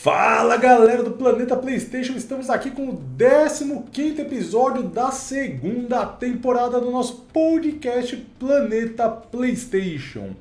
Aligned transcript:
Fala 0.00 0.56
galera 0.56 1.02
do 1.02 1.10
Planeta 1.10 1.56
PlayStation, 1.56 2.12
estamos 2.12 2.48
aqui 2.48 2.70
com 2.70 2.88
o 2.88 3.02
15 3.90 4.20
episódio 4.20 4.84
da 4.84 5.10
segunda 5.10 6.06
temporada 6.06 6.80
do 6.80 6.88
nosso 6.88 7.26
podcast 7.32 8.14
Planeta 8.38 9.08
PlayStation. 9.08 10.36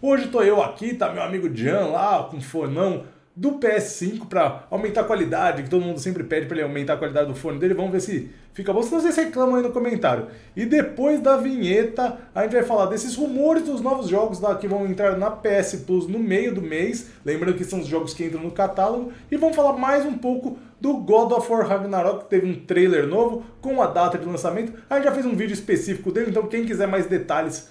Hoje 0.00 0.28
tô 0.28 0.40
eu 0.40 0.62
aqui, 0.62 0.94
tá 0.94 1.12
meu 1.12 1.22
amigo 1.22 1.54
Jan 1.54 1.88
lá 1.88 2.22
com 2.22 2.38
o 2.38 2.40
fonão 2.40 3.04
do 3.34 3.52
PS5 3.52 4.26
para 4.28 4.66
aumentar 4.70 5.00
a 5.00 5.04
qualidade, 5.04 5.62
que 5.62 5.70
todo 5.70 5.82
mundo 5.82 5.98
sempre 5.98 6.22
pede 6.22 6.46
para 6.46 6.56
ele 6.56 6.64
aumentar 6.64 6.94
a 6.94 6.96
qualidade 6.98 7.28
do 7.28 7.34
fone 7.34 7.58
dele. 7.58 7.72
Vamos 7.72 7.90
ver 7.90 8.00
se 8.00 8.30
fica 8.52 8.72
bom. 8.72 8.82
Se 8.82 8.92
não, 8.92 9.00
vocês 9.00 9.16
reclamam 9.16 9.56
aí 9.56 9.62
no 9.62 9.72
comentário. 9.72 10.26
E 10.54 10.66
depois 10.66 11.18
da 11.20 11.38
vinheta, 11.38 12.18
a 12.34 12.42
gente 12.42 12.52
vai 12.52 12.62
falar 12.62 12.86
desses 12.86 13.16
rumores 13.16 13.64
dos 13.64 13.80
novos 13.80 14.08
jogos 14.08 14.38
da, 14.38 14.54
que 14.54 14.68
vão 14.68 14.86
entrar 14.86 15.16
na 15.16 15.30
PS 15.30 15.82
Plus 15.86 16.06
no 16.06 16.18
meio 16.18 16.54
do 16.54 16.60
mês. 16.60 17.08
Lembrando 17.24 17.56
que 17.56 17.64
são 17.64 17.80
os 17.80 17.86
jogos 17.86 18.12
que 18.12 18.24
entram 18.24 18.42
no 18.42 18.50
catálogo. 18.50 19.12
E 19.30 19.36
vamos 19.38 19.56
falar 19.56 19.78
mais 19.78 20.04
um 20.04 20.18
pouco 20.18 20.58
do 20.78 20.98
God 20.98 21.32
of 21.32 21.50
War 21.50 21.66
Ragnarok, 21.66 22.24
que 22.24 22.30
teve 22.30 22.46
um 22.46 22.54
trailer 22.54 23.06
novo 23.06 23.44
com 23.62 23.80
a 23.80 23.86
data 23.86 24.18
de 24.18 24.26
lançamento. 24.26 24.74
A 24.90 24.96
gente 24.96 25.04
já 25.04 25.12
fez 25.12 25.24
um 25.24 25.34
vídeo 25.34 25.54
específico 25.54 26.12
dele, 26.12 26.30
então 26.30 26.46
quem 26.48 26.66
quiser 26.66 26.88
mais 26.88 27.06
detalhes, 27.06 27.68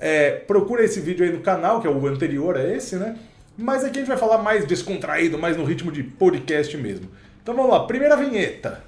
é, 0.00 0.30
procura 0.30 0.82
esse 0.82 0.98
vídeo 0.98 1.24
aí 1.24 1.30
no 1.30 1.40
canal, 1.40 1.80
que 1.80 1.86
é 1.86 1.90
o 1.90 2.06
anterior 2.06 2.56
a 2.56 2.64
esse, 2.64 2.96
né? 2.96 3.16
Mas 3.56 3.84
aqui 3.84 3.98
a 3.98 4.00
gente 4.00 4.08
vai 4.08 4.16
falar 4.16 4.38
mais 4.38 4.66
descontraído, 4.66 5.38
mais 5.38 5.56
no 5.56 5.64
ritmo 5.64 5.92
de 5.92 6.02
podcast 6.02 6.76
mesmo. 6.76 7.08
Então 7.42 7.54
vamos 7.54 7.70
lá, 7.70 7.86
primeira 7.86 8.16
vinheta. 8.16 8.82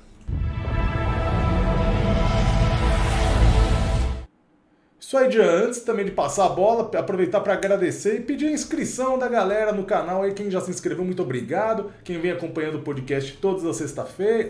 Isso 4.98 5.16
aí 5.16 5.28
de 5.28 5.40
antes 5.40 5.82
também 5.82 6.04
de 6.04 6.10
passar 6.10 6.46
a 6.46 6.48
bola, 6.48 6.90
aproveitar 6.98 7.40
para 7.40 7.52
agradecer 7.52 8.16
e 8.16 8.20
pedir 8.22 8.46
a 8.46 8.50
inscrição 8.50 9.16
da 9.16 9.28
galera 9.28 9.72
no 9.72 9.84
canal 9.84 10.24
aí, 10.24 10.32
quem 10.32 10.50
já 10.50 10.60
se 10.60 10.68
inscreveu, 10.68 11.04
muito 11.04 11.22
obrigado. 11.22 11.92
Quem 12.02 12.20
vem 12.20 12.32
acompanhando 12.32 12.78
o 12.78 12.82
podcast 12.82 13.36
todas 13.40 13.64
as 13.64 13.76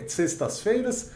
sextas-feiras. 0.07 1.11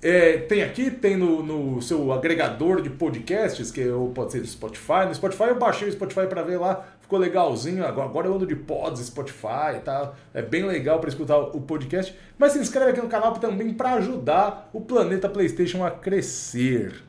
É, 0.00 0.38
tem 0.38 0.62
aqui, 0.62 0.90
tem 0.90 1.18
no, 1.18 1.42
no, 1.42 1.82
seu 1.82 2.12
agregador 2.12 2.80
de 2.80 2.88
podcasts, 2.88 3.70
que 3.70 3.82
é 3.82 3.90
pode 4.14 4.32
ser 4.32 4.46
Spotify. 4.46 5.06
No 5.06 5.14
Spotify 5.14 5.44
eu 5.48 5.58
baixei 5.58 5.88
o 5.88 5.92
Spotify 5.92 6.26
para 6.26 6.42
ver 6.42 6.58
lá, 6.58 6.86
ficou 7.08 7.18
legalzinho. 7.18 7.86
Agora 7.86 8.26
eu 8.26 8.34
ando 8.34 8.46
de 8.46 8.54
pods, 8.54 9.00
Spotify, 9.06 9.80
tá? 9.82 10.12
É 10.34 10.42
bem 10.42 10.64
legal 10.66 11.00
para 11.00 11.08
escutar 11.08 11.38
o 11.38 11.60
podcast. 11.62 12.14
Mas 12.36 12.52
se 12.52 12.58
inscreve 12.58 12.90
aqui 12.90 13.00
no 13.00 13.08
canal 13.08 13.32
também 13.32 13.72
para 13.72 13.94
ajudar 13.94 14.68
o 14.74 14.80
Planeta 14.82 15.26
PlayStation 15.26 15.82
a 15.84 15.90
crescer. 15.90 17.02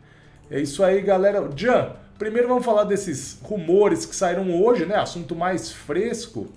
É 0.50 0.62
isso 0.62 0.82
aí, 0.86 1.02
galera. 1.02 1.50
Jan, 1.54 1.92
primeiro 2.18 2.48
vamos 2.48 2.64
falar 2.64 2.86
desses 2.86 3.38
rumores 3.44 4.06
que 4.06 4.16
saíram 4.16 4.50
hoje, 4.64 4.86
né? 4.86 4.96
Assunto 4.96 5.36
mais 5.36 5.70
fresco. 5.70 6.48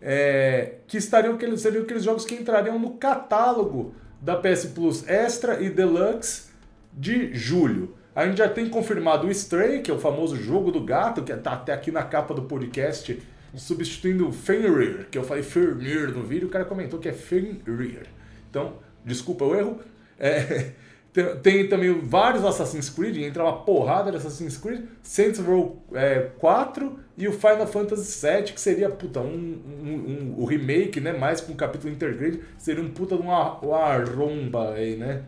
É, 0.00 0.76
que 0.86 0.98
estariam 0.98 1.34
aqueles, 1.34 1.60
seriam 1.60 1.82
aqueles 1.82 2.04
jogos 2.04 2.24
que 2.24 2.36
entrariam 2.36 2.78
no 2.78 2.90
catálogo 2.90 3.92
da 4.20 4.36
PS 4.36 4.66
Plus 4.66 5.08
Extra 5.08 5.60
e 5.60 5.68
Deluxe 5.68 6.50
de 6.92 7.34
julho. 7.34 7.95
A 8.16 8.26
gente 8.26 8.38
já 8.38 8.48
tem 8.48 8.66
confirmado 8.70 9.26
o 9.26 9.30
Stray, 9.30 9.82
que 9.82 9.90
é 9.90 9.94
o 9.94 9.98
famoso 9.98 10.36
jogo 10.36 10.72
do 10.72 10.80
gato, 10.80 11.22
que 11.22 11.30
está 11.30 11.52
até 11.52 11.74
aqui 11.74 11.92
na 11.92 12.02
capa 12.02 12.32
do 12.32 12.40
podcast, 12.40 13.22
substituindo 13.54 14.26
o 14.26 14.32
Fenrir, 14.32 15.06
que 15.10 15.18
eu 15.18 15.22
falei 15.22 15.42
Fenrir 15.42 16.12
no 16.12 16.22
vídeo, 16.22 16.48
o 16.48 16.50
cara 16.50 16.64
comentou 16.64 16.98
que 16.98 17.10
é 17.10 17.12
Fenrir. 17.12 18.06
Então, 18.48 18.76
desculpa 19.04 19.44
o 19.44 19.54
erro. 19.54 19.80
É, 20.18 20.70
tem, 21.42 21.68
também 21.68 21.92
vários 22.00 22.42
Assassin's 22.42 22.88
Creed, 22.88 23.18
entra 23.18 23.42
uma 23.42 23.62
porrada 23.64 24.10
de 24.10 24.16
Assassin's 24.16 24.56
Creed, 24.56 24.86
Saints 25.02 25.38
Row 25.38 25.84
é, 25.92 26.30
4 26.38 26.98
e 27.18 27.28
o 27.28 27.32
Final 27.32 27.66
Fantasy 27.66 28.26
VII, 28.26 28.44
que 28.44 28.60
seria 28.62 28.88
puta, 28.88 29.20
um, 29.20 29.60
um, 29.82 29.92
um, 29.92 30.34
o 30.38 30.46
remake, 30.46 31.00
né? 31.00 31.12
Mais 31.12 31.42
com 31.42 31.52
um 31.52 31.56
capítulo 31.56 31.92
intergrade, 31.92 32.40
seria 32.56 32.82
um 32.82 32.88
puta 32.88 33.14
de 33.14 33.20
uma, 33.20 33.58
uma 33.60 33.76
arromba 33.76 34.72
aí, 34.72 34.96
né? 34.96 35.24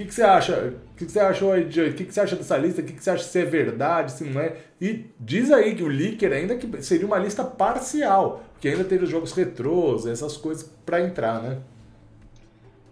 Que, 0.00 0.06
que 0.06 0.14
você 0.14 0.22
acha? 0.22 0.72
O 0.92 0.96
que, 0.96 1.04
que 1.04 1.12
você 1.12 1.20
achou 1.20 1.52
aí, 1.52 1.64
O 1.64 1.94
que, 1.94 2.06
que 2.06 2.14
você 2.14 2.20
acha 2.20 2.34
dessa 2.34 2.56
lista? 2.56 2.80
O 2.80 2.84
que, 2.84 2.94
que 2.94 3.04
você 3.04 3.10
acha 3.10 3.22
se 3.22 3.38
é 3.38 3.44
verdade, 3.44 4.12
se 4.12 4.24
não 4.24 4.40
é? 4.40 4.56
E 4.80 5.10
diz 5.20 5.52
aí 5.52 5.74
que 5.74 5.82
o 5.82 5.88
Leaker 5.88 6.32
ainda 6.32 6.56
que 6.56 6.82
seria 6.82 7.06
uma 7.06 7.18
lista 7.18 7.44
parcial, 7.44 8.42
porque 8.52 8.68
ainda 8.68 8.82
teve 8.82 9.04
os 9.04 9.10
jogos 9.10 9.32
retrôs, 9.32 10.06
essas 10.06 10.38
coisas 10.38 10.62
para 10.86 11.02
entrar, 11.02 11.42
né? 11.42 11.58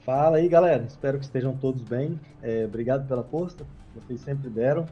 Fala 0.01 0.37
aí, 0.37 0.49
galera. 0.51 0.85
Espero 0.87 1.19
que 1.19 1.25
estejam 1.25 1.57
todos 1.57 1.81
bem. 1.81 2.21
É, 2.43 2.67
obrigado 2.67 3.09
pela 3.09 3.25
força, 3.25 3.65
vocês 3.95 4.21
sempre 4.21 4.51
deram. 4.51 4.85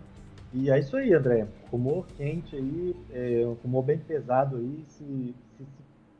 E 0.54 0.70
é 0.70 0.78
isso 0.78 0.96
aí, 0.96 1.12
André. 1.12 1.46
Rumor 1.70 2.06
quente 2.16 2.56
aí, 2.56 2.96
é, 3.12 3.46
um 3.46 3.58
rumor 3.62 3.82
bem 3.82 3.98
pesado 3.98 4.56
aí. 4.56 4.84
Se, 4.88 5.04
se, 5.58 5.66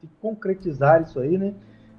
se 0.03 0.09
concretizar 0.21 1.01
isso 1.01 1.19
aí, 1.19 1.39
né? 1.39 1.55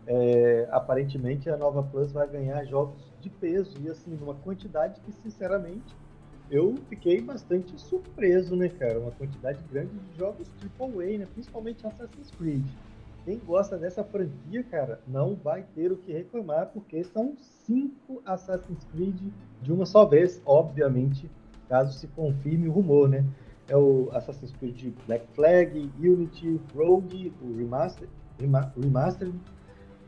É, 0.07 0.67
aparentemente 0.71 1.49
a 1.49 1.57
Nova 1.57 1.83
Plus 1.83 2.11
vai 2.13 2.27
ganhar 2.27 2.63
jogos 2.65 3.11
de 3.19 3.29
peso 3.29 3.75
e 3.81 3.89
assim, 3.89 4.11
numa 4.15 4.35
quantidade 4.35 5.01
que, 5.01 5.11
sinceramente, 5.11 5.93
eu 6.49 6.75
fiquei 6.87 7.19
bastante 7.19 7.79
surpreso, 7.79 8.55
né, 8.55 8.69
cara? 8.69 8.99
Uma 8.99 9.11
quantidade 9.11 9.59
grande 9.69 9.91
de 9.93 10.17
jogos 10.17 10.47
AAA, 10.79 11.17
né? 11.19 11.27
Principalmente 11.33 11.85
Assassin's 11.85 12.31
Creed 12.31 12.65
quem 13.27 13.39
gosta 13.39 13.77
dessa 13.77 14.05
franquia, 14.05 14.63
cara, 14.63 15.01
não 15.05 15.35
vai 15.35 15.61
ter 15.75 15.91
o 15.91 15.97
que 15.97 16.13
reclamar, 16.13 16.67
porque 16.67 17.03
são 17.03 17.35
cinco 17.37 18.21
Assassin's 18.25 18.85
Creed 18.93 19.19
de 19.61 19.73
uma 19.73 19.85
só 19.85 20.05
vez, 20.05 20.41
obviamente, 20.45 21.29
caso 21.67 21.91
se 21.99 22.07
confirme 22.07 22.69
o 22.69 22.71
rumor, 22.71 23.09
né? 23.09 23.25
É 23.67 23.75
o 23.75 24.07
Assassin's 24.13 24.53
Creed 24.53 24.93
Black 25.05 25.27
Flag, 25.33 25.91
Unity, 25.99 26.57
Rogue, 26.73 27.33
o 27.41 27.57
Remastered, 27.57 28.09
Remastered 28.81 29.37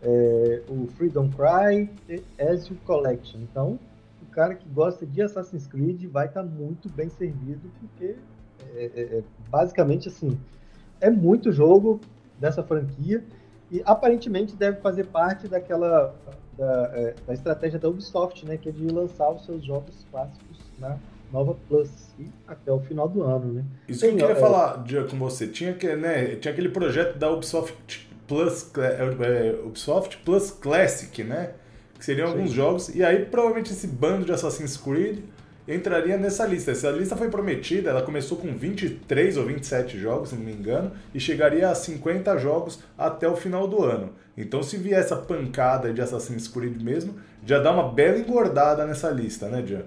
é, 0.02 0.62
o 0.70 0.88
Freedom 0.88 1.30
Cry 1.30 1.90
e 2.08 2.24
Ezio 2.38 2.78
Collection. 2.86 3.40
Então, 3.42 3.80
o 4.22 4.26
cara 4.32 4.56
que 4.56 4.68
gosta 4.70 5.06
de 5.06 5.22
Assassin's 5.22 5.68
Creed 5.68 6.06
vai 6.06 6.28
estar 6.28 6.44
tá 6.44 6.48
muito 6.48 6.90
bem 6.90 7.10
servido, 7.10 7.70
porque 7.80 8.16
é, 8.76 8.92
é, 8.96 9.02
é 9.18 9.24
basicamente 9.50 10.08
assim, 10.08 10.38
é 11.02 11.10
muito 11.10 11.52
jogo, 11.52 12.00
dessa 12.40 12.64
franquia 12.64 13.24
e 13.70 13.82
aparentemente 13.86 14.56
deve 14.56 14.80
fazer 14.80 15.06
parte 15.08 15.48
daquela 15.48 16.16
da, 16.58 16.92
é, 16.94 17.16
da, 17.28 17.34
estratégia 17.34 17.78
da 17.78 17.88
Ubisoft, 17.90 18.46
né, 18.46 18.58
que 18.58 18.70
é 18.70 18.72
de 18.72 18.88
lançar 18.88 19.30
os 19.30 19.46
seus 19.46 19.64
jogos 19.64 20.06
clássicos 20.10 20.58
na 20.80 20.98
nova 21.32 21.56
Plus 21.68 21.90
e 22.18 22.28
até 22.48 22.72
o 22.72 22.80
final 22.80 23.08
do 23.08 23.24
ano, 23.24 23.54
né? 23.54 23.66
Isso 23.88 24.02
Tem, 24.02 24.16
que 24.16 24.24
eu 24.24 24.28
queria 24.28 24.38
é, 24.38 24.42
falar 24.42 24.84
com 25.10 25.18
você, 25.18 25.48
tinha 25.48 25.74
que, 25.74 25.96
né, 25.96 26.36
tinha 26.36 26.52
aquele 26.52 26.70
projeto 26.70 27.18
da 27.18 27.32
Ubisoft 27.32 28.09
Plus, 28.30 28.72
é, 28.78 29.02
é, 29.02 29.60
Ubisoft 29.66 30.18
Plus 30.24 30.52
Classic, 30.52 31.24
né, 31.24 31.52
que 31.98 32.06
seriam 32.06 32.28
Sim. 32.28 32.34
alguns 32.34 32.52
jogos 32.52 32.96
e 32.96 33.04
aí 33.04 33.26
provavelmente 33.26 33.74
esse 33.74 33.88
bando 33.88 34.24
de 34.24 34.32
Assassin's 34.32 34.78
Creed 34.78 35.20
entraria 35.68 36.18
nessa 36.18 36.46
lista. 36.46 36.72
Essa 36.72 36.90
lista 36.90 37.16
foi 37.16 37.30
prometida, 37.30 37.92
ela 37.92 38.02
começou 38.02 38.38
com 38.38 38.56
23 38.58 39.38
ou 39.38 39.46
27 39.46 40.00
jogos, 40.00 40.30
se 40.30 40.36
não 40.36 40.44
me 40.44 40.52
engano, 40.52 40.92
e 41.14 41.20
chegaria 41.20 41.70
a 41.70 41.76
50 41.76 42.38
jogos 42.38 42.80
até 42.98 43.28
o 43.28 43.36
final 43.36 43.68
do 43.68 43.84
ano. 43.84 44.12
Então, 44.36 44.64
se 44.64 44.78
vier 44.78 45.00
essa 45.00 45.16
pancada 45.16 45.94
de 45.94 46.02
Assassin's 46.02 46.48
Creed 46.48 46.82
mesmo, 46.82 47.16
já 47.46 47.60
dá 47.60 47.72
uma 47.72 47.92
bela 47.92 48.18
engordada 48.18 48.86
nessa 48.86 49.10
lista, 49.10 49.48
né, 49.48 49.64
Jean? 49.66 49.84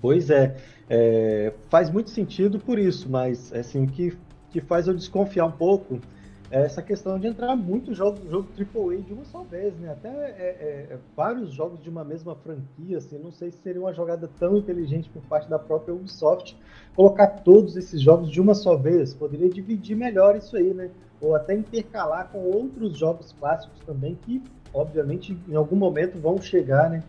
Pois 0.00 0.30
é, 0.30 0.56
é 0.88 1.52
faz 1.68 1.90
muito 1.90 2.10
sentido 2.10 2.58
por 2.58 2.78
isso, 2.78 3.08
mas 3.08 3.52
assim, 3.52 3.84
o 3.84 3.86
que, 3.86 4.16
que 4.50 4.60
faz 4.60 4.88
eu 4.88 4.94
desconfiar 4.94 5.44
um 5.44 5.52
pouco 5.52 5.96
é 5.96 6.19
essa 6.50 6.82
questão 6.82 7.18
de 7.18 7.28
entrar 7.28 7.54
muito 7.54 7.94
jogo, 7.94 8.18
jogo 8.28 8.48
AAA 8.58 9.02
de 9.02 9.12
uma 9.12 9.24
só 9.24 9.42
vez, 9.42 9.72
né? 9.78 9.92
Até 9.92 10.08
é, 10.08 10.12
é, 10.12 10.94
é, 10.94 10.98
vários 11.16 11.52
jogos 11.52 11.80
de 11.80 11.88
uma 11.88 12.02
mesma 12.02 12.34
franquia, 12.34 12.98
assim, 12.98 13.18
não 13.18 13.30
sei 13.30 13.52
se 13.52 13.58
seria 13.58 13.80
uma 13.80 13.92
jogada 13.92 14.28
tão 14.38 14.56
inteligente 14.56 15.08
por 15.10 15.22
parte 15.22 15.48
da 15.48 15.60
própria 15.60 15.94
Ubisoft 15.94 16.56
colocar 16.96 17.28
todos 17.28 17.76
esses 17.76 18.02
jogos 18.02 18.28
de 18.28 18.40
uma 18.40 18.54
só 18.54 18.76
vez. 18.76 19.14
Poderia 19.14 19.48
dividir 19.48 19.96
melhor 19.96 20.36
isso 20.36 20.56
aí, 20.56 20.74
né? 20.74 20.90
Ou 21.20 21.36
até 21.36 21.54
intercalar 21.54 22.28
com 22.30 22.38
outros 22.38 22.98
jogos 22.98 23.32
clássicos 23.38 23.78
também 23.86 24.16
que, 24.16 24.42
obviamente, 24.74 25.38
em 25.48 25.54
algum 25.54 25.76
momento 25.76 26.18
vão 26.18 26.40
chegar, 26.40 26.90
né? 26.90 27.04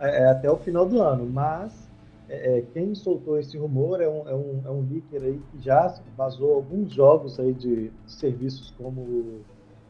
É, 0.00 0.24
é 0.24 0.30
até 0.30 0.50
o 0.50 0.56
final 0.56 0.84
do 0.84 1.00
ano. 1.00 1.26
Mas 1.26 1.89
é, 2.30 2.58
é, 2.58 2.62
quem 2.72 2.94
soltou 2.94 3.40
esse 3.40 3.58
rumor 3.58 4.00
é 4.00 4.08
um, 4.08 4.28
é, 4.28 4.34
um, 4.34 4.62
é 4.64 4.70
um 4.70 4.86
leaker 4.88 5.20
aí 5.20 5.40
que 5.50 5.60
já 5.60 6.00
vazou 6.16 6.54
alguns 6.54 6.92
jogos 6.92 7.40
aí 7.40 7.52
de, 7.52 7.90
serviços 8.06 8.70
como 8.78 9.40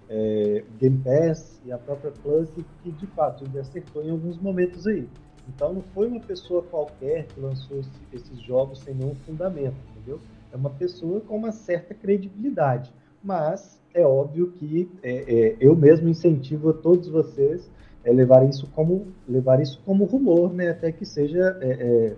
é, 0.08 0.64
Game 0.78 0.98
Pass 1.04 1.60
e 1.66 1.70
a 1.70 1.76
própria 1.76 2.10
Plus 2.10 2.48
que 2.82 2.90
de 2.92 3.06
fato 3.08 3.44
ele 3.44 3.58
acertou 3.58 4.02
em 4.02 4.10
alguns 4.10 4.38
momentos 4.38 4.86
aí. 4.86 5.06
Então 5.54 5.74
não 5.74 5.82
foi 5.82 6.08
uma 6.08 6.20
pessoa 6.20 6.62
qualquer 6.62 7.26
que 7.26 7.38
lançou 7.38 7.78
esse, 7.78 7.90
esses 8.10 8.40
jogos 8.40 8.80
sem 8.80 8.94
nenhum 8.94 9.14
fundamento, 9.14 9.76
entendeu? 9.90 10.18
É 10.50 10.56
uma 10.56 10.70
pessoa 10.70 11.20
com 11.20 11.36
uma 11.36 11.52
certa 11.52 11.92
credibilidade. 11.92 12.90
Mas 13.22 13.78
é 13.92 14.06
óbvio 14.06 14.52
que 14.52 14.90
é, 15.02 15.10
é, 15.12 15.56
eu 15.60 15.76
mesmo 15.76 16.08
incentivo 16.08 16.70
a 16.70 16.72
todos 16.72 17.06
vocês 17.08 17.70
é 18.02 18.10
levar 18.10 18.48
isso 18.48 18.66
como 18.74 19.08
levar 19.28 19.60
isso 19.60 19.78
como 19.84 20.04
rumor, 20.04 20.54
né? 20.54 20.70
Até 20.70 20.90
que 20.90 21.04
seja 21.04 21.58
é, 21.60 22.16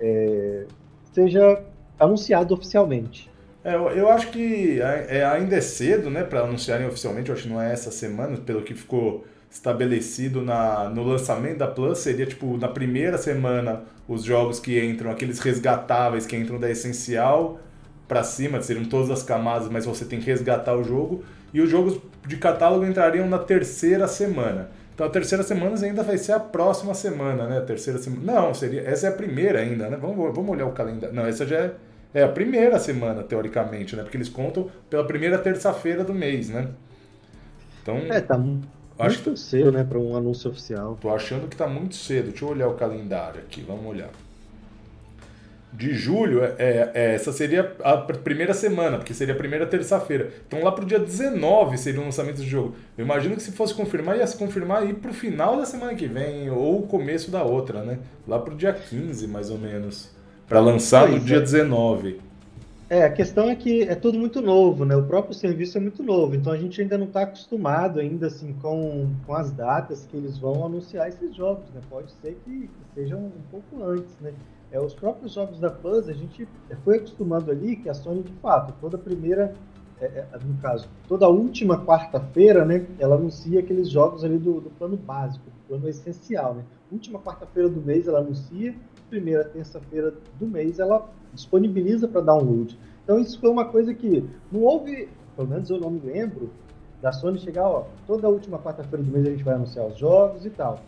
é, 0.00 0.64
seja 1.12 1.62
anunciado 1.98 2.54
oficialmente. 2.54 3.30
É, 3.62 3.74
eu, 3.74 3.88
eu 3.90 4.08
acho 4.08 4.28
que 4.30 4.80
é, 4.80 5.24
ainda 5.24 5.56
é 5.56 5.60
cedo, 5.60 6.08
né, 6.10 6.22
para 6.22 6.40
anunciarem 6.40 6.86
oficialmente. 6.86 7.28
Eu 7.28 7.34
acho 7.34 7.44
que 7.44 7.48
não 7.50 7.60
é 7.60 7.72
essa 7.72 7.90
semana, 7.90 8.36
pelo 8.38 8.62
que 8.62 8.74
ficou 8.74 9.24
estabelecido 9.50 10.40
na, 10.40 10.88
no 10.88 11.02
lançamento 11.02 11.58
da 11.58 11.66
Plus. 11.66 11.98
Seria 11.98 12.24
tipo 12.24 12.56
na 12.56 12.68
primeira 12.68 13.18
semana 13.18 13.82
os 14.08 14.24
jogos 14.24 14.58
que 14.58 14.82
entram, 14.82 15.10
aqueles 15.10 15.38
resgatáveis 15.40 16.26
que 16.26 16.36
entram 16.36 16.58
da 16.58 16.70
essencial 16.70 17.60
para 18.08 18.24
cima, 18.24 18.60
seriam 18.60 18.84
todas 18.84 19.10
as 19.10 19.22
camadas, 19.22 19.68
mas 19.68 19.84
você 19.84 20.04
tem 20.04 20.18
que 20.18 20.26
resgatar 20.26 20.74
o 20.74 20.82
jogo. 20.82 21.22
E 21.52 21.60
os 21.60 21.68
jogos 21.68 22.00
de 22.26 22.36
catálogo 22.36 22.84
entrariam 22.84 23.28
na 23.28 23.38
terceira 23.38 24.08
semana. 24.08 24.70
Então 25.00 25.08
a 25.08 25.12
terceira 25.12 25.42
semana 25.42 25.82
ainda 25.82 26.02
vai 26.02 26.18
ser 26.18 26.32
a 26.32 26.38
próxima 26.38 26.92
semana, 26.92 27.46
né? 27.48 27.56
A 27.56 27.62
terceira 27.62 27.98
semana. 27.98 28.22
Não, 28.22 28.52
seria. 28.52 28.82
Essa 28.82 29.06
é 29.06 29.08
a 29.08 29.12
primeira 29.14 29.58
ainda, 29.58 29.88
né? 29.88 29.96
Vamos, 29.96 30.16
vamos 30.34 30.50
olhar 30.50 30.66
o 30.66 30.72
calendário. 30.72 31.16
Não, 31.16 31.24
essa 31.24 31.46
já 31.46 31.56
é, 31.56 31.72
é 32.12 32.22
a 32.22 32.28
primeira 32.28 32.78
semana, 32.78 33.22
teoricamente, 33.22 33.96
né? 33.96 34.02
Porque 34.02 34.18
eles 34.18 34.28
contam 34.28 34.70
pela 34.90 35.02
primeira 35.02 35.38
terça-feira 35.38 36.04
do 36.04 36.12
mês, 36.12 36.50
né? 36.50 36.68
Então. 37.80 37.96
É, 38.10 38.20
tá 38.20 38.36
muito 38.36 38.68
acho 38.98 39.34
cedo, 39.38 39.72
né? 39.72 39.84
Para 39.84 39.98
um 39.98 40.14
anúncio 40.14 40.50
oficial. 40.50 40.98
Tô 41.00 41.08
achando 41.08 41.48
que 41.48 41.56
tá 41.56 41.66
muito 41.66 41.94
cedo. 41.94 42.28
Deixa 42.28 42.44
eu 42.44 42.50
olhar 42.50 42.68
o 42.68 42.74
calendário 42.74 43.40
aqui, 43.40 43.62
vamos 43.62 43.86
olhar 43.86 44.10
de 45.72 45.94
julho, 45.94 46.42
é, 46.44 46.54
é, 46.58 46.90
é, 46.94 47.14
essa 47.14 47.32
seria 47.32 47.74
a 47.82 47.96
primeira 47.96 48.52
semana, 48.52 48.98
porque 48.98 49.14
seria 49.14 49.34
a 49.34 49.36
primeira 49.36 49.66
terça-feira. 49.66 50.30
Então 50.46 50.62
lá 50.62 50.72
pro 50.72 50.84
dia 50.84 50.98
19 50.98 51.78
seria 51.78 52.00
o 52.00 52.04
lançamento 52.04 52.36
do 52.36 52.44
jogo. 52.44 52.74
Eu 52.98 53.04
imagino 53.04 53.36
que 53.36 53.42
se 53.42 53.52
fosse 53.52 53.74
confirmar, 53.74 54.18
ia 54.18 54.26
se 54.26 54.36
confirmar 54.36 54.82
aí 54.82 54.92
pro 54.92 55.12
final 55.12 55.56
da 55.56 55.64
semana 55.64 55.94
que 55.94 56.06
vem, 56.06 56.50
ou 56.50 56.80
o 56.80 56.86
começo 56.86 57.30
da 57.30 57.42
outra, 57.42 57.82
né? 57.82 57.98
Lá 58.26 58.38
pro 58.38 58.54
dia 58.54 58.72
15, 58.72 59.28
mais 59.28 59.50
ou 59.50 59.58
menos. 59.58 60.10
para 60.48 60.60
lançar 60.60 61.06
pois 61.06 61.14
no 61.14 61.20
dia 61.20 61.40
19. 61.40 62.29
É. 62.90 63.04
a 63.04 63.10
questão 63.10 63.48
é 63.48 63.54
que 63.54 63.84
é 63.84 63.94
tudo 63.94 64.18
muito 64.18 64.42
novo, 64.42 64.84
né? 64.84 64.96
O 64.96 65.06
próprio 65.06 65.32
serviço 65.32 65.78
é 65.78 65.80
muito 65.80 66.02
novo, 66.02 66.34
então 66.34 66.52
a 66.52 66.58
gente 66.58 66.82
ainda 66.82 66.98
não 66.98 67.06
está 67.06 67.22
acostumado 67.22 68.00
ainda 68.00 68.26
assim 68.26 68.52
com, 68.54 69.08
com 69.24 69.34
as 69.34 69.50
datas 69.52 70.04
que 70.06 70.16
eles 70.16 70.36
vão 70.36 70.66
anunciar 70.66 71.08
esses 71.08 71.34
jogos, 71.34 71.70
né? 71.70 71.80
Pode 71.88 72.10
ser 72.20 72.36
que, 72.44 72.68
que 72.68 72.94
sejam 72.94 73.20
um 73.20 73.42
pouco 73.50 73.82
antes, 73.82 74.14
né? 74.20 74.34
é, 74.72 74.80
os 74.80 74.94
próprios 74.94 75.32
jogos 75.32 75.58
da 75.58 75.70
Plus, 75.70 76.08
a 76.08 76.12
gente 76.12 76.46
foi 76.84 76.98
acostumando 76.98 77.50
ali 77.50 77.76
que 77.76 77.88
a 77.88 77.94
Sony, 77.94 78.22
de 78.22 78.32
fato, 78.34 78.72
toda 78.80 78.96
primeira, 78.96 79.54
é, 80.00 80.04
é, 80.04 80.38
no 80.44 80.56
caso, 80.58 80.88
toda 81.08 81.28
última 81.28 81.84
quarta-feira, 81.84 82.64
né, 82.64 82.86
ela 82.98 83.16
anuncia 83.16 83.60
aqueles 83.60 83.90
jogos 83.90 84.24
ali 84.24 84.38
do, 84.38 84.60
do 84.60 84.70
plano 84.70 84.96
básico, 84.96 85.44
do 85.44 85.68
plano 85.68 85.88
essencial, 85.88 86.54
né? 86.54 86.64
Última 86.90 87.20
quarta-feira 87.20 87.68
do 87.68 87.80
mês 87.80 88.08
ela 88.08 88.18
anuncia, 88.18 88.74
primeira 89.10 89.44
terça-feira 89.44 90.14
do 90.38 90.46
mês 90.46 90.78
ela 90.78 91.06
disponibiliza 91.34 92.08
para 92.08 92.20
download. 92.20 92.78
Então 93.04 93.18
isso 93.18 93.38
foi 93.38 93.50
uma 93.50 93.64
coisa 93.64 93.92
que 93.92 94.24
não 94.50 94.62
houve, 94.62 95.08
pelo 95.36 95.48
menos 95.48 95.68
eu 95.68 95.78
não 95.78 95.90
me 95.90 96.00
lembro, 96.00 96.50
da 97.02 97.12
Sony 97.12 97.38
chegar, 97.38 97.66
ó, 97.66 97.86
toda 98.06 98.28
última 98.28 98.58
quarta-feira 98.58 99.02
do 99.02 99.10
mês 99.10 99.26
a 99.26 99.30
gente 99.30 99.44
vai 99.44 99.54
anunciar 99.54 99.86
os 99.86 99.98
jogos 99.98 100.46
e 100.46 100.50
tal. 100.50 100.78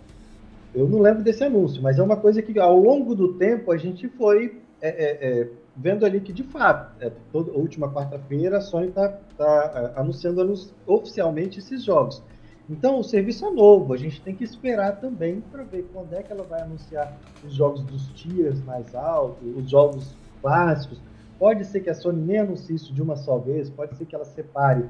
Eu 0.75 0.89
não 0.89 1.01
lembro 1.01 1.23
desse 1.23 1.45
anúncio, 1.45 1.83
mas 1.83 1.99
é 1.99 2.03
uma 2.03 2.17
coisa 2.17 2.41
que 2.41 2.59
ao 2.59 2.79
longo 2.79 3.15
do 3.15 3.35
tempo 3.35 3.73
a 3.73 3.77
gente 3.77 4.09
foi 4.09 4.63
é, 4.81 4.89
é, 4.89 5.41
é, 5.41 5.49
vendo 5.77 6.05
ali 6.05 6.21
que 6.21 6.33
de 6.33 6.43
fato, 6.43 6.93
é, 7.01 7.11
toda, 7.31 7.53
última 7.53 7.93
quarta-feira 7.93 8.59
a 8.59 8.61
Sony 8.61 8.89
está 8.89 9.09
tá, 9.37 9.95
é, 9.97 10.01
anunciando 10.01 10.43
oficialmente 10.87 11.59
esses 11.59 11.85
jogos. 11.85 12.23
Então 12.70 13.00
o 13.00 13.05
serviço 13.05 13.44
é 13.44 13.50
novo, 13.50 13.93
a 13.93 13.97
gente 13.97 14.20
tem 14.20 14.35
que 14.35 14.44
esperar 14.44 15.00
também 15.00 15.43
para 15.50 15.62
ver 15.64 15.87
quando 15.93 16.12
é 16.14 16.23
que 16.23 16.32
ela 16.32 16.44
vai 16.44 16.61
anunciar 16.62 17.19
os 17.44 17.53
jogos 17.53 17.82
dos 17.82 18.09
tiers 18.11 18.62
mais 18.64 18.94
altos, 18.94 19.43
os 19.56 19.69
jogos 19.69 20.14
clássicos. 20.41 20.99
Pode 21.38 21.64
ser 21.64 21.81
que 21.81 21.91
a 21.91 21.94
Sony 21.94 22.23
nem 22.23 22.38
anuncie 22.38 22.76
isso 22.76 22.93
de 22.94 23.03
uma 23.03 23.17
só 23.17 23.37
vez, 23.38 23.69
pode 23.69 23.97
ser 23.97 24.06
que 24.06 24.14
ela 24.14 24.25
separe 24.25 24.85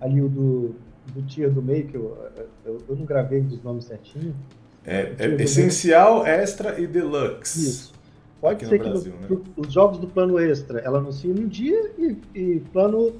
ali 0.00 0.22
o 0.22 0.28
do, 0.28 0.76
do 1.12 1.22
tier 1.22 1.50
do 1.50 1.60
meio, 1.60 1.88
que 1.88 1.96
eu, 1.96 2.16
eu, 2.64 2.78
eu 2.88 2.96
não 2.96 3.04
gravei 3.04 3.40
dos 3.40 3.62
nomes 3.62 3.86
certinho, 3.86 4.34
é, 4.86 5.12
é 5.18 5.42
essencial, 5.42 6.24
extra 6.24 6.80
e 6.80 6.86
deluxe. 6.86 7.68
Isso. 7.68 7.92
Pode 8.40 8.64
ser 8.64 8.78
que 8.78 8.88
Brasil, 8.88 9.12
no, 9.28 9.36
né? 9.36 9.44
os 9.56 9.72
jogos 9.72 9.98
do 9.98 10.06
plano 10.06 10.38
extra 10.38 10.78
ela 10.80 10.98
anuncia 10.98 11.32
num 11.34 11.48
dia 11.48 11.90
e, 11.98 12.16
e 12.34 12.60
plano 12.72 13.12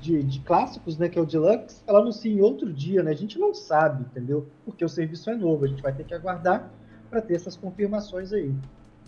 de, 0.00 0.22
de, 0.22 0.40
clássicos, 0.40 0.96
né, 0.98 1.08
que 1.08 1.18
é 1.18 1.22
o 1.22 1.26
deluxe, 1.26 1.82
ela 1.86 2.00
anuncia 2.00 2.32
em 2.32 2.40
outro 2.40 2.72
dia, 2.72 3.02
né? 3.02 3.10
A 3.10 3.16
gente 3.16 3.38
não 3.38 3.52
sabe, 3.52 4.02
entendeu? 4.02 4.46
Porque 4.64 4.84
o 4.84 4.88
serviço 4.88 5.30
é 5.30 5.34
novo, 5.34 5.64
a 5.64 5.68
gente 5.68 5.82
vai 5.82 5.92
ter 5.92 6.04
que 6.04 6.14
aguardar 6.14 6.70
para 7.08 7.20
ter 7.20 7.34
essas 7.34 7.56
confirmações 7.56 8.32
aí. 8.32 8.52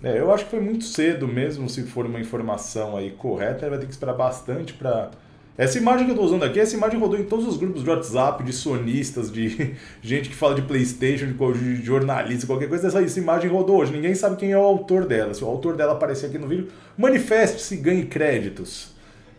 É, 0.03 0.19
eu 0.19 0.33
acho 0.33 0.45
que 0.45 0.51
foi 0.51 0.61
muito 0.61 0.85
cedo 0.85 1.29
mesmo, 1.29 1.69
se 1.69 1.83
for 1.85 2.07
uma 2.07 2.21
informação 2.21 2.97
aí 2.97 3.11
correta, 3.13 3.69
vai 3.71 3.79
ter 3.79 3.87
que 3.87 3.93
esperar 3.93 4.15
bastante 4.15 4.75
para 4.75 5.11
essa 5.57 5.77
imagem 5.77 6.07
que 6.07 6.13
eu 6.13 6.15
estou 6.15 6.27
usando 6.27 6.45
aqui, 6.45 6.59
essa 6.59 6.75
imagem 6.75 6.99
rodou 6.99 7.19
em 7.19 7.25
todos 7.25 7.47
os 7.47 7.59
grupos 7.59 7.85
de 7.85 7.91
WhatsApp, 7.91 8.43
de 8.43 8.53
sonistas, 8.55 9.31
de 9.31 9.77
gente 10.01 10.31
que 10.31 10.35
fala 10.35 10.55
de 10.55 10.63
Playstation, 10.63 11.27
de 11.27 11.85
jornalista, 11.85 12.47
qualquer 12.47 12.69
coisa. 12.69 12.89
Essa, 12.89 13.03
essa 13.03 13.19
imagem 13.19 13.51
rodou 13.51 13.77
hoje. 13.77 13.93
Ninguém 13.93 14.15
sabe 14.15 14.37
quem 14.37 14.53
é 14.53 14.59
o 14.59 14.63
autor 14.63 15.05
dela. 15.05 15.35
Se 15.35 15.45
o 15.45 15.47
autor 15.47 15.77
dela 15.77 15.93
aparecer 15.93 16.27
aqui 16.27 16.39
no 16.39 16.49
vídeo, 16.49 16.69
manifeste-se, 16.97 17.77
ganhe 17.77 18.07
créditos. 18.07 18.92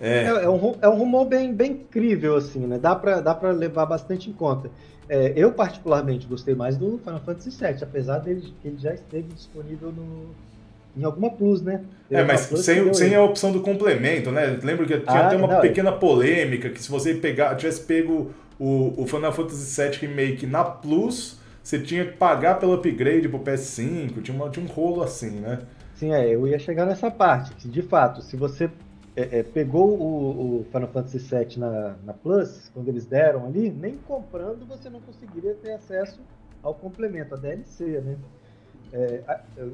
É, 0.04 0.26
é, 0.26 0.44
é, 0.44 0.50
um, 0.50 0.76
é 0.82 0.90
um 0.90 0.98
rumor 0.98 1.26
bem, 1.26 1.54
bem 1.54 1.72
incrível, 1.72 2.36
assim, 2.36 2.68
né? 2.68 2.78
Dá 2.78 2.94
para 2.94 3.22
dá 3.22 3.34
pra 3.34 3.52
levar 3.52 3.86
bastante 3.86 4.30
em 4.30 4.34
conta. 4.34 4.70
É, 5.08 5.32
eu, 5.34 5.54
particularmente, 5.54 6.28
gostei 6.28 6.54
mais 6.54 6.76
do 6.76 6.98
Final 6.98 7.22
Fantasy 7.22 7.50
VII, 7.52 7.84
apesar 7.84 8.20
dele 8.20 8.54
que 8.62 8.68
ele 8.68 8.78
já 8.78 8.94
esteve 8.94 9.30
disponível 9.34 9.94
no, 9.94 10.28
em 10.98 11.06
alguma 11.06 11.30
plus, 11.30 11.62
né? 11.62 11.86
é, 12.12 12.22
mas 12.22 12.42
sem, 12.42 12.94
sem 12.94 13.16
a 13.16 13.24
opção 13.24 13.54
do 13.54 13.62
complemento, 13.62 14.30
né? 14.30 14.60
Lembro 14.62 14.86
que 14.86 14.98
tinha 15.00 15.22
ah, 15.22 15.28
até 15.28 15.38
uma 15.38 15.48
não, 15.48 15.62
pequena 15.62 15.92
polêmica 15.92 16.70
que 16.70 16.84
se 16.84 16.92
você 16.92 17.14
pegar, 17.14 17.56
tivesse 17.56 17.82
pego 17.82 18.32
o, 18.60 18.94
o 18.98 19.08
Final 19.08 19.32
Fantasy 19.32 19.82
VII 19.82 20.08
Remake 20.08 20.46
na 20.46 20.66
Plus, 20.66 21.40
você 21.64 21.80
tinha 21.80 22.04
que 22.04 22.14
pagar 22.18 22.60
pelo 22.60 22.74
upgrade 22.74 23.30
pro 23.30 23.40
PS5, 23.40 24.22
tinha, 24.22 24.36
uma, 24.36 24.50
tinha 24.50 24.66
um 24.66 24.70
rolo 24.70 25.02
assim, 25.02 25.40
né? 25.40 25.60
Sim, 25.96 26.14
é, 26.14 26.36
eu 26.36 26.46
ia 26.46 26.60
chegar 26.60 26.86
nessa 26.86 27.10
parte, 27.10 27.54
que 27.56 27.70
de 27.70 27.82
fato, 27.82 28.22
se 28.22 28.36
você 28.36 28.70
é, 29.16 29.40
é, 29.40 29.44
pegou 29.44 29.98
o, 29.98 30.60
o, 30.60 30.64
Final 30.66 30.88
Fantasy 30.90 31.20
VII 31.20 31.60
na, 31.60 31.96
na 32.04 32.14
Plus, 32.14 32.70
quando 32.74 32.88
eles 32.88 33.06
deram 33.06 33.46
ali, 33.46 33.70
nem 33.70 33.98
comprando 33.98 34.66
você 34.66 34.90
não 34.90 35.00
conseguiria 35.02 35.54
ter 35.56 35.74
acesso 35.74 36.20
ao 36.64 36.74
complemento, 36.74 37.36
a 37.36 37.38
DLC, 37.38 38.02
né? 38.02 38.18
É, 38.92 39.24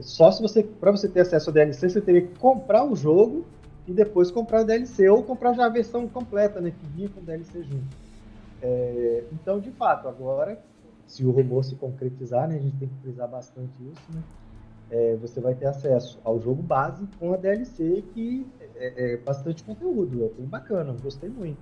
só 0.02 0.32
se 0.32 0.42
você, 0.42 0.64
para 0.64 0.92
você 0.92 1.08
ter 1.08 1.22
acesso 1.22 1.50
ao 1.50 1.54
DLC, 1.54 1.90
você 1.90 2.02
teria 2.02 2.22
que 2.22 2.40
comprar 2.40 2.86
o 2.86 2.96
jogo 2.96 3.46
e 3.86 3.94
depois 3.94 4.32
comprar 4.32 4.62
o 4.62 4.66
DLC, 4.66 5.10
ou 5.10 5.24
comprar 5.24 5.54
já 5.54 5.66
a 5.66 5.70
versão 5.70 6.08
completa, 6.08 6.62
né, 6.62 6.72
que 6.72 6.86
vinha 6.88 7.10
com 7.10 7.22
DLC 7.22 7.64
junto. 7.64 7.98
É, 8.62 9.24
então, 9.34 9.60
de 9.60 9.72
fato, 9.72 10.08
agora, 10.08 10.58
se 11.06 11.26
o 11.26 11.32
rumor 11.32 11.66
se 11.66 11.76
concretizar, 11.76 12.48
né, 12.48 12.56
a 12.56 12.60
gente 12.60 12.78
tem 12.78 12.88
que 12.88 12.96
frisar 13.02 13.28
bastante 13.28 13.74
isso, 13.82 14.14
né, 14.14 14.22
é, 14.92 15.16
você 15.18 15.42
vai 15.42 15.54
ter 15.54 15.66
acesso 15.66 16.20
ao 16.24 16.40
jogo 16.40 16.62
base 16.62 17.06
com 17.20 17.34
a 17.34 17.38
DLC, 17.38 18.04
que 18.14 18.48
é, 18.80 19.14
é 19.14 19.18
bastante 19.18 19.64
conteúdo, 19.64 20.26
é 20.26 20.30
bem 20.38 20.48
bacana, 20.48 20.96
gostei 21.02 21.30
muito. 21.30 21.58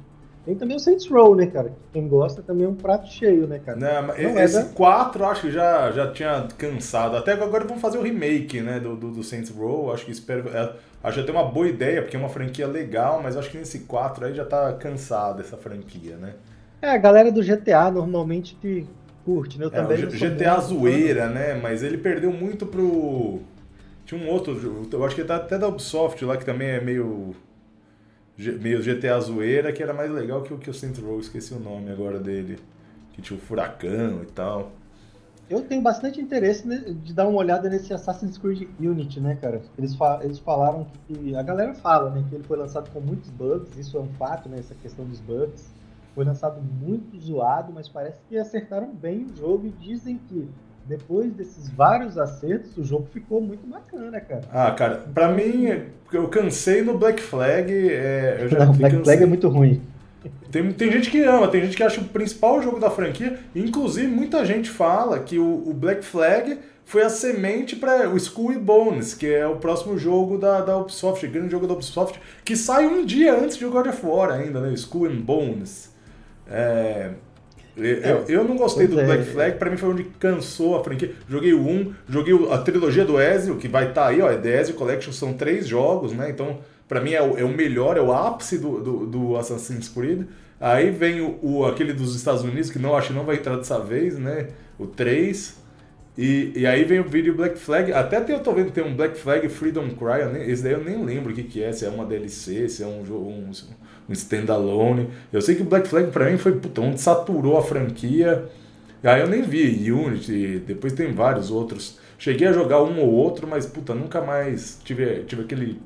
Tem 0.47 0.55
também 0.55 0.77
o 0.77 0.79
Saints 0.79 1.05
Row, 1.09 1.35
né, 1.35 1.47
cara? 1.47 1.73
Quem 1.91 2.07
gosta 2.07 2.41
também 2.41 2.65
é 2.65 2.69
um 2.69 2.73
prato 2.73 3.09
cheio, 3.09 3.45
né, 3.45 3.59
cara? 3.59 3.77
Não, 3.77 4.07
mas 4.07 4.23
Não 4.23 4.39
esse 4.39 4.57
é 4.57 4.63
da... 4.63 4.69
4 4.69 5.25
acho 5.25 5.41
que 5.41 5.51
já, 5.51 5.91
já 5.91 6.09
tinha 6.09 6.47
cansado. 6.57 7.17
Até 7.17 7.33
agora 7.33 7.65
vão 7.65 7.77
fazer 7.77 7.97
o 7.97 8.01
remake, 8.01 8.61
né, 8.61 8.79
do, 8.79 8.95
do, 8.95 9.11
do 9.11 9.23
Saints 9.25 9.49
Row. 9.49 9.91
Acho 9.91 10.05
que 10.05 10.11
espero. 10.11 10.47
É, 10.47 10.73
acho 11.03 11.19
até 11.19 11.33
uma 11.33 11.43
boa 11.43 11.67
ideia, 11.67 12.01
porque 12.01 12.15
é 12.15 12.19
uma 12.19 12.29
franquia 12.29 12.65
legal, 12.65 13.21
mas 13.21 13.35
acho 13.35 13.51
que 13.51 13.57
nesse 13.57 13.79
4 13.79 14.27
aí 14.27 14.33
já 14.33 14.45
tá 14.45 14.71
cansado 14.71 15.41
essa 15.41 15.57
franquia, 15.57 16.15
né? 16.15 16.35
É, 16.81 16.91
a 16.91 16.97
galera 16.97 17.29
do 17.29 17.43
GTA 17.43 17.91
normalmente 17.91 18.55
que 18.55 18.87
curte, 19.25 19.59
né? 19.59 19.65
Eu 19.65 19.69
é, 19.69 19.71
também. 19.73 20.05
O 20.05 20.11
GTA 20.11 20.59
zoeira, 20.61 21.27
né? 21.27 21.59
Mas 21.61 21.83
ele 21.83 21.97
perdeu 21.97 22.31
muito 22.31 22.65
pro. 22.65 23.41
Tinha 24.07 24.21
um 24.21 24.29
outro, 24.29 24.87
eu 24.89 25.05
acho 25.05 25.15
que 25.15 25.23
tá 25.25 25.35
até 25.35 25.59
da 25.59 25.67
Ubisoft 25.67 26.23
lá, 26.23 26.37
que 26.37 26.45
também 26.45 26.69
é 26.69 26.79
meio 26.79 27.35
meio 28.37 28.81
GTA 28.81 29.19
zoeira, 29.19 29.73
que 29.73 29.83
era 29.83 29.93
mais 29.93 30.09
legal 30.09 30.43
que 30.43 30.53
o 30.53 30.57
que 30.57 30.69
o 30.69 30.73
Saints 30.73 31.01
Row, 31.01 31.19
esqueci 31.19 31.53
o 31.53 31.59
nome 31.59 31.91
agora 31.91 32.17
dele, 32.17 32.57
que 33.11 33.21
tinha 33.21 33.37
o 33.37 33.41
Furacão 33.41 34.23
e 34.23 34.27
tal. 34.27 34.71
Eu 35.49 35.61
tenho 35.61 35.81
bastante 35.81 36.21
interesse 36.21 36.65
de 36.93 37.13
dar 37.13 37.27
uma 37.27 37.37
olhada 37.37 37.69
nesse 37.69 37.93
Assassin's 37.93 38.37
Creed 38.37 38.69
Unity, 38.79 39.19
né, 39.19 39.35
cara? 39.41 39.61
Eles, 39.77 39.93
fa 39.93 40.21
eles 40.23 40.39
falaram 40.39 40.87
que. 41.05 41.35
A 41.35 41.43
galera 41.43 41.73
fala, 41.73 42.09
né, 42.09 42.23
que 42.29 42.35
ele 42.35 42.45
foi 42.45 42.55
lançado 42.55 42.89
com 42.91 43.01
muitos 43.01 43.29
bugs, 43.29 43.77
isso 43.77 43.97
é 43.97 43.99
um 43.99 44.09
fato, 44.13 44.47
né, 44.47 44.59
essa 44.59 44.75
questão 44.75 45.03
dos 45.03 45.19
bugs. 45.19 45.69
Foi 46.15 46.23
lançado 46.23 46.61
muito 46.61 47.19
zoado, 47.19 47.73
mas 47.73 47.89
parece 47.89 48.21
que 48.29 48.37
acertaram 48.37 48.87
bem 48.95 49.25
o 49.25 49.35
jogo 49.35 49.67
e 49.67 49.71
dizem 49.71 50.17
que 50.29 50.47
depois 50.87 51.31
desses 51.33 51.69
vários 51.69 52.17
acertos, 52.17 52.77
o 52.77 52.83
jogo 52.83 53.07
ficou 53.11 53.41
muito 53.41 53.67
bacana, 53.67 54.19
cara. 54.21 54.41
Ah, 54.51 54.71
cara, 54.71 55.05
pra 55.13 55.29
mim, 55.29 55.83
eu 56.11 56.27
cansei 56.27 56.81
no 56.81 56.97
Black 56.97 57.21
Flag. 57.21 57.71
É, 57.71 58.37
eu 58.41 58.49
já 58.49 58.59
Não, 58.65 58.73
Black 58.73 58.95
cansei. 58.95 59.03
Flag 59.03 59.23
é 59.23 59.25
muito 59.25 59.47
ruim. 59.49 59.81
Tem, 60.51 60.71
tem 60.73 60.91
gente 60.91 61.09
que 61.11 61.21
ama, 61.23 61.47
tem 61.47 61.61
gente 61.61 61.75
que 61.75 61.83
acha 61.83 62.01
o 62.01 62.05
principal 62.05 62.61
jogo 62.61 62.79
da 62.79 62.89
franquia. 62.89 63.39
Inclusive, 63.55 64.07
muita 64.07 64.45
gente 64.45 64.69
fala 64.69 65.19
que 65.19 65.37
o, 65.37 65.69
o 65.69 65.73
Black 65.73 66.03
Flag 66.03 66.57
foi 66.85 67.03
a 67.03 67.09
semente 67.09 67.75
para 67.75 68.09
o 68.09 68.51
e 68.51 68.57
Bones, 68.57 69.13
que 69.13 69.27
é 69.27 69.45
o 69.45 69.57
próximo 69.57 69.97
jogo 69.97 70.37
da, 70.37 70.61
da 70.61 70.77
Ubisoft, 70.77 71.27
grande 71.27 71.51
jogo 71.51 71.67
da 71.67 71.73
Ubisoft, 71.73 72.19
que 72.45 72.55
sai 72.55 72.87
um 72.87 73.05
dia 73.05 73.37
antes 73.37 73.57
de 73.57 73.65
God 73.65 73.87
of 73.87 74.05
War 74.05 74.31
ainda, 74.31 74.61
né? 74.61 74.73
Skull 74.73 75.07
and 75.07 75.19
Bones. 75.19 75.93
É, 76.49 77.11
eu, 77.77 78.25
eu 78.27 78.43
não 78.43 78.55
gostei 78.55 78.87
do 78.87 78.95
Black 78.95 79.21
é. 79.21 79.25
Flag, 79.25 79.57
pra 79.57 79.69
mim 79.69 79.77
foi 79.77 79.89
onde 79.89 80.03
cansou 80.19 80.75
a 80.75 80.83
franquia. 80.83 81.13
Joguei 81.29 81.53
o 81.53 81.61
1, 81.61 81.93
joguei 82.09 82.33
a 82.51 82.57
trilogia 82.57 83.05
do 83.05 83.21
Ezio, 83.21 83.57
que 83.57 83.67
vai 83.67 83.89
estar 83.89 84.03
tá 84.03 84.07
aí, 84.07 84.21
ó, 84.21 84.35
The 84.35 84.61
Ezio 84.61 84.75
Collection, 84.75 85.13
são 85.13 85.33
três 85.33 85.67
jogos, 85.67 86.11
né? 86.11 86.29
Então, 86.29 86.59
pra 86.87 86.99
mim 86.99 87.13
é 87.13 87.21
o, 87.21 87.37
é 87.37 87.43
o 87.43 87.49
melhor, 87.49 87.97
é 87.97 88.01
o 88.01 88.11
ápice 88.11 88.57
do, 88.57 88.81
do, 88.81 89.05
do 89.05 89.37
Assassin's 89.37 89.87
Creed. 89.89 90.25
Aí 90.59 90.89
vem 90.89 91.21
o, 91.21 91.37
o, 91.41 91.65
aquele 91.65 91.93
dos 91.93 92.15
Estados 92.15 92.43
Unidos, 92.43 92.71
que 92.71 92.79
não 92.79 92.95
acho 92.95 93.09
que 93.09 93.13
não 93.13 93.23
vai 93.23 93.35
entrar 93.35 93.55
dessa 93.57 93.79
vez, 93.79 94.17
né? 94.17 94.47
O 94.79 94.87
3. 94.87 95.55
E, 96.17 96.51
e 96.55 96.65
aí 96.65 96.83
vem 96.83 96.99
o 96.99 97.03
vídeo 97.03 97.35
Black 97.35 97.59
Flag. 97.59 97.93
Até 97.93 98.19
tem, 98.19 98.35
eu 98.35 98.41
tô 98.41 98.51
vendo 98.51 98.67
que 98.67 98.71
tem 98.71 98.83
um 98.83 98.95
Black 98.95 99.19
Flag 99.19 99.47
Freedom 99.49 99.89
Cry. 99.89 100.25
Nem, 100.33 100.49
esse 100.49 100.63
daí 100.63 100.73
eu 100.73 100.83
nem 100.83 101.03
lembro 101.03 101.31
o 101.31 101.35
que, 101.35 101.43
que 101.43 101.63
é. 101.63 101.71
Se 101.71 101.85
é 101.85 101.89
uma 101.89 102.05
DLC, 102.05 102.67
se 102.67 102.81
é 102.81 102.87
um 102.87 103.05
jogo. 103.05 103.29
Um, 103.29 103.51
um 104.09 104.13
standalone. 104.13 105.09
Eu 105.31 105.41
sei 105.41 105.55
que 105.55 105.61
o 105.61 105.65
Black 105.65 105.87
Flag 105.87 106.11
pra 106.11 106.29
mim 106.29 106.37
foi 106.37 106.53
puta, 106.53 106.81
onde 106.81 106.99
saturou 106.99 107.57
a 107.57 107.63
franquia. 107.63 108.45
Aí 109.03 109.21
eu 109.21 109.27
nem 109.27 109.41
vi 109.41 109.91
Unity, 109.91 110.63
depois 110.65 110.93
tem 110.93 111.13
vários 111.13 111.51
outros. 111.51 111.99
Cheguei 112.17 112.47
a 112.47 112.51
jogar 112.51 112.81
um 112.81 112.99
ou 112.99 113.11
outro, 113.11 113.47
mas 113.47 113.65
puta, 113.65 113.93
nunca 113.93 114.21
mais 114.21 114.79
tive, 114.83 115.23
tive 115.25 115.43
aquele, 115.43 115.81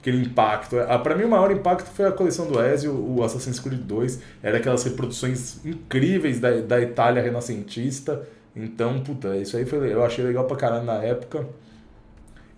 aquele 0.00 0.22
impacto. 0.22 0.76
Ah, 0.80 0.98
pra 0.98 1.14
mim 1.14 1.24
o 1.24 1.28
maior 1.28 1.50
impacto 1.50 1.86
foi 1.86 2.06
a 2.06 2.12
coleção 2.12 2.46
do 2.46 2.60
Ezio, 2.60 2.92
o 2.92 3.22
Assassin's 3.22 3.60
Creed 3.60 3.82
2. 3.82 4.20
Era 4.42 4.58
aquelas 4.58 4.82
reproduções 4.82 5.64
incríveis 5.64 6.40
da, 6.40 6.60
da 6.60 6.80
Itália 6.80 7.22
renascentista 7.22 8.26
então, 8.58 9.00
puta, 9.00 9.36
isso 9.36 9.56
aí 9.56 9.64
foi, 9.64 9.92
eu 9.92 10.04
achei 10.04 10.24
legal 10.24 10.44
pra 10.44 10.56
caralho 10.56 10.84
na 10.84 10.94
época. 10.94 11.46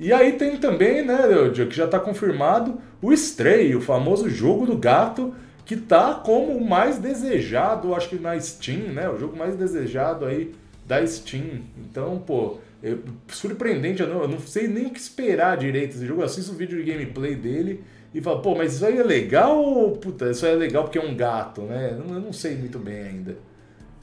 E 0.00 0.14
aí 0.14 0.32
tem 0.32 0.56
também, 0.56 1.04
né, 1.04 1.18
que 1.68 1.76
já 1.76 1.86
tá 1.86 2.00
confirmado, 2.00 2.80
o 3.02 3.12
Stray, 3.12 3.76
o 3.76 3.82
famoso 3.82 4.30
jogo 4.30 4.64
do 4.64 4.78
gato, 4.78 5.34
que 5.66 5.76
tá 5.76 6.14
como 6.14 6.56
o 6.56 6.66
mais 6.66 6.98
desejado, 6.98 7.94
acho 7.94 8.08
que 8.08 8.18
na 8.18 8.40
Steam, 8.40 8.94
né? 8.94 9.10
O 9.10 9.18
jogo 9.18 9.36
mais 9.36 9.54
desejado 9.56 10.24
aí 10.24 10.52
da 10.86 11.06
Steam. 11.06 11.60
Então, 11.78 12.18
pô, 12.18 12.58
é 12.82 12.96
surpreendente, 13.28 14.00
eu 14.00 14.08
não, 14.08 14.22
eu 14.22 14.28
não 14.28 14.40
sei 14.40 14.66
nem 14.66 14.86
o 14.86 14.90
que 14.90 14.98
esperar 14.98 15.58
direito 15.58 15.92
desse 15.92 16.06
jogo. 16.06 16.22
Eu 16.22 16.26
assisto 16.26 16.50
o 16.52 16.56
vídeo 16.56 16.82
de 16.82 16.90
gameplay 16.90 17.34
dele 17.34 17.84
e 18.14 18.22
falo, 18.22 18.40
pô, 18.40 18.54
mas 18.54 18.74
isso 18.74 18.86
aí 18.86 18.98
é 18.98 19.02
legal 19.02 19.62
ou, 19.62 19.92
puta, 19.98 20.30
isso 20.30 20.46
aí 20.46 20.52
é 20.52 20.56
legal 20.56 20.84
porque 20.84 20.98
é 20.98 21.02
um 21.02 21.14
gato, 21.14 21.60
né? 21.60 21.94
Eu 21.96 22.20
não 22.20 22.32
sei 22.32 22.56
muito 22.56 22.78
bem 22.78 23.02
ainda. 23.02 23.36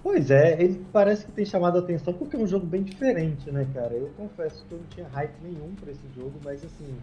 Pois 0.07 0.31
é, 0.31 0.53
ele 0.63 0.85
parece 0.93 1.25
que 1.25 1.33
tem 1.33 1.43
chamado 1.43 1.75
a 1.75 1.81
atenção 1.81 2.13
porque 2.13 2.37
é 2.37 2.39
um 2.39 2.47
jogo 2.47 2.65
bem 2.65 2.81
diferente, 2.81 3.51
né, 3.51 3.67
cara? 3.73 3.93
Eu 3.93 4.09
confesso 4.15 4.63
que 4.65 4.71
eu 4.71 4.77
não 4.77 4.85
tinha 4.85 5.05
hype 5.09 5.33
nenhum 5.43 5.75
para 5.75 5.91
esse 5.91 6.07
jogo, 6.15 6.31
mas 6.45 6.63
assim, 6.63 6.95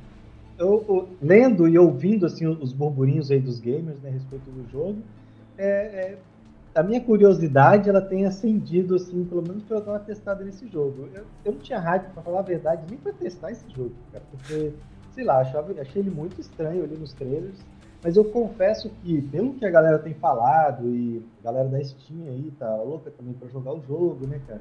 eu, 0.58 0.82
eu, 0.88 1.08
lendo 1.20 1.68
e 1.68 1.78
ouvindo 1.78 2.24
assim 2.24 2.46
os 2.46 2.72
burburinhos 2.72 3.30
aí 3.30 3.38
dos 3.38 3.60
gamers 3.60 4.00
né, 4.00 4.08
a 4.08 4.12
respeito 4.12 4.50
do 4.50 4.66
jogo, 4.70 5.02
é, 5.58 5.66
é, 5.66 6.18
a 6.74 6.82
minha 6.82 6.98
curiosidade 6.98 7.90
ela 7.90 8.00
tem 8.00 8.24
acendido 8.24 8.94
assim, 8.94 9.22
pelo 9.26 9.42
menos 9.42 9.62
para 9.64 9.80
dar 9.80 9.92
uma 9.92 10.00
testada 10.00 10.42
nesse 10.42 10.66
jogo. 10.66 11.06
Eu, 11.12 11.24
eu 11.44 11.52
não 11.52 11.60
tinha 11.60 11.78
hype 11.78 12.10
para 12.10 12.22
falar 12.22 12.38
a 12.38 12.42
verdade 12.42 12.86
nem 12.88 12.98
para 12.98 13.12
testar 13.12 13.52
esse 13.52 13.68
jogo, 13.68 13.92
cara, 14.12 14.24
porque 14.30 14.72
sei 15.12 15.24
lá, 15.24 15.42
achava, 15.42 15.78
achei 15.78 16.00
ele 16.00 16.10
muito 16.10 16.40
estranho 16.40 16.82
ali 16.82 16.96
nos 16.96 17.12
trailers. 17.12 17.58
Mas 18.04 18.18
eu 18.18 18.24
confesso 18.26 18.90
que, 19.02 19.22
pelo 19.22 19.54
que 19.54 19.64
a 19.64 19.70
galera 19.70 19.98
tem 19.98 20.12
falado, 20.12 20.86
e 20.94 21.24
a 21.40 21.44
galera 21.44 21.70
da 21.70 21.82
Steam 21.82 22.28
aí 22.28 22.52
tá 22.58 22.76
louca 22.76 23.10
também 23.10 23.32
para 23.32 23.48
jogar 23.48 23.72
o 23.72 23.82
jogo, 23.88 24.26
né, 24.26 24.38
cara? 24.46 24.60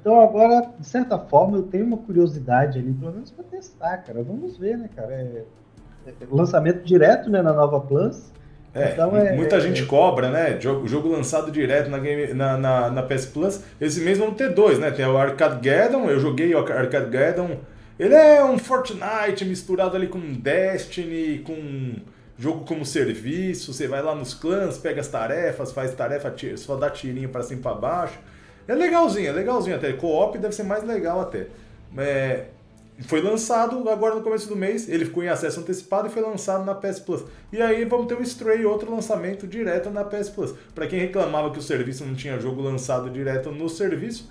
Então 0.00 0.18
agora, 0.18 0.70
de 0.80 0.86
certa 0.86 1.18
forma, 1.18 1.58
eu 1.58 1.64
tenho 1.64 1.84
uma 1.84 1.98
curiosidade 1.98 2.78
ali, 2.78 2.94
pelo 2.94 3.12
menos 3.12 3.30
para 3.30 3.44
testar, 3.44 3.98
cara. 3.98 4.22
Vamos 4.22 4.56
ver, 4.56 4.78
né, 4.78 4.88
cara? 4.96 5.12
É, 5.12 5.44
é, 6.06 6.12
lançamento 6.30 6.82
direto, 6.82 7.28
né, 7.28 7.42
na 7.42 7.52
Nova 7.52 7.78
Plus. 7.78 8.32
É, 8.74 8.92
então 8.92 9.14
é, 9.14 9.36
muita 9.36 9.56
é, 9.56 9.60
gente 9.60 9.84
cobra, 9.84 10.30
né? 10.30 10.58
Jogo, 10.58 10.88
jogo 10.88 11.10
lançado 11.10 11.52
direto 11.52 11.90
na, 11.90 11.98
game, 11.98 12.32
na, 12.32 12.56
na, 12.56 12.90
na 12.90 13.02
PS 13.02 13.26
Plus. 13.26 13.62
Esse 13.78 14.00
mesmo 14.00 14.24
vão 14.24 14.34
ter 14.34 14.48
dois, 14.48 14.78
né? 14.78 14.90
Tem 14.90 15.04
o 15.04 15.18
Arcade 15.18 15.60
Gaddon, 15.60 16.08
eu 16.08 16.18
joguei 16.18 16.54
o 16.54 16.58
Arcade 16.58 17.10
Gaddon. 17.10 17.58
Ele 17.98 18.14
é 18.14 18.42
um 18.42 18.56
Fortnite 18.56 19.44
misturado 19.44 19.94
ali 19.94 20.08
com 20.08 20.18
Destiny, 20.18 21.40
com 21.40 21.96
jogo 22.38 22.64
como 22.64 22.84
serviço, 22.84 23.72
você 23.72 23.86
vai 23.86 24.02
lá 24.02 24.14
nos 24.14 24.34
clãs, 24.34 24.78
pega 24.78 25.00
as 25.00 25.08
tarefas, 25.08 25.72
faz 25.72 25.94
tarefa, 25.94 26.34
só 26.56 26.76
dá 26.76 26.90
tirinho 26.90 27.28
para 27.28 27.42
cima 27.42 27.60
e 27.60 27.62
para 27.62 27.74
baixo. 27.74 28.18
É 28.66 28.74
legalzinho, 28.74 29.28
é 29.28 29.32
legalzinho 29.32 29.76
até. 29.76 29.92
Co-op 29.92 30.38
deve 30.38 30.54
ser 30.54 30.62
mais 30.62 30.84
legal 30.84 31.20
até. 31.20 31.46
É, 31.96 32.46
foi 33.00 33.20
lançado 33.20 33.88
agora 33.88 34.14
no 34.14 34.22
começo 34.22 34.48
do 34.48 34.56
mês, 34.56 34.88
ele 34.88 35.04
ficou 35.04 35.22
em 35.22 35.28
acesso 35.28 35.60
antecipado 35.60 36.08
e 36.08 36.10
foi 36.10 36.22
lançado 36.22 36.64
na 36.64 36.74
PS 36.74 37.00
Plus. 37.00 37.24
E 37.52 37.60
aí 37.60 37.84
vamos 37.84 38.06
ter 38.06 38.14
o 38.14 38.22
Stray, 38.22 38.64
outro 38.64 38.90
lançamento 38.90 39.46
direto 39.46 39.90
na 39.90 40.04
PS 40.04 40.30
Plus. 40.30 40.54
Para 40.74 40.86
quem 40.86 41.00
reclamava 41.00 41.50
que 41.50 41.58
o 41.58 41.62
serviço 41.62 42.04
não 42.04 42.14
tinha 42.14 42.38
jogo 42.38 42.62
lançado 42.62 43.10
direto 43.10 43.50
no 43.50 43.68
serviço, 43.68 44.30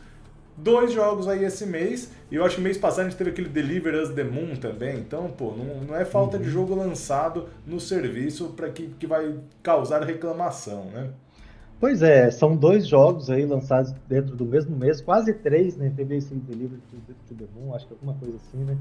dois 0.55 0.91
jogos 0.91 1.27
aí 1.27 1.43
esse 1.43 1.65
mês. 1.65 2.11
E 2.29 2.35
eu 2.35 2.45
acho 2.45 2.55
que 2.55 2.61
mês 2.61 2.77
passado 2.77 3.05
a 3.05 3.09
gente 3.09 3.17
teve 3.17 3.31
aquele 3.31 3.49
Deliver 3.49 3.95
Us 3.95 4.09
The 4.09 4.23
Moon 4.23 4.55
também. 4.55 4.97
Então, 4.99 5.29
pô, 5.29 5.51
não, 5.51 5.81
não 5.81 5.95
é 5.95 6.05
falta 6.05 6.37
uhum. 6.37 6.43
de 6.43 6.49
jogo 6.49 6.75
lançado 6.75 7.49
no 7.65 7.79
serviço 7.79 8.49
para 8.49 8.69
que, 8.69 8.87
que 8.87 9.07
vai 9.07 9.35
causar 9.61 10.03
reclamação, 10.03 10.85
né? 10.85 11.09
Pois 11.79 12.03
é, 12.03 12.29
são 12.29 12.55
dois 12.55 12.85
jogos 12.85 13.29
aí 13.31 13.43
lançados 13.43 13.91
dentro 14.07 14.35
do 14.35 14.45
mesmo 14.45 14.77
mês, 14.77 15.01
quase 15.01 15.33
três, 15.33 15.75
né? 15.75 15.91
Teve 15.95 16.15
esse 16.15 16.33
Deliver 16.35 16.77
to 17.27 17.33
The 17.33 17.45
Moon, 17.55 17.73
acho 17.73 17.87
que 17.87 17.93
alguma 17.93 18.13
coisa 18.13 18.35
assim, 18.37 18.63
né? 18.63 18.77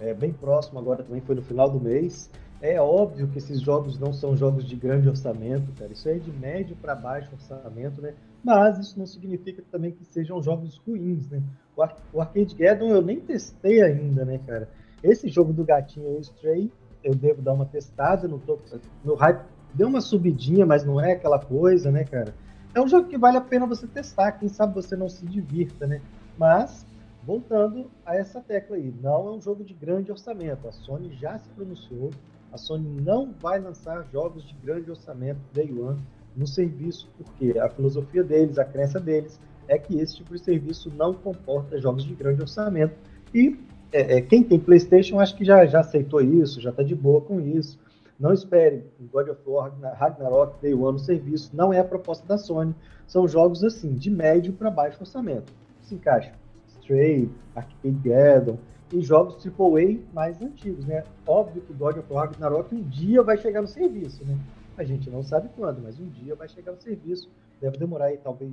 É, 0.00 0.14
bem 0.14 0.32
próximo 0.32 0.78
agora 0.78 1.02
também, 1.02 1.20
foi 1.20 1.34
no 1.34 1.42
final 1.42 1.68
do 1.68 1.78
mês. 1.78 2.30
É 2.60 2.80
óbvio 2.80 3.28
que 3.28 3.38
esses 3.38 3.60
jogos 3.60 3.98
não 3.98 4.12
são 4.12 4.36
jogos 4.36 4.64
de 4.64 4.74
grande 4.74 5.08
orçamento, 5.08 5.70
cara. 5.78 5.92
Isso 5.92 6.08
é 6.08 6.14
de 6.14 6.32
médio 6.32 6.74
para 6.76 6.94
baixo 6.94 7.28
orçamento, 7.32 8.00
né? 8.00 8.14
Mas 8.42 8.78
isso 8.78 8.98
não 8.98 9.06
significa 9.06 9.62
também 9.70 9.92
que 9.92 10.04
sejam 10.04 10.42
jogos 10.42 10.78
ruins, 10.78 11.28
né? 11.28 11.42
O, 11.76 11.82
o 12.12 12.20
Arcade 12.20 12.54
Gathering 12.54 12.90
eu 12.90 13.02
nem 13.02 13.20
testei 13.20 13.82
ainda, 13.82 14.24
né, 14.24 14.38
cara? 14.46 14.68
Esse 15.02 15.28
jogo 15.28 15.52
do 15.52 15.64
gatinho 15.64 16.18
Stray, 16.20 16.72
eu 17.02 17.14
devo 17.14 17.42
dar 17.42 17.52
uma 17.52 17.66
testada, 17.66 18.26
no 18.26 18.38
tô, 18.38 18.58
meu 19.04 19.14
hype 19.14 19.44
deu 19.74 19.88
uma 19.88 20.00
subidinha, 20.00 20.64
mas 20.64 20.84
não 20.84 21.00
é 21.00 21.12
aquela 21.12 21.38
coisa, 21.38 21.90
né, 21.90 22.04
cara? 22.04 22.34
É 22.74 22.80
um 22.80 22.88
jogo 22.88 23.08
que 23.08 23.18
vale 23.18 23.36
a 23.36 23.40
pena 23.40 23.66
você 23.66 23.86
testar, 23.86 24.32
quem 24.32 24.48
sabe 24.48 24.74
você 24.74 24.96
não 24.96 25.08
se 25.08 25.24
divirta, 25.26 25.86
né? 25.86 26.00
Mas 26.36 26.86
voltando 27.24 27.90
a 28.06 28.16
essa 28.16 28.40
tecla 28.40 28.76
aí, 28.76 28.94
não 29.02 29.28
é 29.28 29.32
um 29.32 29.40
jogo 29.40 29.64
de 29.64 29.74
grande 29.74 30.10
orçamento. 30.10 30.66
A 30.66 30.72
Sony 30.72 31.12
já 31.14 31.38
se 31.38 31.48
pronunciou 31.50 32.10
a 32.52 32.56
Sony 32.56 32.88
não 33.02 33.32
vai 33.32 33.58
lançar 33.60 34.06
jogos 34.10 34.46
de 34.46 34.54
grande 34.54 34.90
orçamento 34.90 35.40
Day 35.52 35.70
One 35.72 36.00
no 36.36 36.46
serviço, 36.46 37.08
porque 37.16 37.58
a 37.58 37.68
filosofia 37.68 38.22
deles, 38.22 38.58
a 38.58 38.64
crença 38.64 39.00
deles, 39.00 39.40
é 39.66 39.78
que 39.78 39.98
esse 39.98 40.16
tipo 40.16 40.32
de 40.32 40.40
serviço 40.40 40.90
não 40.96 41.12
comporta 41.12 41.78
jogos 41.78 42.04
de 42.04 42.14
grande 42.14 42.40
orçamento. 42.40 42.94
E 43.34 43.58
é, 43.92 44.16
é, 44.16 44.20
quem 44.20 44.42
tem 44.42 44.58
PlayStation 44.58 45.20
acho 45.20 45.36
que 45.36 45.44
já, 45.44 45.64
já 45.66 45.80
aceitou 45.80 46.20
isso, 46.20 46.60
já 46.60 46.70
está 46.70 46.82
de 46.82 46.94
boa 46.94 47.20
com 47.20 47.40
isso. 47.40 47.78
Não 48.18 48.32
espere 48.32 48.84
God 49.12 49.28
of 49.28 49.40
War, 49.46 49.72
Ragnarok, 49.94 50.60
Day 50.60 50.74
One 50.74 50.94
no 50.94 50.98
serviço, 50.98 51.50
não 51.54 51.72
é 51.72 51.78
a 51.78 51.84
proposta 51.84 52.26
da 52.26 52.36
Sony. 52.36 52.74
São 53.06 53.28
jogos 53.28 53.62
assim, 53.62 53.94
de 53.94 54.10
médio 54.10 54.52
para 54.52 54.70
baixo 54.70 54.98
orçamento. 55.00 55.52
Se 55.82 55.94
encaixa 55.94 56.32
Stray, 56.80 57.30
Arcade 57.54 57.96
Gathering, 58.02 58.58
em 58.92 59.02
jogos 59.02 59.36
AAA 59.46 59.98
mais 60.12 60.40
antigos, 60.40 60.84
né? 60.84 61.04
Óbvio 61.26 61.62
que 61.62 61.72
God 61.72 61.98
of 61.98 62.12
War 62.12 62.26
Ragnarok 62.26 62.74
um 62.74 62.82
dia 62.82 63.22
vai 63.22 63.36
chegar 63.36 63.60
no 63.60 63.68
serviço, 63.68 64.24
né? 64.24 64.36
A 64.78 64.84
gente 64.84 65.10
não 65.10 65.24
sabe 65.24 65.50
quando, 65.56 65.82
mas 65.82 65.98
um 65.98 66.08
dia 66.08 66.36
vai 66.36 66.48
chegar 66.48 66.70
no 66.70 66.80
serviço. 66.80 67.28
Deve 67.60 67.76
demorar 67.76 68.06
aí, 68.06 68.16
talvez, 68.16 68.52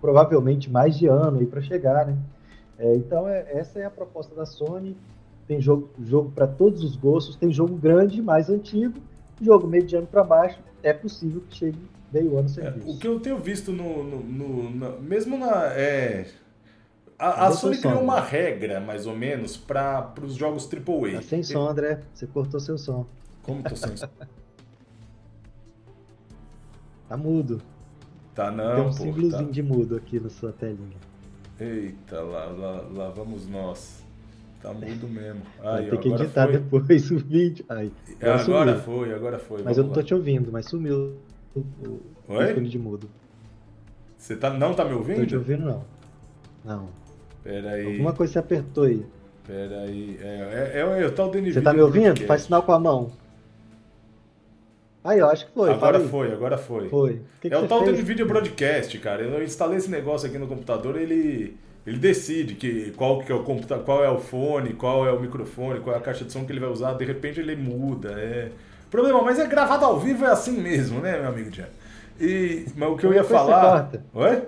provavelmente 0.00 0.68
mais 0.68 0.98
de 0.98 1.06
ano 1.06 1.38
aí 1.38 1.46
para 1.46 1.62
chegar, 1.62 2.04
né? 2.06 2.18
É, 2.76 2.96
então, 2.96 3.28
é, 3.28 3.46
essa 3.52 3.78
é 3.78 3.84
a 3.84 3.90
proposta 3.90 4.34
da 4.34 4.44
Sony. 4.44 4.96
Tem 5.46 5.60
jogo, 5.60 5.90
jogo 6.02 6.32
para 6.32 6.48
todos 6.48 6.82
os 6.82 6.96
gostos, 6.96 7.36
tem 7.36 7.52
jogo 7.52 7.76
grande, 7.76 8.20
mais 8.20 8.50
antigo, 8.50 8.98
jogo 9.40 9.68
mediano 9.68 10.08
para 10.08 10.24
baixo. 10.24 10.58
É 10.82 10.92
possível 10.92 11.40
que 11.48 11.54
chegue 11.54 11.78
Day 12.10 12.26
One 12.26 12.42
no 12.42 12.48
serviço. 12.48 12.88
É, 12.88 12.90
o 12.90 12.98
que 12.98 13.06
eu 13.06 13.20
tenho 13.20 13.38
visto 13.38 13.70
no, 13.70 14.02
no, 14.02 14.20
no, 14.20 14.70
no 14.70 15.00
mesmo 15.00 15.38
na 15.38 15.66
é, 15.66 16.26
a, 17.16 17.46
a 17.46 17.52
Sony 17.52 17.78
criou 17.78 18.02
uma 18.02 18.20
regra, 18.20 18.80
mais 18.80 19.06
ou 19.06 19.14
menos, 19.14 19.56
para 19.56 20.12
os 20.20 20.34
jogos 20.34 20.68
AAA. 20.68 21.16
Tá 21.16 21.22
sem 21.22 21.44
som, 21.44 21.68
André. 21.68 22.00
Você 22.12 22.26
cortou 22.26 22.58
seu 22.58 22.76
som. 22.76 23.06
Como 23.42 23.62
tô 23.62 23.76
sem 23.76 23.96
som? 23.96 24.08
tá 27.08 27.16
mudo. 27.16 27.60
Tá 28.34 28.50
não, 28.50 28.74
Tem 28.74 28.82
um 28.82 28.86
pô, 28.86 28.92
símbolozinho 28.92 29.46
tá... 29.46 29.52
de 29.52 29.62
mudo 29.62 29.96
aqui 29.96 30.18
na 30.18 30.28
sua 30.28 30.52
telinha. 30.52 30.96
Eita, 31.60 32.20
lá, 32.20 32.46
lá, 32.46 32.84
lá 32.92 33.08
vamos 33.10 33.48
nós. 33.48 34.04
Tá 34.60 34.72
mudo 34.72 35.06
mesmo. 35.08 35.42
Vai 35.62 35.88
ter 35.88 35.98
que 35.98 36.08
editar 36.08 36.44
foi. 36.44 36.52
depois 36.58 37.10
o 37.12 37.18
vídeo. 37.18 37.64
Aí, 37.68 37.92
agora, 38.20 38.42
agora 38.42 38.78
foi, 38.78 39.14
agora 39.14 39.38
foi. 39.38 39.62
Mas 39.62 39.76
eu 39.76 39.84
não 39.84 39.92
tô 39.92 40.00
lá. 40.00 40.06
te 40.06 40.14
ouvindo, 40.14 40.50
mas 40.50 40.66
sumiu 40.66 41.16
o, 41.54 41.60
o 42.28 42.42
ícone 42.42 42.68
de 42.68 42.78
mudo. 42.78 43.08
Você 44.16 44.36
tá, 44.36 44.50
não 44.50 44.72
tá 44.72 44.84
me 44.84 44.94
ouvindo? 44.94 45.20
Tô 45.20 45.26
te 45.26 45.36
ouvindo, 45.36 45.66
não. 45.66 45.84
Não. 46.64 46.88
Pera 47.42 47.72
aí. 47.72 47.86
Alguma 47.86 48.14
coisa 48.14 48.32
você 48.32 48.38
apertou 48.38 48.84
aí. 48.84 49.04
Pera 49.46 49.82
aí. 49.82 50.18
É, 50.20 50.24
é, 50.24 50.80
é, 50.80 51.04
é, 51.04 51.10
tá 51.10 51.26
o 51.26 51.30
Você 51.30 51.60
tá 51.60 51.72
me 51.74 51.82
ouvindo? 51.82 52.24
Faz 52.26 52.42
sinal 52.42 52.62
com 52.62 52.72
a 52.72 52.80
mão. 52.80 53.12
Aí, 55.04 55.18
eu 55.18 55.28
acho 55.28 55.46
que 55.46 55.52
foi. 55.52 55.70
Agora 55.70 56.00
foi, 56.00 56.32
agora 56.32 56.56
foi. 56.56 56.88
Foi. 56.88 57.20
Que 57.40 57.48
que 57.50 57.54
é 57.54 57.58
o 57.58 57.68
tal 57.68 57.84
fez? 57.84 57.98
do 57.98 58.04
vídeo 58.04 58.26
broadcast, 58.26 58.98
cara. 58.98 59.22
Eu 59.22 59.44
instalei 59.44 59.76
esse 59.76 59.90
negócio 59.90 60.26
aqui 60.26 60.38
no 60.38 60.46
computador, 60.46 60.96
ele 60.96 61.56
ele 61.86 61.98
decide 61.98 62.54
que 62.54 62.92
qual 62.92 63.20
que 63.20 63.30
é 63.30 63.34
o 63.34 63.42
computador, 63.42 63.84
qual 63.84 64.02
é 64.02 64.08
o 64.08 64.18
fone, 64.18 64.72
qual 64.72 65.06
é 65.06 65.12
o 65.12 65.20
microfone, 65.20 65.80
qual 65.80 65.94
é 65.94 65.98
a 65.98 66.02
caixa 66.02 66.24
de 66.24 66.32
som 66.32 66.46
que 66.46 66.52
ele 66.52 66.60
vai 66.60 66.70
usar, 66.70 66.94
de 66.94 67.04
repente 67.04 67.40
ele 67.40 67.54
muda. 67.54 68.12
É 68.12 68.50
problema, 68.90 69.22
mas 69.22 69.38
é 69.38 69.46
gravado 69.46 69.84
ao 69.84 70.00
vivo 70.00 70.24
é 70.24 70.30
assim 70.30 70.58
mesmo, 70.60 71.00
né, 71.00 71.18
meu 71.18 71.28
amigo 71.28 71.50
Jean? 71.50 71.66
E 72.18 72.66
mas 72.74 72.88
o 72.88 72.96
que 72.96 73.04
eu 73.04 73.12
ia 73.12 73.24
falar, 73.24 73.90
Oi? 74.14 74.42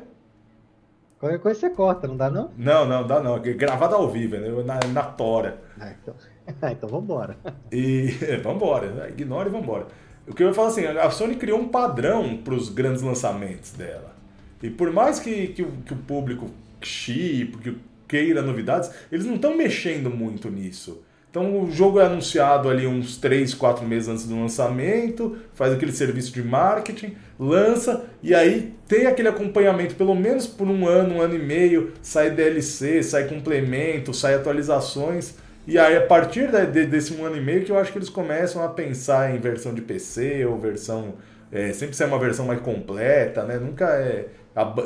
Qualquer 1.19 1.39
coisa 1.39 1.61
você 1.61 1.71
corta, 1.71 2.07
não 2.07 2.17
dá 2.17 2.31
não? 2.31 2.51
Não, 2.57 2.87
não, 2.87 3.07
dá 3.07 3.21
não. 3.21 3.37
É 3.37 3.53
gravado 3.53 3.95
ao 3.95 4.09
vivo, 4.11 4.37
né? 4.37 4.49
na, 4.65 4.79
na 4.93 5.03
tora. 5.03 5.59
Ah, 5.81 5.91
então, 5.91 6.15
ah, 6.63 6.73
então 6.73 6.89
vambora. 6.89 7.37
E 7.73 8.17
é, 8.23 8.37
vambora, 8.39 9.09
ignora 9.09 9.49
e 9.49 9.53
vambora. 9.53 9.87
O 10.28 10.35
que 10.35 10.42
eu 10.42 10.52
falar 10.52 10.68
assim, 10.68 10.85
a 10.85 11.11
Sony 11.11 11.37
criou 11.37 11.61
um 11.61 11.68
padrão 11.68 12.37
para 12.37 12.54
os 12.54 12.68
grandes 12.68 13.02
lançamentos 13.02 13.73
dela. 13.73 14.14
E 14.62 14.71
por 14.71 14.92
mais 14.92 15.21
que, 15.21 15.49
que, 15.49 15.64
que 15.64 15.92
o 15.92 15.97
público 15.97 16.50
chip, 16.80 17.56
que 17.59 17.76
queira 18.09 18.42
novidades, 18.42 18.90
eles 19.11 19.26
não 19.26 19.37
estão 19.37 19.56
mexendo 19.56 20.11
muito 20.11 20.50
nisso. 20.50 21.02
Então 21.30 21.62
o 21.62 21.71
jogo 21.71 22.00
é 22.00 22.06
anunciado 22.06 22.71
ali 22.71 22.87
uns 22.87 23.18
3, 23.18 23.52
4 23.52 23.87
meses 23.87 24.09
antes 24.09 24.26
do 24.26 24.40
lançamento, 24.40 25.37
faz 25.52 25.73
aquele 25.73 25.92
serviço 25.92 26.33
de 26.33 26.42
marketing, 26.42 27.14
lança 27.38 28.06
e 28.23 28.35
aí 28.35 28.73
tem 28.88 29.06
aquele 29.06 29.28
acompanhamento 29.28 29.97
pelo 29.97 30.14
menos 30.14 30.47
por 30.47 30.66
um 30.66 30.88
ano, 30.88 31.16
um 31.16 31.21
ano 31.21 31.35
e 31.35 31.38
meio, 31.38 31.92
sai 32.00 32.30
DLC, 32.30 33.02
sai 33.02 33.28
complemento, 33.28 34.14
sai 34.14 34.35
atualizações. 34.35 35.35
E 35.66 35.78
aí, 35.78 35.96
a 35.96 36.06
partir 36.06 36.49
de, 36.50 36.87
desse 36.87 37.12
um 37.14 37.25
ano 37.25 37.37
e 37.37 37.40
meio, 37.40 37.64
que 37.64 37.73
eu 37.73 37.78
acho 37.78 37.90
que 37.90 37.99
eles 37.99 38.08
começam 38.08 38.62
a 38.62 38.68
pensar 38.68 39.35
em 39.35 39.38
versão 39.38 39.75
de 39.75 39.82
PC 39.82 40.44
ou 40.46 40.58
versão. 40.58 41.14
É, 41.50 41.73
sempre 41.73 41.96
ser 41.96 42.04
uma 42.06 42.18
versão 42.18 42.46
mais 42.46 42.61
completa, 42.61 43.44
né? 43.44 43.56
Nunca 43.58 43.85
é 43.85 44.28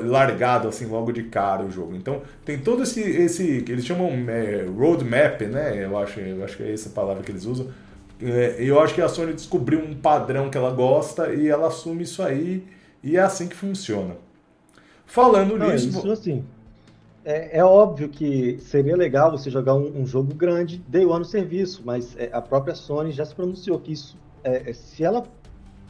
largado 0.02 0.66
assim 0.66 0.86
logo 0.86 1.12
de 1.12 1.24
cara 1.24 1.64
o 1.64 1.70
jogo. 1.70 1.94
Então 1.94 2.22
tem 2.44 2.58
todo 2.58 2.82
esse, 2.82 3.00
esse 3.00 3.64
eles 3.68 3.84
chamam 3.84 4.10
é, 4.28 4.64
roadmap, 4.64 5.40
né? 5.42 5.84
Eu 5.84 5.96
acho, 5.96 6.18
eu 6.20 6.44
acho 6.44 6.56
que 6.56 6.62
é 6.64 6.72
essa 6.72 6.90
palavra 6.90 7.22
que 7.22 7.30
eles 7.30 7.44
usam. 7.44 7.68
É, 8.22 8.56
eu 8.58 8.80
acho 8.80 8.94
que 8.94 9.00
a 9.00 9.08
Sony 9.08 9.32
descobriu 9.32 9.80
um 9.80 9.94
padrão 9.94 10.50
que 10.50 10.58
ela 10.58 10.70
gosta 10.70 11.32
e 11.32 11.48
ela 11.48 11.68
assume 11.68 12.02
isso 12.02 12.22
aí 12.22 12.66
e 13.02 13.16
é 13.16 13.20
assim 13.20 13.48
que 13.48 13.56
funciona. 13.56 14.16
Falando 15.06 15.56
Não, 15.56 15.70
nisso, 15.70 15.88
isso 15.88 16.10
assim. 16.10 16.44
É, 17.24 17.58
é, 17.58 17.64
óbvio 17.64 18.08
que 18.08 18.58
seria 18.60 18.96
legal 18.96 19.30
você 19.30 19.50
jogar 19.50 19.74
um, 19.74 20.00
um 20.00 20.06
jogo 20.06 20.34
grande 20.34 20.78
day 20.88 21.04
one 21.04 21.18
no 21.18 21.24
serviço, 21.24 21.82
mas 21.84 22.16
é, 22.16 22.30
a 22.32 22.40
própria 22.40 22.74
Sony 22.74 23.12
já 23.12 23.24
se 23.26 23.34
pronunciou 23.34 23.78
que 23.78 23.92
isso, 23.92 24.16
é, 24.42 24.70
é 24.70 24.72
se 24.72 25.04
ela 25.04 25.26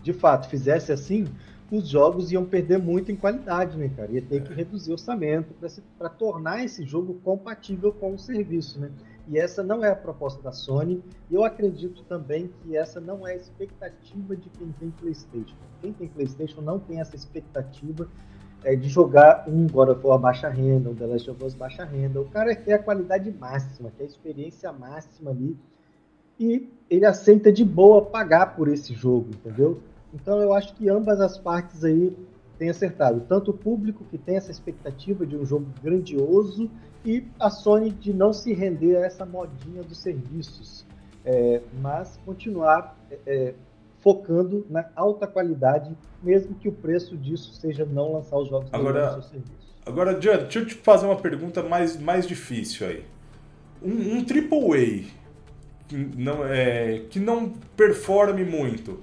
de 0.03 0.13
fato 0.13 0.49
fizesse 0.49 0.91
assim, 0.91 1.29
os 1.71 1.89
jogos 1.89 2.33
iam 2.33 2.45
perder 2.45 2.79
muito 2.79 3.13
em 3.13 3.17
qualidade, 3.17 3.79
né, 3.79 3.89
cara? 3.95 4.11
Ia 4.11 4.23
ter 4.23 4.43
que 4.43 4.53
reduzir 4.53 4.91
o 4.91 4.95
orçamento 4.95 5.55
para 5.97 6.09
tornar 6.09 6.65
esse 6.65 6.85
jogo 6.85 7.15
compatível 7.23 7.93
com 7.93 8.15
o 8.15 8.19
serviço, 8.19 8.81
né? 8.81 8.91
E 9.29 9.39
essa 9.39 9.63
não 9.63 9.85
é 9.85 9.91
a 9.91 9.95
proposta 9.95 10.43
da 10.43 10.51
Sony. 10.51 11.01
E 11.31 11.35
eu 11.37 11.45
acredito 11.45 12.03
também 12.05 12.51
que 12.63 12.77
essa 12.77 13.01
não 13.01 13.25
é 13.25 13.35
a 13.35 13.37
expectativa 13.37 14.35
de 14.35 14.51
quem 14.51 14.73
tem 14.73 14.91
PlayStation. 14.91 15.55
Quem 15.81 15.93
tem 15.93 16.09
PlayStation 16.09 16.61
não 16.61 16.81
tem 16.81 17.01
essa 17.01 17.15
expectativa 17.15 18.09
é, 18.65 18.77
de 18.77 18.89
jogar 18.89 19.45
um 19.49 19.67
God 19.67 19.91
of 19.91 20.07
War 20.07 20.19
baixa 20.19 20.49
renda, 20.49 20.91
um 20.91 20.95
The 20.95 21.07
Last 21.07 21.31
of 21.31 21.45
Us 21.45 21.55
baixa 21.55 21.85
renda. 21.85 22.21
O 22.21 22.27
cara 22.27 22.55
quer 22.55 22.75
a 22.75 22.79
qualidade 22.79 23.31
máxima, 23.33 23.91
quer 23.97 24.05
a 24.05 24.07
experiência 24.07 24.73
máxima 24.73 25.31
ali. 25.31 25.57
E 26.39 26.69
ele 26.89 27.05
aceita 27.05 27.53
de 27.53 27.65
boa 27.65 28.03
pagar 28.03 28.57
por 28.57 28.69
esse 28.69 28.95
jogo, 28.95 29.29
entendeu? 29.31 29.81
Então 30.13 30.41
eu 30.41 30.53
acho 30.53 30.75
que 30.75 30.89
ambas 30.89 31.21
as 31.21 31.39
partes 31.39 31.85
aí 31.85 32.17
têm 32.59 32.69
acertado. 32.69 33.23
Tanto 33.29 33.51
o 33.51 33.55
público 33.55 34.05
que 34.05 34.19
tem 34.19 34.37
essa 34.37 34.51
expectativa 34.51 35.25
de 35.25 35.37
um 35.37 35.45
jogo 35.45 35.67
grandioso 35.83 36.71
e 37.05 37.25
a 37.39 37.49
Sony 37.49 37.91
de 37.91 38.13
não 38.13 38.33
se 38.33 38.53
render 38.53 38.97
a 38.97 39.07
essa 39.07 39.25
modinha 39.25 39.83
dos 39.83 39.99
serviços, 39.99 40.85
é, 41.25 41.63
mas 41.81 42.19
continuar 42.25 42.97
é, 43.11 43.19
é 43.27 43.55
focando 44.01 44.67
na 44.69 44.87
alta 44.97 45.27
qualidade, 45.27 45.97
mesmo 46.23 46.55
que 46.55 46.69
o 46.69 46.73
preço 46.73 47.17
disso 47.17 47.53
seja 47.53 47.85
não 47.85 48.15
lançar 48.15 48.39
os 48.39 48.49
jogos 48.49 48.69
agora, 48.73 49.07
no 49.07 49.23
seu 49.23 49.31
serviço. 49.31 49.53
Agora, 49.85 50.15
John, 50.15 50.37
deixa 50.39 50.59
eu 50.59 50.67
te 50.67 50.75
fazer 50.75 51.07
uma 51.07 51.17
pergunta 51.17 51.63
mais, 51.63 51.99
mais 51.99 52.27
difícil 52.27 52.87
aí. 52.87 53.05
Um, 53.83 54.19
um 54.19 54.19
AAA 54.19 55.05
que 55.89 55.97
não, 56.17 56.45
é, 56.45 57.03
que 57.11 57.19
não 57.19 57.53
performe 57.77 58.45
muito, 58.45 59.01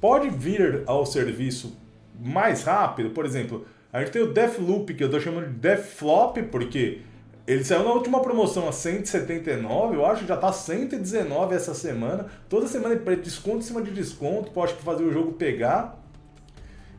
pode 0.00 0.30
vir 0.30 0.82
ao 0.86 1.04
serviço 1.04 1.76
mais 2.20 2.62
rápido. 2.62 3.10
Por 3.10 3.26
exemplo, 3.26 3.66
a 3.92 4.00
gente 4.00 4.12
tem 4.12 4.22
o 4.22 4.32
Deathloop, 4.32 4.94
que 4.94 5.02
eu 5.02 5.06
estou 5.06 5.20
chamando 5.20 5.48
de 5.48 5.54
Deathflop, 5.54 6.38
porque 6.44 7.00
ele 7.46 7.64
saiu 7.64 7.84
na 7.84 7.92
última 7.92 8.20
promoção 8.20 8.68
a 8.68 8.72
179, 8.72 9.96
eu 9.96 10.06
acho 10.06 10.22
que 10.22 10.28
já 10.28 10.34
está 10.36 10.52
119 10.52 11.54
essa 11.54 11.74
semana. 11.74 12.26
Toda 12.48 12.66
semana 12.66 12.94
é 12.94 13.16
desconto 13.16 13.58
em 13.58 13.62
cima 13.62 13.82
de 13.82 13.90
desconto, 13.90 14.52
pode 14.52 14.74
fazer 14.74 15.02
o 15.04 15.12
jogo 15.12 15.32
pegar. 15.32 16.00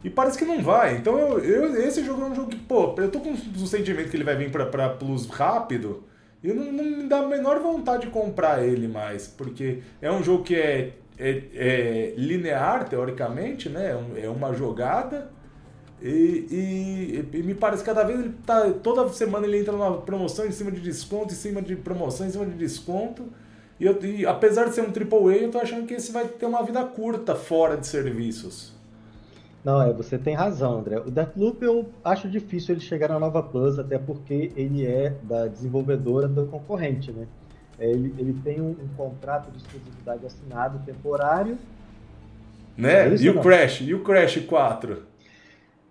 E 0.04 0.10
parece 0.10 0.38
que 0.38 0.44
não 0.44 0.62
vai. 0.62 0.98
Então 0.98 1.18
eu, 1.18 1.40
eu, 1.40 1.88
esse 1.88 2.04
jogo 2.04 2.24
é 2.24 2.26
um 2.26 2.36
jogo 2.36 2.50
que, 2.50 2.58
pô, 2.58 2.94
eu 2.98 3.10
tô 3.10 3.22
com 3.22 3.32
o 3.32 3.68
sentimento 3.68 4.10
que 4.10 4.18
ele 4.18 4.26
vai 4.26 4.36
vir 4.36 4.52
para 4.52 4.90
Plus 4.90 5.28
rápido. 5.28 6.04
E 6.44 6.52
não, 6.52 6.72
não 6.74 6.84
me 6.84 7.04
dá 7.08 7.20
a 7.20 7.28
menor 7.28 7.60
vontade 7.60 8.08
de 8.08 8.12
comprar 8.12 8.66
ele 8.66 8.88
mais. 8.88 9.28
Porque 9.28 9.80
é 10.02 10.12
um 10.12 10.22
jogo 10.22 10.44
que 10.44 10.56
é 10.56 10.92
é, 11.18 11.42
é 11.56 12.14
linear, 12.18 12.90
teoricamente, 12.90 13.70
né? 13.70 13.98
É, 14.16 14.26
é 14.26 14.30
uma 14.30 14.54
jogada. 14.54 15.32
E, 16.04 17.26
e, 17.32 17.38
e, 17.38 17.44
me 17.44 17.56
parece 17.56 17.82
que 17.82 17.90
cada 17.90 18.04
vez 18.04 18.20
ele 18.20 18.34
tá. 18.46 18.70
Toda 18.84 19.08
semana 19.08 19.48
ele 19.48 19.60
entra 19.60 19.72
numa 19.72 20.02
promoção 20.02 20.46
em 20.46 20.52
cima 20.52 20.70
de 20.70 20.82
desconto, 20.82 21.32
em 21.32 21.38
cima 21.38 21.62
de 21.62 21.78
promoção, 21.78 22.28
em 22.28 22.30
cima 22.30 22.46
de 22.46 22.56
desconto. 22.56 23.24
E, 23.80 23.86
eu, 23.86 23.98
e 24.04 24.26
apesar 24.26 24.66
de 24.66 24.76
ser 24.76 24.82
um 24.82 24.88
AAA, 24.88 25.36
eu 25.36 25.52
tô 25.52 25.60
achando 25.60 25.88
que 25.88 25.94
esse 25.94 26.12
vai 26.12 26.28
ter 26.28 26.46
uma 26.46 26.62
vida 26.62 26.84
curta 26.84 27.36
fora 27.36 27.78
de 27.78 27.88
serviços. 27.88 28.74
Não, 29.64 29.82
é, 29.82 29.94
você 29.94 30.18
tem 30.18 30.36
razão, 30.36 30.80
André. 30.80 31.00
O 31.00 31.10
Deathloop 31.10 31.64
eu 31.64 31.90
acho 32.04 32.28
difícil 32.30 32.76
ele 32.76 32.82
chegar 32.82 33.08
na 33.08 33.18
Nova 33.18 33.42
Plus, 33.42 33.80
até 33.80 33.98
porque 33.98 34.52
ele 34.58 34.86
é 34.86 35.16
da 35.24 35.48
desenvolvedora 35.48 36.28
do 36.28 36.46
concorrente, 36.48 37.14
né? 37.14 37.26
É, 37.80 37.90
ele, 37.90 38.14
ele 38.18 38.34
tem 38.44 38.60
um, 38.60 38.72
um, 38.72 38.90
contrato 38.98 39.50
de 39.52 39.58
exclusividade 39.58 40.26
assinado 40.26 40.80
temporário. 40.86 41.58
Né? 42.78 43.08
É 43.08 43.16
e 43.16 43.30
o 43.30 43.40
Crash? 43.40 43.82
E 43.82 43.94
o 43.94 44.04
Crash 44.04 44.46
4? 44.46 45.13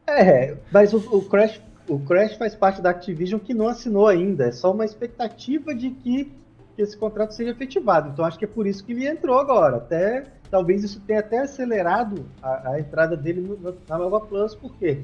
É, 0.06 0.56
mas 0.70 0.92
o, 0.92 0.98
o, 1.16 1.22
Crash, 1.22 1.60
o 1.88 1.98
Crash 2.00 2.36
faz 2.36 2.54
parte 2.54 2.82
da 2.82 2.90
Activision 2.90 3.40
que 3.40 3.54
não 3.54 3.68
assinou 3.68 4.06
ainda. 4.06 4.46
É 4.46 4.52
só 4.52 4.72
uma 4.72 4.84
expectativa 4.84 5.74
de 5.74 5.90
que, 5.90 6.32
esse 6.76 6.96
contrato 6.96 7.32
seja 7.32 7.50
efetivado. 7.50 8.10
Então 8.10 8.24
acho 8.24 8.38
que 8.38 8.44
é 8.44 8.48
por 8.48 8.66
isso 8.66 8.84
que 8.84 8.92
ele 8.92 9.06
entrou 9.06 9.38
agora. 9.38 9.76
Até 9.76 10.26
talvez 10.50 10.82
isso 10.82 11.00
tenha 11.00 11.20
até 11.20 11.38
acelerado 11.38 12.26
a, 12.42 12.72
a 12.72 12.80
entrada 12.80 13.16
dele 13.16 13.40
no, 13.40 13.76
na 13.88 13.98
Nova 13.98 14.20
Plus, 14.20 14.54
porque 14.54 15.02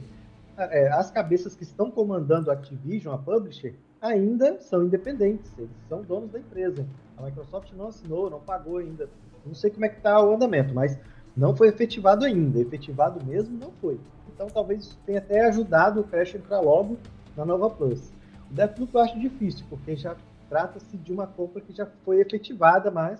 é, 0.56 0.88
as 0.88 1.11
cabeças 1.11 1.54
que 1.54 1.62
estão 1.62 1.90
comandando 1.90 2.50
a 2.50 2.54
Activision, 2.54 3.14
a 3.14 3.18
publisher, 3.18 3.74
ainda 4.00 4.61
são 4.61 4.84
independentes, 4.84 5.50
eles 5.56 5.70
são 5.88 6.02
donos 6.02 6.30
da 6.30 6.38
empresa. 6.38 6.87
A 7.16 7.22
Microsoft 7.22 7.72
não 7.76 7.88
assinou, 7.88 8.30
não 8.30 8.40
pagou 8.40 8.78
ainda. 8.78 9.08
Não 9.44 9.54
sei 9.54 9.70
como 9.70 9.84
é 9.84 9.88
que 9.88 9.96
está 9.96 10.22
o 10.22 10.34
andamento, 10.34 10.74
mas 10.74 10.98
não 11.37 11.54
foi 11.54 11.68
efetivado 11.68 12.24
ainda. 12.24 12.61
Efetivado 12.61 13.24
mesmo 13.24 13.56
não 13.58 13.70
foi. 13.80 13.98
Então 14.38 14.46
talvez 14.46 14.85
isso 14.85 14.98
tenha 15.05 15.18
até 15.18 15.44
ajudado 15.46 16.01
o 16.01 16.05
Crash 16.05 16.37
a 16.37 16.38
entrar 16.38 16.61
logo 16.61 16.96
na 17.37 17.44
Nova 17.44 17.68
Plus. 17.68 18.12
O 18.48 18.55
Deathloop 18.55 18.94
eu 18.94 19.01
acho 19.01 19.18
difícil, 19.18 19.66
porque 19.68 19.96
já 19.96 20.14
trata-se 20.48 20.96
de 20.96 21.12
uma 21.12 21.27
compra 21.27 21.61
que 21.61 21.72
já 21.74 21.88
foi 22.05 22.20
efetivada, 22.20 22.88
mas 22.88 23.18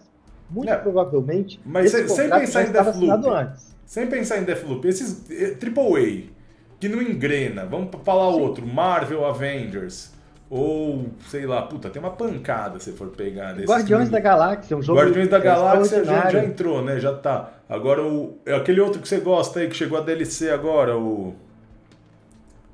muito 0.49 0.71
não, 0.71 0.81
provavelmente 0.81 1.61
mas 1.67 1.93
esse 1.93 2.09
sem 2.09 2.31
pensar 2.31 2.69
em 2.69 2.71
Deathloop, 2.71 3.29
antes. 3.31 3.77
Sem 3.85 4.07
pensar 4.07 4.39
em 4.39 4.45
Deathloop, 4.45 4.87
esses 4.87 5.29
AAA 5.29 6.01
eh, 6.01 6.23
que 6.79 6.89
não 6.89 7.03
engrena, 7.03 7.67
vamos 7.67 7.91
falar 8.05 8.33
Sim. 8.33 8.41
outro, 8.41 8.65
Marvel 8.65 9.27
Avengers, 9.27 10.15
ou, 10.51 11.09
sei 11.29 11.45
lá, 11.45 11.61
puta, 11.63 11.91
tem 11.91 12.01
uma 12.01 12.11
pancada 12.11 12.79
se 12.79 12.93
for 12.93 13.09
pegar 13.09 13.53
desse 13.53 13.67
Guardiões 13.67 14.09
da 14.09 14.19
Galáxia, 14.19 14.77
um 14.77 14.83
jogo 14.83 14.99
Guardiões 14.99 15.29
da 15.29 15.39
Galáxia 15.39 16.03
já, 16.05 16.31
já, 16.31 16.43
entrou, 16.43 16.83
né? 16.83 16.99
Já 16.99 17.15
tá. 17.15 17.53
Agora 17.69 18.03
o. 18.03 18.39
É 18.47 18.55
aquele 18.55 18.81
outro 18.81 19.01
que 19.01 19.07
você 19.07 19.21
gosta 19.21 19.61
aí, 19.61 19.69
que 19.69 19.77
chegou 19.77 19.99
a 19.99 20.01
DLC 20.01 20.51
agora, 20.51 20.97
o. 20.97 21.35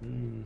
Hum, 0.01 0.43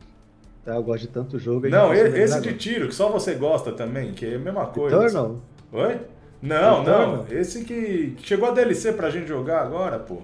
tá, 0.65 0.73
eu 0.73 0.81
gosto 0.81 1.01
de 1.01 1.09
tanto 1.09 1.37
jogo. 1.37 1.69
Não, 1.69 1.93
esse 1.93 2.41
de 2.41 2.53
tiro, 2.55 2.87
que 2.87 2.95
só 2.95 3.09
você 3.09 3.35
gosta 3.35 3.71
também, 3.71 4.11
que 4.11 4.25
é 4.25 4.35
a 4.35 4.39
mesma 4.39 4.65
coisa. 4.65 4.95
Eternal? 4.95 5.39
Oi? 5.71 5.99
Não, 6.41 6.81
Eternal. 6.81 7.17
não. 7.17 7.25
Esse 7.29 7.63
que 7.63 8.15
chegou 8.23 8.49
a 8.49 8.51
DLC 8.51 8.91
pra 8.93 9.11
gente 9.11 9.27
jogar 9.27 9.61
agora, 9.61 9.99
pô. 9.99 10.23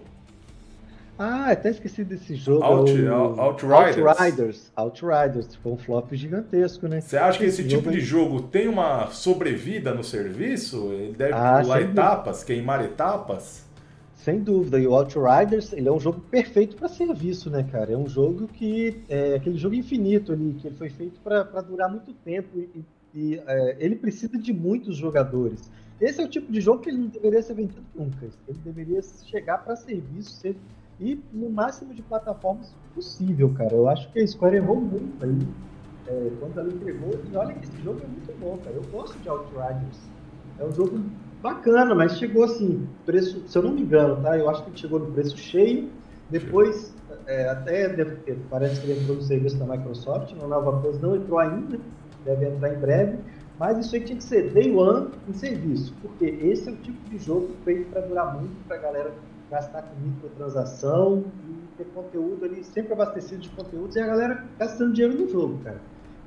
Ah, 1.17 1.51
até 1.51 1.69
esqueci 1.69 2.03
desse 2.03 2.35
jogo. 2.35 2.63
Out, 2.63 2.91
é 2.91 3.11
o... 3.11 3.39
Outriders. 3.39 4.05
Outriders. 4.05 4.71
Outriders. 4.75 5.55
Foi 5.55 5.71
um 5.71 5.77
flop 5.77 6.11
gigantesco, 6.13 6.87
né? 6.87 6.99
Você 6.99 7.15
acha 7.17 7.39
que 7.39 7.45
esse, 7.45 7.61
esse 7.61 7.69
tipo 7.69 7.89
de 7.89 8.01
jogo 8.01 8.41
tem 8.41 8.67
uma 8.67 9.07
sobrevida 9.07 9.93
no 9.93 10.03
serviço? 10.03 10.91
Ele 10.91 11.13
deve 11.13 11.33
ah, 11.33 11.59
pular 11.61 11.81
etapas, 11.81 12.37
dúvida. 12.37 12.53
queimar 12.53 12.83
etapas? 12.83 13.65
Sem 14.13 14.39
dúvida. 14.39 14.79
E 14.79 14.85
o 14.87 14.93
Outriders, 14.93 15.71
ele 15.71 15.87
é 15.87 15.91
um 15.91 15.99
jogo 15.99 16.19
perfeito 16.19 16.75
para 16.75 16.89
serviço, 16.89 17.49
né, 17.49 17.65
cara? 17.71 17.93
É 17.93 17.97
um 17.97 18.09
jogo 18.09 18.47
que... 18.47 19.01
É 19.07 19.35
aquele 19.35 19.57
jogo 19.57 19.75
infinito 19.75 20.33
ali, 20.33 20.53
que 20.59 20.67
ele 20.67 20.75
foi 20.75 20.89
feito 20.89 21.19
para 21.21 21.43
durar 21.61 21.89
muito 21.89 22.11
tempo 22.25 22.49
e, 22.57 22.83
e 23.13 23.41
é, 23.47 23.77
ele 23.79 23.95
precisa 23.95 24.37
de 24.37 24.51
muitos 24.51 24.97
jogadores. 24.97 25.71
Esse 26.01 26.21
é 26.21 26.25
o 26.25 26.27
tipo 26.27 26.51
de 26.51 26.59
jogo 26.59 26.81
que 26.81 26.89
ele 26.89 26.97
não 26.97 27.07
deveria 27.07 27.41
ser 27.41 27.53
vendido 27.53 27.81
nunca. 27.95 28.25
Ele 28.47 28.57
deveria 28.65 29.01
chegar 29.01 29.59
para 29.59 29.77
serviço, 29.77 30.31
ser 30.31 30.57
e 30.99 31.21
no 31.33 31.49
máximo 31.49 31.93
de 31.93 32.01
plataformas 32.01 32.73
possível, 32.93 33.53
cara. 33.53 33.73
Eu 33.73 33.89
acho 33.89 34.11
que 34.11 34.19
a 34.19 34.27
Square 34.27 34.55
errou 34.55 34.79
muito 34.79 35.23
aí 35.23 35.37
é, 36.07 36.31
quando 36.39 36.59
ela 36.59 36.69
entregou. 36.69 37.11
E 37.31 37.35
olha 37.35 37.53
que 37.53 37.65
esse 37.65 37.81
jogo 37.83 37.99
é 38.03 38.07
muito 38.07 38.39
bom, 38.39 38.57
cara. 38.63 38.75
Eu 38.75 38.83
gosto 38.91 39.17
de 39.19 39.27
Outriders. 39.27 39.99
É 40.59 40.65
um 40.65 40.71
jogo 40.71 41.01
bacana, 41.41 41.93
mas 41.93 42.17
chegou 42.17 42.45
assim, 42.45 42.87
preço, 43.05 43.43
se 43.47 43.57
eu 43.57 43.63
não 43.63 43.71
me 43.71 43.81
engano, 43.81 44.21
tá? 44.21 44.37
Eu 44.37 44.49
acho 44.49 44.63
que 44.63 44.79
chegou 44.79 44.99
no 44.99 45.11
preço 45.11 45.37
cheio. 45.37 45.89
Depois, 46.29 46.93
é, 47.27 47.49
até 47.49 47.89
deve 47.89 48.15
ter, 48.17 48.37
parece 48.49 48.81
que 48.81 48.89
ele 48.89 49.01
entrou 49.01 49.17
no 49.17 49.21
serviço 49.21 49.57
da 49.57 49.65
Microsoft, 49.65 50.33
no 50.33 50.47
Nova 50.47 50.81
Plus 50.81 50.99
não 50.99 51.15
entrou 51.15 51.37
ainda, 51.37 51.79
deve 52.23 52.47
entrar 52.47 52.73
em 52.73 52.79
breve. 52.79 53.19
Mas 53.59 53.85
isso 53.85 53.95
aí 53.95 54.01
tinha 54.01 54.17
que 54.17 54.23
ser 54.23 54.51
day 54.51 54.75
one 54.75 55.09
em 55.29 55.33
serviço, 55.33 55.93
porque 56.01 56.25
esse 56.25 56.67
é 56.67 56.71
o 56.71 56.75
tipo 56.77 57.09
de 57.09 57.17
jogo 57.17 57.51
feito 57.63 57.89
para 57.91 58.01
durar 58.01 58.33
muito, 58.33 58.55
para 58.67 58.77
galera 58.77 59.13
gastar 59.55 59.83
com 59.83 59.95
microtransação 60.01 61.23
e 61.47 61.77
ter 61.77 61.85
conteúdo 61.95 62.43
ali 62.43 62.63
sempre 62.63 62.91
abastecido 62.91 63.41
de 63.41 63.49
conteúdos 63.49 63.95
e 63.95 63.99
a 64.01 64.05
galera 64.05 64.43
gastando 64.59 64.93
dinheiro 64.93 65.17
no 65.17 65.29
jogo, 65.29 65.59
cara. 65.63 65.79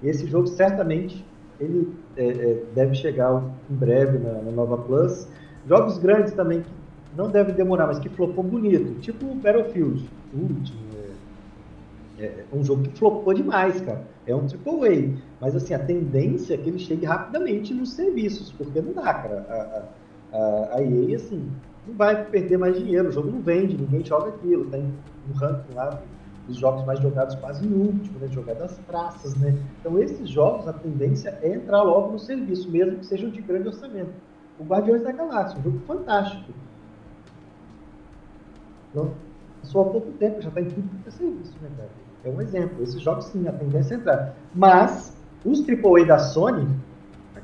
E 0.02 0.08
esse 0.08 0.26
jogo 0.26 0.46
certamente 0.46 1.24
ele 1.60 1.92
é, 2.16 2.26
é, 2.26 2.62
deve 2.74 2.94
chegar 2.94 3.42
em 3.70 3.74
breve 3.74 4.18
na, 4.18 4.32
na, 4.32 4.50
Nova 4.50 4.78
Plus. 4.78 5.28
Jogos 5.66 5.98
grandes 5.98 6.32
também 6.32 6.62
que 6.62 6.70
não 7.16 7.30
devem 7.30 7.54
demorar, 7.54 7.86
mas 7.86 7.98
que 7.98 8.08
flopou 8.08 8.44
bonito, 8.44 8.98
tipo 9.00 9.34
Battlefield, 9.34 10.08
o 10.32 10.38
último. 10.38 10.78
É, 12.18 12.24
é, 12.24 12.44
um 12.52 12.64
jogo 12.64 12.82
que 12.82 12.98
flopou 12.98 13.34
demais, 13.34 13.80
cara. 13.80 14.04
É 14.26 14.34
um 14.34 14.46
triple 14.46 14.72
A. 14.86 15.18
Mas 15.40 15.54
assim, 15.54 15.74
a 15.74 15.78
tendência 15.78 16.54
é 16.54 16.56
que 16.56 16.68
ele 16.68 16.78
chegue 16.78 17.04
rapidamente 17.04 17.74
nos 17.74 17.92
serviços, 17.92 18.52
porque 18.52 18.80
não 18.80 18.92
dá, 18.92 19.12
cara. 19.14 19.46
A, 19.48 20.36
a, 20.36 20.76
a 20.76 20.82
EA, 20.82 21.16
assim, 21.16 21.48
não 21.88 21.94
vai 21.96 22.24
perder 22.26 22.58
mais 22.58 22.76
dinheiro, 22.76 23.08
o 23.08 23.12
jogo 23.12 23.30
não 23.30 23.40
vende, 23.40 23.76
ninguém 23.76 24.04
joga 24.04 24.28
aquilo, 24.28 24.66
tem 24.66 24.82
um 24.82 25.32
ranking 25.32 25.74
lá 25.74 26.00
dos 26.46 26.56
jogos 26.56 26.84
mais 26.86 26.98
jogados 27.00 27.34
quase 27.36 27.66
em 27.66 27.72
último, 27.72 28.18
né, 28.18 28.28
jogar 28.28 28.54
das 28.54 28.78
praças, 28.78 29.34
né? 29.36 29.54
Então 29.80 29.98
esses 29.98 30.28
jogos, 30.28 30.66
a 30.66 30.72
tendência 30.72 31.38
é 31.42 31.54
entrar 31.54 31.82
logo 31.82 32.12
no 32.12 32.18
serviço, 32.18 32.70
mesmo 32.70 32.98
que 32.98 33.06
sejam 33.06 33.30
de 33.30 33.42
grande 33.42 33.68
orçamento. 33.68 34.12
O 34.58 34.64
Guardiões 34.64 35.02
da 35.02 35.12
Galáxia, 35.12 35.58
um 35.58 35.62
jogo 35.62 35.78
fantástico. 35.86 36.52
Não, 38.94 39.10
só 39.62 39.82
há 39.82 39.84
pouco 39.84 40.10
tempo, 40.12 40.40
já 40.40 40.48
está 40.48 40.60
em 40.60 40.70
tudo 40.70 40.88
que 41.02 41.08
é 41.08 41.12
serviço, 41.12 41.52
né, 41.62 41.68
cara? 41.76 41.90
É 42.24 42.30
um 42.30 42.40
exemplo. 42.40 42.82
Esses 42.82 43.00
jogos, 43.00 43.26
sim, 43.26 43.46
a 43.46 43.52
tendência 43.52 43.94
é 43.94 43.98
entrar. 43.98 44.34
Mas, 44.54 45.16
os 45.44 45.60
AAA 45.60 46.06
da 46.06 46.18
Sony, 46.18 46.68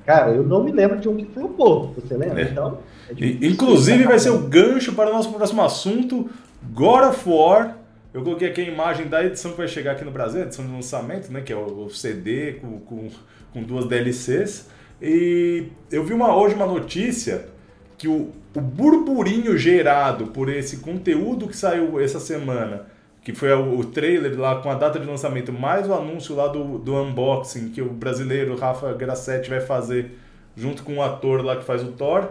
cara, 0.04 0.32
eu 0.32 0.42
não 0.42 0.62
me 0.62 0.72
lembro 0.72 0.98
de 0.98 1.08
um 1.08 1.16
que 1.16 1.26
flopou. 1.26 1.94
Você 1.94 2.16
lembra? 2.16 2.42
É. 2.42 2.50
Então, 2.50 2.78
é 3.08 3.46
Inclusive, 3.46 4.04
vai 4.04 4.18
ser 4.18 4.30
o 4.30 4.38
gancho 4.38 4.92
para 4.94 5.10
o 5.10 5.12
nosso 5.12 5.32
próximo 5.32 5.62
assunto: 5.62 6.30
God 6.72 7.04
of 7.04 7.28
War. 7.28 7.78
Eu 8.12 8.22
coloquei 8.22 8.48
aqui 8.48 8.60
a 8.60 8.64
imagem 8.64 9.08
da 9.08 9.24
edição 9.24 9.50
que 9.50 9.56
vai 9.56 9.66
chegar 9.66 9.92
aqui 9.92 10.04
no 10.04 10.10
Brasil, 10.12 10.40
a 10.40 10.44
edição 10.44 10.64
de 10.64 10.70
lançamento, 10.70 11.32
né? 11.32 11.40
Que 11.40 11.52
é 11.52 11.56
o 11.56 11.88
CD 11.90 12.52
com, 12.54 12.78
com, 12.80 13.08
com 13.52 13.62
duas 13.62 13.86
DLCs. 13.88 14.68
E 15.02 15.66
eu 15.90 16.04
vi 16.04 16.14
uma, 16.14 16.34
hoje 16.36 16.54
uma 16.54 16.66
notícia 16.66 17.46
que 17.98 18.06
o, 18.06 18.30
o 18.54 18.60
burburinho 18.60 19.58
gerado 19.58 20.28
por 20.28 20.48
esse 20.48 20.78
conteúdo 20.78 21.48
que 21.48 21.56
saiu 21.56 22.00
essa 22.00 22.20
semana, 22.20 22.86
que 23.24 23.32
foi 23.34 23.52
o, 23.52 23.82
trailer 23.84 24.38
lá 24.38 24.60
com 24.60 24.70
a 24.70 24.74
data 24.74 25.00
de 25.00 25.06
lançamento, 25.06 25.50
mais 25.50 25.88
o 25.88 25.94
anúncio 25.94 26.36
lá 26.36 26.46
do, 26.46 26.78
do 26.78 26.94
unboxing 26.94 27.70
que 27.70 27.80
o 27.80 27.88
brasileiro 27.88 28.54
Rafa 28.54 28.92
Grassetti 28.92 29.48
vai 29.48 29.60
fazer 29.60 30.18
junto 30.54 30.82
com 30.82 30.98
o 30.98 31.02
ator 31.02 31.42
lá 31.42 31.56
que 31.56 31.64
faz 31.64 31.82
o 31.82 31.92
Thor 31.92 32.28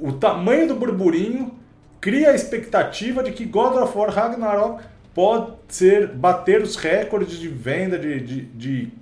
o 0.00 0.12
tamanho 0.12 0.66
do 0.66 0.74
burburinho 0.74 1.52
cria 2.00 2.30
a 2.30 2.34
expectativa 2.34 3.22
de 3.22 3.32
que 3.32 3.44
God 3.44 3.76
of 3.76 3.96
War 3.96 4.10
Ragnarok 4.10 4.82
pode 5.14 5.52
ser 5.68 6.08
bater 6.08 6.62
os 6.62 6.76
recordes 6.76 7.38
de 7.38 7.48
venda 7.48 7.98
de, 7.98 8.20
de, 8.20 8.42
de 8.42 8.92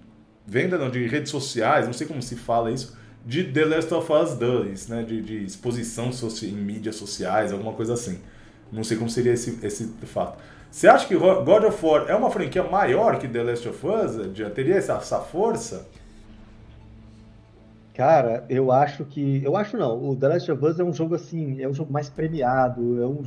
venda 0.45 0.77
não, 0.77 0.91
de 0.91 1.07
redes 1.07 1.31
sociais, 1.31 1.87
não 1.87 1.93
sei 1.93 2.07
como 2.07 2.21
se 2.21 2.35
fala 2.35 2.73
isso, 2.73 2.99
de 3.25 3.45
The 3.45 3.65
Last 3.65 3.95
of 3.95 4.13
Us 4.13 4.35
2, 4.35 4.89
né, 4.89 5.03
de, 5.03 5.21
de 5.21 5.45
exposição 5.45 6.11
em 6.43 6.53
mídias 6.53 6.97
sociais, 6.97 7.53
alguma 7.53 7.73
coisa 7.73 7.95
assim. 7.95 8.19
Não 8.71 8.85
sei 8.85 8.97
como 8.97 9.09
seria 9.09 9.33
esse, 9.33 9.59
esse 9.65 9.87
fato. 10.07 10.39
Você 10.71 10.87
acha 10.87 11.07
que 11.07 11.17
God 11.17 11.65
of 11.65 11.85
War 11.85 12.09
é 12.09 12.15
uma 12.15 12.31
franquia 12.31 12.63
maior 12.63 13.19
que 13.19 13.27
The 13.27 13.43
Last 13.43 13.69
of 13.69 13.87
Us? 13.87 14.37
Já 14.37 14.51
teria 14.51 14.77
essa, 14.77 14.95
essa 14.95 15.19
força? 15.19 15.87
Cara, 17.95 18.45
eu 18.49 18.71
acho 18.71 19.05
que. 19.05 19.43
Eu 19.43 19.57
acho 19.57 19.77
não. 19.77 20.11
O 20.11 20.15
The 20.15 20.29
Last 20.29 20.53
of 20.53 20.65
Us 20.65 20.79
é 20.79 20.85
um 20.85 20.93
jogo 20.93 21.15
assim. 21.15 21.61
É 21.61 21.69
um 21.69 21.75
jogo 21.75 21.93
mais 21.93 22.09
premiado, 22.09 23.03
é 23.03 23.07
um 23.07 23.25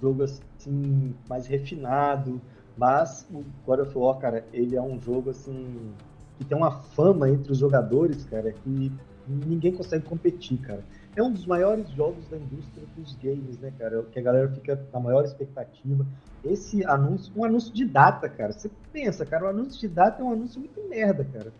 jogo 0.00 0.22
assim, 0.22 1.14
mais 1.28 1.46
refinado. 1.46 2.40
Mas 2.76 3.26
o 3.32 3.42
God 3.66 3.80
of 3.80 3.98
War, 3.98 4.18
cara, 4.18 4.44
ele 4.52 4.76
é 4.76 4.82
um 4.82 5.00
jogo 5.00 5.30
assim. 5.30 5.90
que 6.38 6.44
tem 6.44 6.56
uma 6.56 6.70
fama 6.70 7.28
entre 7.28 7.50
os 7.50 7.58
jogadores, 7.58 8.24
cara, 8.26 8.52
que 8.52 8.92
ninguém 9.26 9.72
consegue 9.72 10.04
competir, 10.04 10.58
cara. 10.58 10.84
É 11.16 11.22
um 11.22 11.32
dos 11.32 11.46
maiores 11.46 11.88
jogos 11.90 12.28
da 12.28 12.36
indústria 12.36 12.86
dos 12.96 13.14
games, 13.16 13.58
né, 13.58 13.72
cara? 13.78 14.02
Que 14.04 14.18
a 14.18 14.22
galera 14.22 14.48
fica 14.50 14.86
na 14.92 15.00
maior 15.00 15.24
expectativa. 15.24 16.06
Esse 16.44 16.84
anúncio, 16.84 17.32
um 17.34 17.44
anúncio 17.44 17.72
de 17.72 17.84
data, 17.84 18.28
cara. 18.28 18.52
Você 18.52 18.70
pensa, 18.92 19.24
cara, 19.24 19.46
o 19.46 19.48
anúncio 19.48 19.80
de 19.80 19.88
data 19.88 20.22
é 20.22 20.24
um 20.24 20.32
anúncio 20.32 20.60
muito 20.60 20.80
merda, 20.88 21.24
cara 21.24 21.50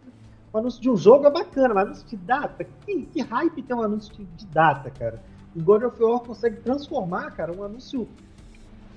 um 0.56 0.60
anúncio 0.60 0.80
de 0.80 0.90
um 0.90 0.96
jogo 0.96 1.26
é 1.26 1.30
bacana, 1.30 1.74
mas 1.74 1.84
anúncio 1.84 2.08
de 2.08 2.16
data, 2.16 2.64
que, 2.64 3.02
que 3.06 3.20
hype 3.20 3.62
tem 3.62 3.76
um 3.76 3.82
anúncio 3.82 4.14
de, 4.14 4.24
de 4.24 4.46
data, 4.46 4.90
cara? 4.90 5.22
O 5.54 5.62
God 5.62 5.82
of 5.82 6.02
War 6.02 6.20
consegue 6.20 6.56
transformar, 6.60 7.30
cara, 7.32 7.52
um 7.52 7.62
anúncio 7.62 8.08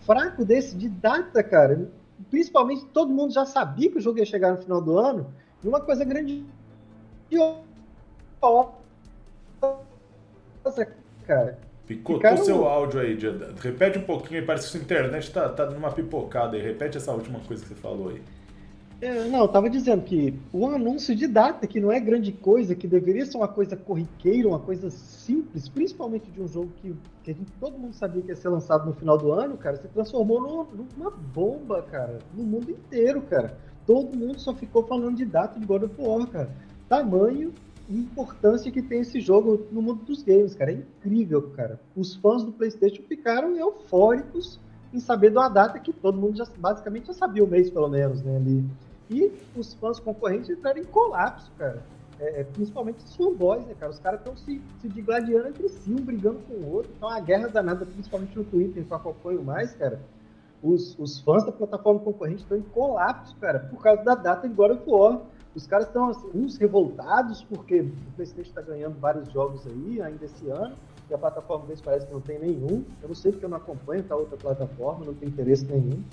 fraco 0.06 0.45
desse 0.45 0.76
de 0.76 0.89
data, 0.89 1.43
cara. 1.43 1.89
Principalmente 2.30 2.86
todo 2.88 3.12
mundo 3.12 3.34
já 3.34 3.45
sabia 3.45 3.91
que 3.91 3.98
o 3.98 4.02
jogo 4.02 4.19
ia 4.19 4.26
chegar 4.26 4.52
no 4.52 4.58
final 4.58 4.82
do 4.82 4.98
ano, 4.98 5.34
e 5.63 5.67
uma 5.67 5.82
coisa 5.82 6.06
grande 6.06 6.45
cara. 11.26 11.58
Picotou 11.88 12.38
seu 12.38 12.67
áudio 12.67 13.00
aí, 13.00 13.17
Repete 13.60 13.98
um 13.98 14.04
pouquinho 14.04 14.39
aí, 14.39 14.45
parece 14.45 14.65
que 14.65 14.72
sua 14.74 14.82
internet 14.82 15.32
tá, 15.32 15.50
tá 15.50 15.65
dando 15.65 15.78
uma 15.78 15.91
pipocada 15.91 16.56
aí. 16.56 16.62
Repete 16.62 16.98
essa 16.98 17.12
última 17.12 17.39
coisa 17.39 17.63
que 17.63 17.69
você 17.69 17.76
falou 17.76 18.10
aí. 18.10 18.22
É, 19.02 19.24
não, 19.30 19.39
eu 19.39 19.48
tava 19.48 19.69
dizendo 19.69 20.04
que 20.04 20.38
o 20.52 20.67
anúncio 20.67 21.15
de 21.15 21.26
data, 21.26 21.65
que 21.65 21.80
não 21.80 21.89
é 21.89 22.02
grande 22.02 22.34
coisa, 22.34 22.76
que 22.76 22.86
deveria 22.86 23.26
ser 23.26 23.38
uma 23.38 23.48
coisa 23.48 23.78
corriqueira, 23.78 24.48
uma 24.48 24.60
coisa 24.60 24.89
simples, 24.89 25.69
principalmente 25.69 26.30
de 26.30 26.41
um 26.41 26.48
jogo 26.48 26.69
que, 26.82 26.93
que 27.24 27.34
gente, 27.34 27.50
todo 27.62 27.78
mundo 27.78 27.93
sabia 27.93 28.22
que 28.22 28.28
ia 28.28 28.36
ser 28.36 28.50
lançado 28.50 28.86
no 28.86 28.93
final 28.93 29.17
do 29.17 29.32
ano, 29.32 29.56
cara, 29.56 29.78
se 29.78 29.88
transformou 29.88 30.41
no, 30.41 30.67
numa 30.98 31.10
bomba, 31.10 31.82
cara, 31.84 32.19
no 32.36 32.43
mundo 32.43 32.72
inteiro, 32.72 33.22
cara. 33.22 33.58
Todo 33.88 34.17
mundo 34.17 34.38
só 34.38 34.54
ficou 34.54 34.86
falando 34.86 35.15
de 35.15 35.24
data 35.24 35.58
de 35.58 35.65
God 35.65 35.84
of 35.84 35.95
War, 35.98 36.28
cara. 36.28 36.50
Tamanho 36.89 37.54
importância 37.97 38.71
que 38.71 38.82
tem 38.82 39.02
esse 39.02 39.19
jogo 39.19 39.65
no 39.71 39.82
mundo 39.82 40.04
dos 40.04 40.21
games, 40.21 40.54
cara. 40.54 40.71
É 40.71 40.75
incrível, 40.75 41.49
cara. 41.56 41.80
Os 41.95 42.15
fãs 42.15 42.43
do 42.43 42.52
PlayStation 42.52 43.02
ficaram 43.04 43.58
eufóricos 43.58 44.60
em 44.93 44.99
saber 44.99 45.32
de 45.32 45.38
uma 45.38 45.49
data 45.49 45.80
que 45.80 45.93
todo 45.93 46.19
mundo 46.19 46.38
já, 46.38 46.47
basicamente 46.58 47.08
já 47.08 47.13
sabia 47.13 47.43
o 47.43 47.47
mês, 47.47 47.69
pelo 47.69 47.88
menos, 47.88 48.21
né, 48.23 48.36
ali 48.38 48.65
e 49.10 49.32
os 49.56 49.73
fãs 49.73 49.99
concorrentes 49.99 50.49
entraram 50.49 50.80
em 50.80 50.86
colapso, 50.86 51.52
cara. 51.58 51.82
É, 52.19 52.41
é, 52.41 52.43
principalmente 52.43 52.97
os 53.04 53.15
fanboys, 53.15 53.65
né, 53.65 53.73
cara? 53.80 53.91
Os 53.91 53.99
caras 53.99 54.19
estão 54.19 54.36
se, 54.38 54.62
se 54.82 54.89
digladiando 54.89 55.47
entre 55.47 55.69
si, 55.69 55.91
um 55.91 56.02
brigando 56.02 56.39
com 56.47 56.54
o 56.54 56.73
outro. 56.73 56.91
Então 56.95 57.10
a 57.10 57.19
guerra 57.19 57.47
danada, 57.47 57.86
principalmente 57.86 58.38
no 58.38 58.43
Twitter, 58.43 58.84
que 58.84 58.91
eu 58.91 58.97
acompanho 58.97 59.43
mais, 59.43 59.73
cara. 59.73 59.99
Os, 60.62 60.97
os 60.99 61.19
fãs 61.21 61.45
da 61.45 61.52
plataforma 61.52 62.02
concorrente 62.02 62.41
estão 62.41 62.58
em 62.58 62.62
colapso, 62.62 63.36
cara, 63.38 63.60
por 63.60 63.82
causa 63.82 64.04
da 64.04 64.13
data 64.13 64.47
de 64.47 64.54
God 64.54 64.71
of 64.71 64.84
War. 64.86 65.21
Os 65.56 65.66
caras 65.66 65.88
estão, 65.88 66.10
assim, 66.10 66.30
uns 66.34 66.58
revoltados, 66.58 67.44
porque 67.44 67.82
o 67.82 67.92
PlayStation 68.16 68.50
está 68.50 68.62
ganhando 68.62 69.00
vários 69.00 69.32
jogos 69.32 69.66
aí, 69.66 70.02
ainda 70.02 70.26
esse 70.26 70.48
ano, 70.50 70.76
e 71.10 71.14
a 71.14 71.18
plataforma 71.18 71.66
deles 71.66 71.82
parece 71.82 72.06
que 72.06 72.14
não 72.14 72.22
tem 72.22 72.40
nenhum. 72.40 72.84
Eu 73.02 73.08
não 73.08 73.16
sei 73.16 73.32
porque 73.32 73.46
eu 73.46 73.50
não 73.50 73.58
acompanho 73.58 74.04
tá 74.04 74.16
outra 74.16 74.38
plataforma, 74.38 75.06
não 75.06 75.14
tenho 75.14 75.32
interesse 75.32 75.66
nenhum. 75.66 76.04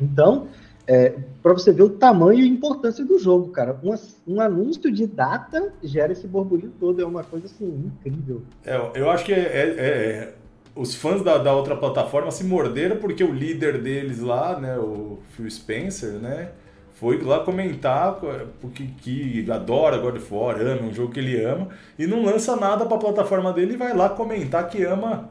Então, 0.00 0.48
é, 0.86 1.14
para 1.42 1.52
você 1.52 1.72
ver 1.72 1.82
o 1.82 1.90
tamanho 1.90 2.40
e 2.40 2.48
importância 2.48 3.04
do 3.04 3.18
jogo, 3.18 3.48
cara. 3.50 3.78
Um, 3.82 3.94
um, 4.26 4.40
anúncio 4.40 4.90
de 4.92 5.06
data 5.06 5.72
gera 5.82 6.12
esse 6.12 6.26
burburinho 6.26 6.72
todo, 6.78 7.02
é 7.02 7.04
uma 7.04 7.24
coisa 7.24 7.46
assim 7.46 7.66
incrível. 7.66 8.42
É, 8.64 8.76
eu 8.94 9.10
acho 9.10 9.24
que 9.24 9.32
é, 9.32 9.38
é, 9.38 9.68
é 9.78 10.34
os 10.78 10.94
fãs 10.94 11.22
da, 11.22 11.36
da 11.38 11.52
outra 11.52 11.76
plataforma 11.76 12.30
se 12.30 12.44
morderam 12.44 12.96
porque 12.96 13.24
o 13.24 13.34
líder 13.34 13.82
deles 13.82 14.20
lá, 14.20 14.58
né, 14.60 14.78
o 14.78 15.18
Phil 15.30 15.50
Spencer, 15.50 16.12
né, 16.12 16.52
foi 16.98 17.20
lá 17.22 17.40
comentar 17.40 18.18
porque 18.60 18.88
que 19.00 19.48
adora 19.50 19.98
God 19.98 20.16
of 20.16 20.34
War, 20.34 20.60
ama, 20.60 20.80
é 20.80 20.82
um 20.82 20.92
jogo 20.92 21.12
que 21.12 21.20
ele 21.20 21.40
ama, 21.44 21.68
e 21.96 22.06
não 22.06 22.24
lança 22.24 22.56
nada 22.56 22.84
para 22.86 22.96
a 22.96 23.00
plataforma 23.00 23.52
dele 23.52 23.74
e 23.74 23.76
vai 23.76 23.94
lá 23.94 24.08
comentar 24.08 24.68
que 24.68 24.82
ama 24.82 25.30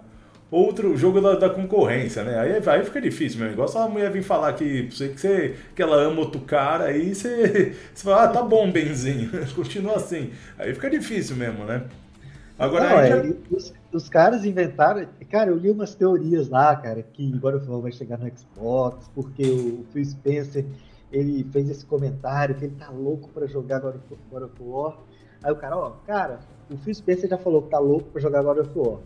outro 0.49 0.95
jogo 0.95 1.19
da, 1.19 1.36
da 1.36 1.49
concorrência, 1.49 2.23
né? 2.23 2.39
Aí, 2.39 2.53
aí 2.65 2.86
fica 2.86 3.01
difícil 3.01 3.39
mesmo. 3.39 3.53
Igual 3.53 3.67
só 3.67 3.84
a 3.84 3.89
mulher 3.89 4.10
vir 4.10 4.23
falar 4.23 4.53
que, 4.53 4.84
que, 4.88 5.19
você, 5.19 5.56
que 5.75 5.82
ela 5.82 5.97
ama 5.97 6.21
outro 6.21 6.39
cara, 6.39 6.86
aí 6.86 7.13
você, 7.13 7.75
você 7.93 8.03
fala, 8.03 8.23
ah, 8.23 8.27
tá 8.30 8.41
bom, 8.41 8.71
Benzinho, 8.71 9.30
continua 9.53 9.97
assim. 9.97 10.32
Aí 10.58 10.73
fica 10.73 10.89
difícil 10.89 11.36
mesmo, 11.36 11.65
né? 11.65 11.84
Agora 12.58 12.89
Não, 12.89 12.99
é, 12.99 13.10
já... 13.10 13.36
os, 13.51 13.73
os, 13.91 14.10
caras 14.10 14.45
inventaram. 14.45 15.06
Cara, 15.30 15.51
eu 15.51 15.58
li 15.58 15.69
umas 15.69 15.93
teorias 15.93 16.49
lá, 16.49 16.75
cara, 16.75 17.03
que 17.03 17.32
agora 17.36 17.58
o 17.58 17.82
vai 17.82 17.91
chegar 17.91 18.17
no 18.17 18.32
Xbox, 18.36 19.12
porque 19.13 19.43
o 19.43 19.86
Phil 19.91 20.06
Spencer 20.06 20.65
ele 21.11 21.43
fez 21.51 21.69
esse 21.69 21.85
comentário 21.85 22.55
que 22.55 22.65
ele 22.65 22.75
tá 22.75 22.89
louco 22.89 23.29
para 23.29 23.47
jogar 23.47 23.79
God 23.79 23.95
of 24.43 24.53
War. 24.59 24.97
Aí 25.43 25.51
o 25.51 25.55
cara, 25.55 25.77
ó, 25.77 25.91
cara, 26.05 26.39
o 26.69 26.77
Phil 26.77 26.93
Spencer 26.93 27.29
já 27.29 27.37
falou 27.37 27.61
que 27.61 27.69
tá 27.69 27.79
louco 27.79 28.09
para 28.09 28.21
jogar 28.21 28.43
God 28.43 28.59
of 28.59 28.71
War. 28.75 28.99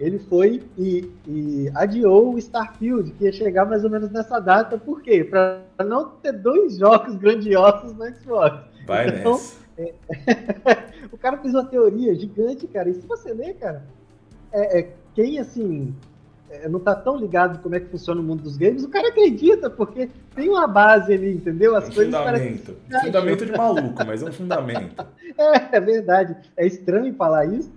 Ele 0.00 0.18
foi 0.18 0.60
e, 0.76 1.08
e, 1.26 1.70
adiou 1.74 2.34
o 2.34 2.38
Starfield, 2.38 3.12
que 3.12 3.24
ia 3.24 3.32
chegar 3.32 3.64
mais 3.64 3.84
ou 3.84 3.90
menos 3.90 4.10
nessa 4.10 4.40
data, 4.40 4.76
por 4.76 5.00
quê? 5.00 5.22
Para 5.22 5.62
não 5.86 6.10
ter 6.10 6.32
dois 6.32 6.78
jogos 6.78 7.14
grandiosos 7.16 7.94
no 7.94 8.04
Xbox. 8.16 8.64
Vai 8.86 9.08
então, 9.08 9.32
nessa. 9.32 9.64
É... 9.78 9.94
o 11.12 11.18
cara 11.18 11.38
fez 11.38 11.54
uma 11.54 11.64
teoria 11.64 12.14
gigante, 12.14 12.66
cara. 12.66 12.88
E 12.88 12.94
se 12.94 13.06
você 13.06 13.32
ler, 13.32 13.54
cara, 13.54 13.84
é, 14.52 14.80
é 14.80 14.92
quem 15.14 15.38
assim 15.38 15.94
não 16.68 16.80
tá 16.80 16.94
tão 16.94 17.16
ligado 17.16 17.62
como 17.62 17.74
é 17.74 17.80
que 17.80 17.86
funciona 17.86 18.20
o 18.20 18.24
mundo 18.24 18.42
dos 18.42 18.56
games, 18.56 18.84
o 18.84 18.88
cara 18.88 19.08
acredita, 19.08 19.68
porque 19.68 20.08
tem 20.34 20.48
uma 20.48 20.66
base 20.66 21.12
ali, 21.12 21.34
entendeu? 21.34 21.76
As 21.76 21.88
um 21.88 21.92
coisas 21.92 22.14
fundamento. 22.14 22.76
Parecem... 22.88 23.06
Fundamento 23.06 23.46
de 23.46 23.52
maluco, 23.52 24.06
mas 24.06 24.22
é 24.22 24.26
um 24.26 24.32
fundamento. 24.32 25.06
é, 25.38 25.76
é 25.76 25.80
verdade. 25.80 26.36
É 26.56 26.66
estranho 26.66 27.14
falar 27.14 27.46
isso, 27.46 27.70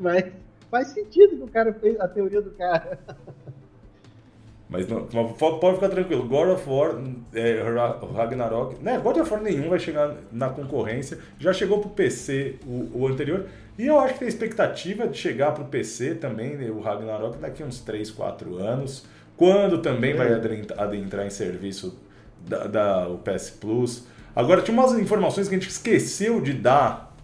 mas 0.00 0.24
faz 0.70 0.88
sentido 0.88 1.36
que 1.36 1.42
o 1.42 1.48
cara 1.48 1.72
fez 1.74 1.98
a 2.00 2.08
teoria 2.08 2.42
do 2.42 2.50
cara. 2.50 2.98
Mas 4.68 4.88
não, 4.88 5.04
pode 5.04 5.76
ficar 5.76 5.88
tranquilo, 5.88 6.24
God 6.24 6.48
of 6.48 6.68
War, 6.68 6.96
é, 7.32 7.62
Ragnarok, 8.14 8.82
né? 8.82 8.98
God 8.98 9.18
of 9.18 9.30
War 9.30 9.40
nenhum 9.40 9.68
vai 9.68 9.78
chegar 9.78 10.16
na 10.32 10.48
concorrência. 10.48 11.18
Já 11.38 11.52
chegou 11.52 11.78
pro 11.78 11.90
PC 11.90 12.56
o, 12.66 13.02
o 13.02 13.06
anterior. 13.06 13.46
E 13.78 13.86
eu 13.86 13.98
acho 14.00 14.14
que 14.14 14.20
tem 14.20 14.28
expectativa 14.28 15.06
de 15.06 15.16
chegar 15.16 15.52
pro 15.52 15.66
PC 15.66 16.16
também, 16.16 16.56
né, 16.56 16.68
o 16.68 16.80
Ragnarok, 16.80 17.38
daqui 17.38 17.62
uns 17.62 17.80
3, 17.80 18.10
4 18.10 18.56
anos. 18.56 19.06
Quando 19.36 19.78
também 19.78 20.12
é. 20.12 20.14
vai 20.14 20.32
adentrar 20.32 21.26
em 21.26 21.30
serviço 21.30 21.96
da, 22.40 22.66
da, 22.66 23.08
o 23.08 23.18
PS 23.18 23.50
Plus. 23.50 24.04
Agora, 24.34 24.62
tinha 24.62 24.76
umas 24.76 24.98
informações 24.98 25.48
que 25.48 25.54
a 25.54 25.58
gente 25.58 25.70
esqueceu 25.70 26.40
de 26.40 26.52
dar 26.52 27.14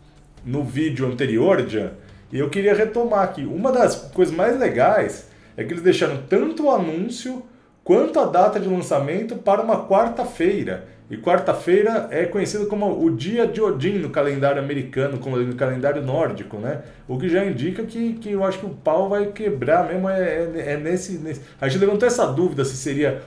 no 0.44 0.62
vídeo 0.62 1.06
anterior, 1.06 1.66
já, 1.68 1.92
e 2.32 2.38
eu 2.38 2.48
queria 2.48 2.74
retomar 2.74 3.24
aqui. 3.24 3.44
Uma 3.44 3.72
das 3.72 3.96
coisas 4.12 4.34
mais 4.34 4.58
legais 4.58 5.31
é 5.56 5.64
que 5.64 5.72
eles 5.72 5.82
deixaram 5.82 6.22
tanto 6.28 6.64
o 6.64 6.70
anúncio 6.70 7.42
quanto 7.84 8.18
a 8.20 8.26
data 8.26 8.60
de 8.60 8.68
lançamento 8.68 9.36
para 9.36 9.62
uma 9.62 9.86
quarta-feira. 9.86 10.88
E 11.10 11.16
quarta-feira 11.18 12.08
é 12.10 12.24
conhecido 12.24 12.66
como 12.66 13.04
o 13.04 13.14
dia 13.14 13.46
de 13.46 13.60
Odin 13.60 13.98
no 13.98 14.08
calendário 14.08 14.62
americano, 14.62 15.18
como 15.18 15.36
no 15.36 15.54
calendário 15.54 16.02
nórdico, 16.02 16.56
né? 16.56 16.80
O 17.06 17.18
que 17.18 17.28
já 17.28 17.44
indica 17.44 17.82
que, 17.82 18.14
que 18.14 18.30
eu 18.32 18.42
acho 18.42 18.60
que 18.60 18.66
o 18.66 18.70
pau 18.70 19.10
vai 19.10 19.26
quebrar 19.26 19.86
mesmo 19.86 20.08
é, 20.08 20.22
é, 20.22 20.72
é 20.72 20.76
nesse, 20.78 21.18
nesse. 21.18 21.42
A 21.60 21.68
gente 21.68 21.80
levantou 21.80 22.06
essa 22.06 22.26
dúvida 22.26 22.64
se 22.64 22.76
seria 22.76 23.20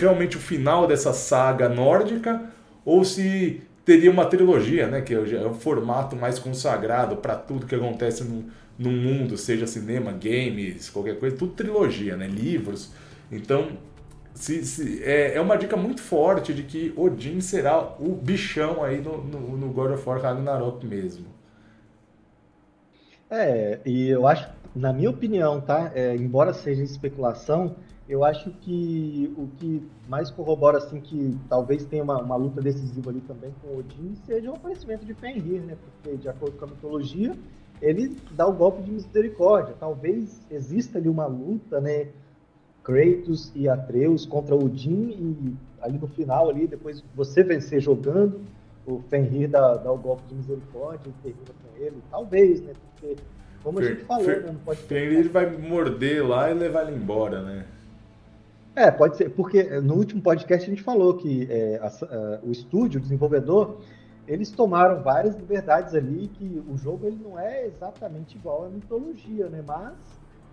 realmente 0.00 0.36
o 0.36 0.40
final 0.40 0.86
dessa 0.88 1.12
saga 1.12 1.68
nórdica 1.68 2.42
ou 2.84 3.04
se 3.04 3.62
teria 3.84 4.10
uma 4.10 4.26
trilogia, 4.26 4.88
né? 4.88 5.00
Que 5.00 5.14
é 5.14 5.46
o 5.46 5.54
formato 5.54 6.16
mais 6.16 6.40
consagrado 6.40 7.16
para 7.16 7.36
tudo 7.36 7.66
que 7.66 7.74
acontece 7.76 8.24
no, 8.24 8.46
no 8.82 8.90
mundo, 8.90 9.36
seja 9.36 9.66
cinema, 9.66 10.12
games, 10.12 10.90
qualquer 10.90 11.18
coisa, 11.18 11.36
tudo 11.36 11.52
trilogia, 11.52 12.16
né? 12.16 12.26
Livros. 12.26 12.92
Então, 13.30 13.78
se, 14.34 14.64
se, 14.64 15.02
é, 15.04 15.34
é 15.34 15.40
uma 15.40 15.56
dica 15.56 15.76
muito 15.76 16.00
forte 16.00 16.52
de 16.52 16.62
que 16.62 16.92
Odin 16.96 17.40
será 17.40 17.94
o 17.98 18.14
bichão 18.14 18.82
aí 18.82 19.00
no, 19.00 19.22
no, 19.22 19.56
no 19.56 19.68
God 19.72 19.92
of 19.92 20.08
War 20.08 20.20
Ragnarok 20.20 20.86
mesmo. 20.86 21.26
É, 23.30 23.80
e 23.86 24.08
eu 24.08 24.26
acho, 24.26 24.50
na 24.74 24.92
minha 24.92 25.08
opinião, 25.10 25.60
tá? 25.60 25.90
É, 25.94 26.14
embora 26.14 26.52
seja 26.52 26.82
especulação, 26.82 27.76
eu 28.08 28.24
acho 28.24 28.50
que 28.60 29.32
o 29.38 29.46
que 29.56 29.88
mais 30.08 30.30
corrobora, 30.30 30.78
assim, 30.78 31.00
que 31.00 31.38
talvez 31.48 31.84
tenha 31.86 32.02
uma, 32.02 32.20
uma 32.20 32.36
luta 32.36 32.60
decisiva 32.60 33.10
ali 33.10 33.20
também 33.22 33.54
com 33.62 33.78
Odin, 33.78 34.14
seja 34.26 34.50
o 34.50 34.54
aparecimento 34.54 35.06
de 35.06 35.14
Fenrir, 35.14 35.62
né? 35.62 35.76
Porque, 36.02 36.18
de 36.18 36.28
acordo 36.28 36.58
com 36.58 36.64
a 36.64 36.68
mitologia, 36.68 37.34
ele 37.82 38.16
dá 38.30 38.46
o 38.46 38.52
golpe 38.52 38.80
de 38.82 38.92
misericórdia. 38.92 39.74
Talvez 39.78 40.40
exista 40.50 40.98
ali 40.98 41.08
uma 41.08 41.26
luta, 41.26 41.80
né? 41.80 42.06
Kratos 42.84 43.52
e 43.54 43.68
Atreus 43.68 44.24
contra 44.24 44.54
Odin 44.54 45.10
e 45.10 45.56
ali 45.80 45.98
no 45.98 46.06
final 46.06 46.48
ali 46.48 46.66
depois 46.66 47.02
você 47.14 47.42
vencer 47.42 47.80
jogando 47.80 48.40
o 48.86 49.00
Fenrir 49.08 49.48
dá, 49.48 49.76
dá 49.76 49.92
o 49.92 49.98
golpe 49.98 50.22
de 50.28 50.34
misericórdia 50.34 51.08
e 51.08 51.22
termina 51.22 51.46
com 51.46 51.84
ele 51.84 51.96
talvez 52.10 52.60
né 52.60 52.72
porque 52.90 53.16
como 53.62 53.78
Fer, 53.78 53.86
a 53.86 53.94
gente 53.94 54.04
falou 54.04 54.24
Fer, 54.24 54.40
né, 54.42 54.46
não 54.48 54.54
pode 54.56 54.80
Fenrir 54.80 55.30
vai 55.30 55.48
morder 55.56 56.26
lá 56.26 56.50
e 56.50 56.54
levar 56.54 56.88
ele 56.88 56.96
embora 56.96 57.42
né 57.42 57.66
é 58.74 58.90
pode 58.90 59.16
ser 59.16 59.30
porque 59.30 59.62
no 59.80 59.94
último 59.94 60.20
podcast 60.20 60.66
a 60.66 60.70
gente 60.70 60.82
falou 60.82 61.14
que 61.14 61.46
é, 61.48 61.80
a, 61.80 61.86
a, 61.86 62.40
o 62.42 62.50
estúdio 62.50 62.98
o 62.98 63.02
desenvolvedor 63.02 63.80
eles 64.26 64.50
tomaram 64.50 65.02
várias 65.02 65.36
liberdades 65.36 65.94
ali 65.94 66.28
que 66.28 66.62
o 66.68 66.76
jogo 66.76 67.06
ele 67.06 67.18
não 67.22 67.38
é 67.38 67.66
exatamente 67.66 68.36
igual 68.36 68.66
à 68.66 68.68
mitologia 68.68 69.48
né 69.48 69.62
mas 69.66 69.94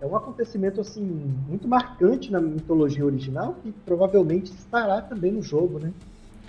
é 0.00 0.06
um 0.06 0.16
acontecimento 0.16 0.80
assim 0.80 1.02
muito 1.02 1.68
marcante 1.68 2.32
na 2.32 2.40
mitologia 2.40 3.04
original 3.04 3.54
que 3.62 3.70
provavelmente 3.84 4.50
estará 4.50 5.02
também 5.02 5.30
no 5.30 5.42
jogo, 5.42 5.78
né? 5.78 5.92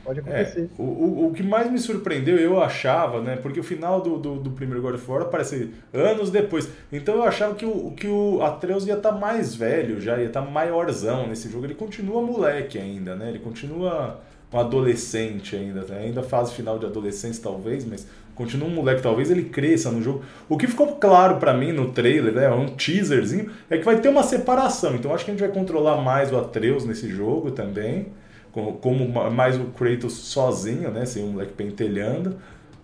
Pode 0.04 0.20
é, 0.20 0.22
acontecer. 0.22 0.70
É, 0.80 0.82
o, 0.82 0.86
o, 0.86 1.28
o, 1.28 1.34
que 1.34 1.44
mais 1.44 1.70
me 1.70 1.78
surpreendeu, 1.78 2.38
eu 2.38 2.62
achava, 2.62 3.22
né? 3.22 3.36
Porque 3.36 3.60
o 3.60 3.64
final 3.64 4.02
do, 4.02 4.18
do, 4.18 4.36
do 4.40 4.52
primeiro 4.52 4.82
God 4.82 4.96
of 4.96 5.12
War 5.12 5.22
aparece 5.24 5.72
anos 5.94 6.32
depois. 6.32 6.70
Então 6.92 7.16
eu 7.16 7.24
achava 7.24 7.54
que 7.54 7.66
o, 7.66 7.92
que 7.92 8.08
o 8.08 8.42
Atreus 8.42 8.88
ia 8.88 8.96
estar 8.96 9.12
tá 9.12 9.20
mais 9.20 9.54
velho 9.54 10.00
já, 10.00 10.18
ia 10.18 10.28
estar 10.28 10.42
tá 10.42 10.50
maiorzão 10.50 11.28
nesse 11.28 11.50
jogo. 11.50 11.66
Ele 11.66 11.76
continua 11.76 12.22
moleque 12.22 12.80
ainda, 12.80 13.16
né? 13.16 13.30
Ele 13.30 13.40
continua 13.40 14.22
um 14.54 14.60
adolescente 14.60 15.56
ainda. 15.56 15.82
Né? 15.84 16.06
Ainda 16.06 16.24
fase 16.24 16.54
final 16.54 16.78
de 16.78 16.86
adolescência, 16.86 17.42
talvez, 17.42 17.86
mas 17.86 18.08
continua 18.36 18.68
um 18.68 18.74
moleque, 18.74 19.02
talvez 19.02 19.30
ele 19.30 19.44
cresça 19.44 19.92
no 19.92 20.02
jogo. 20.02 20.24
O 20.50 20.58
que 20.58 20.68
ficou 20.68 20.96
claro 20.96 21.38
para 21.38 21.54
mim 21.54 21.72
no 21.72 21.92
trailer, 21.92 22.34
né, 22.34 22.50
um 22.50 22.68
teaserzinho, 22.68 23.50
é 23.70 23.78
que 23.78 23.86
vai 23.86 24.00
ter 24.00 24.10
uma 24.10 24.24
separação. 24.24 24.96
Então 24.96 25.14
acho 25.14 25.26
que 25.26 25.32
a 25.32 25.34
gente 25.34 25.42
vai 25.42 25.52
controlar 25.52 26.02
mais 26.02 26.32
o 26.32 26.38
Atreus 26.38 26.86
nesse 26.86 27.10
jogo 27.10 27.52
também, 27.52 28.08
como, 28.52 28.74
como 28.74 29.32
mais 29.32 29.58
o 29.58 29.66
Kratos 29.66 30.14
sozinho, 30.14 30.92
né, 30.92 31.06
sem 31.06 31.24
um 31.24 31.32
moleque 31.34 31.54
pentelhando. 31.54 32.38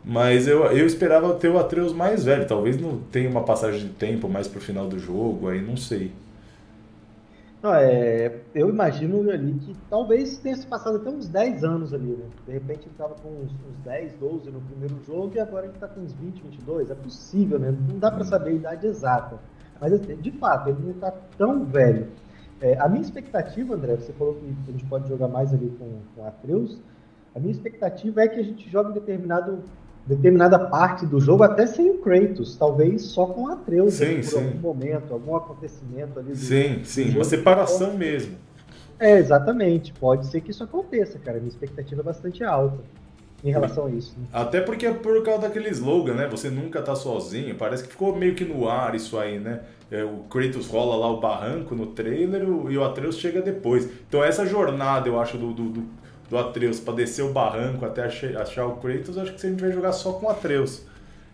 Mas 0.05 0.47
eu, 0.47 0.63
eu 0.67 0.85
esperava 0.87 1.33
ter 1.33 1.49
o 1.49 1.59
Atreus 1.59 1.91
mais 1.91 2.23
velho. 2.23 2.47
Talvez 2.47 2.79
não 2.79 2.97
tenha 3.11 3.29
uma 3.29 3.43
passagem 3.43 3.81
de 3.81 3.89
tempo 3.89 4.29
mais 4.29 4.47
pro 4.47 4.61
final 4.61 4.87
do 4.87 4.97
jogo, 4.97 5.49
aí 5.49 5.61
não 5.61 5.75
sei. 5.75 6.11
Não, 7.61 7.73
é, 7.73 8.41
eu 8.53 8.69
imagino 8.69 9.29
ali 9.31 9.53
que 9.53 9.75
talvez 9.89 10.37
tenha 10.37 10.55
se 10.55 10.67
passado 10.67 10.97
até 10.97 11.09
uns 11.09 11.27
10 11.27 11.63
anos 11.63 11.93
ali, 11.93 12.11
né? 12.11 12.25
De 12.45 12.51
repente 12.51 12.81
ele 12.81 12.91
estava 12.91 13.15
com 13.15 13.29
uns, 13.29 13.51
uns 13.51 13.83
10, 13.83 14.13
12 14.13 14.51
no 14.51 14.61
primeiro 14.61 14.95
jogo 15.03 15.31
e 15.35 15.39
agora 15.39 15.65
ele 15.65 15.73
está 15.73 15.87
com 15.87 16.01
uns 16.01 16.13
20, 16.13 16.43
22. 16.43 16.91
É 16.91 16.95
possível, 16.95 17.57
né? 17.57 17.71
Não 17.71 17.97
dá 17.97 18.11
para 18.11 18.23
saber 18.25 18.51
a 18.51 18.53
idade 18.53 18.85
exata. 18.85 19.39
Mas, 19.81 19.93
assim, 19.93 20.15
de 20.17 20.31
fato, 20.31 20.69
ele 20.69 20.81
não 20.83 20.91
está 20.91 21.11
tão 21.37 21.65
velho. 21.65 22.07
É, 22.61 22.77
a 22.79 22.87
minha 22.87 23.01
expectativa, 23.01 23.75
André, 23.75 23.95
você 23.95 24.13
falou 24.13 24.35
que 24.35 24.45
a 24.67 24.71
gente 24.71 24.85
pode 24.85 25.07
jogar 25.07 25.27
mais 25.27 25.53
ali 25.53 25.69
com, 25.79 25.99
com 26.15 26.27
Atreus. 26.27 26.79
A 27.35 27.39
minha 27.39 27.51
expectativa 27.51 28.21
é 28.21 28.27
que 28.27 28.39
a 28.39 28.43
gente 28.43 28.69
jogue 28.69 28.93
determinado 28.93 29.63
determinada 30.07 30.57
parte 30.57 31.05
do 31.05 31.19
jogo 31.19 31.43
até 31.43 31.67
sem 31.67 31.89
o 31.89 31.97
Kratos, 31.99 32.55
talvez 32.55 33.01
só 33.03 33.25
com 33.25 33.43
o 33.43 33.51
Atreus 33.51 33.95
sim, 33.95 34.15
por 34.15 34.23
sim. 34.23 34.37
algum 34.37 34.59
momento, 34.59 35.13
algum 35.13 35.35
acontecimento 35.35 36.19
ali. 36.19 36.29
Do, 36.29 36.37
sim, 36.37 36.81
sim, 36.83 37.09
uma 37.09 37.25
separação 37.25 37.93
mesmo. 37.93 38.35
É, 38.99 39.17
exatamente. 39.17 39.93
Pode 39.93 40.25
ser 40.27 40.41
que 40.41 40.51
isso 40.51 40.63
aconteça, 40.63 41.19
cara. 41.19 41.37
Minha 41.37 41.49
expectativa 41.49 42.01
é 42.01 42.03
bastante 42.03 42.43
alta 42.43 42.79
em 43.43 43.51
relação 43.51 43.85
a 43.85 43.91
isso. 43.91 44.15
Né? 44.17 44.25
Até 44.33 44.61
porque 44.61 44.85
é 44.85 44.93
por 44.93 45.21
causa 45.23 45.41
daquele 45.41 45.69
slogan, 45.69 46.15
né? 46.15 46.27
Você 46.27 46.49
nunca 46.49 46.81
tá 46.81 46.95
sozinho. 46.95 47.53
Parece 47.55 47.83
que 47.83 47.89
ficou 47.89 48.15
meio 48.15 48.33
que 48.33 48.43
no 48.43 48.67
ar 48.67 48.95
isso 48.95 49.17
aí, 49.19 49.39
né? 49.39 49.61
É, 49.91 50.03
o 50.03 50.23
Kratos 50.29 50.67
rola 50.67 50.95
lá 50.95 51.11
o 51.11 51.19
barranco 51.19 51.75
no 51.75 51.87
trailer 51.87 52.43
e 52.43 52.77
o 52.77 52.83
Atreus 52.83 53.17
chega 53.17 53.41
depois. 53.41 53.87
Então 54.07 54.23
essa 54.23 54.45
jornada, 54.45 55.07
eu 55.07 55.19
acho, 55.19 55.37
do, 55.37 55.53
do, 55.53 55.69
do 55.69 55.83
do 56.29 56.37
Atreus 56.37 56.79
para 56.79 56.95
descer 56.95 57.23
o 57.23 57.31
barranco 57.31 57.85
até 57.85 58.03
achar 58.05 58.65
o 58.65 58.77
Kratos, 58.77 59.17
acho 59.17 59.33
que 59.33 59.45
a 59.45 59.49
gente 59.49 59.61
vai 59.61 59.71
jogar 59.71 59.91
só 59.93 60.13
com 60.13 60.25
o 60.25 60.29
Atreus. 60.29 60.85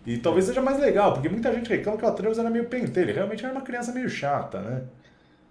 E 0.05 0.17
talvez 0.17 0.45
seja 0.45 0.61
mais 0.61 0.79
legal, 0.79 1.13
porque 1.13 1.29
muita 1.29 1.53
gente 1.53 1.69
reclama 1.69 1.97
que 1.97 2.05
o 2.05 2.07
Atreus 2.07 2.37
era 2.37 2.49
meio 2.49 2.65
pentelho, 2.65 3.05
ele 3.05 3.13
realmente 3.13 3.43
era 3.43 3.53
uma 3.53 3.61
criança 3.61 3.91
meio 3.93 4.09
chata, 4.09 4.59
né? 4.61 4.83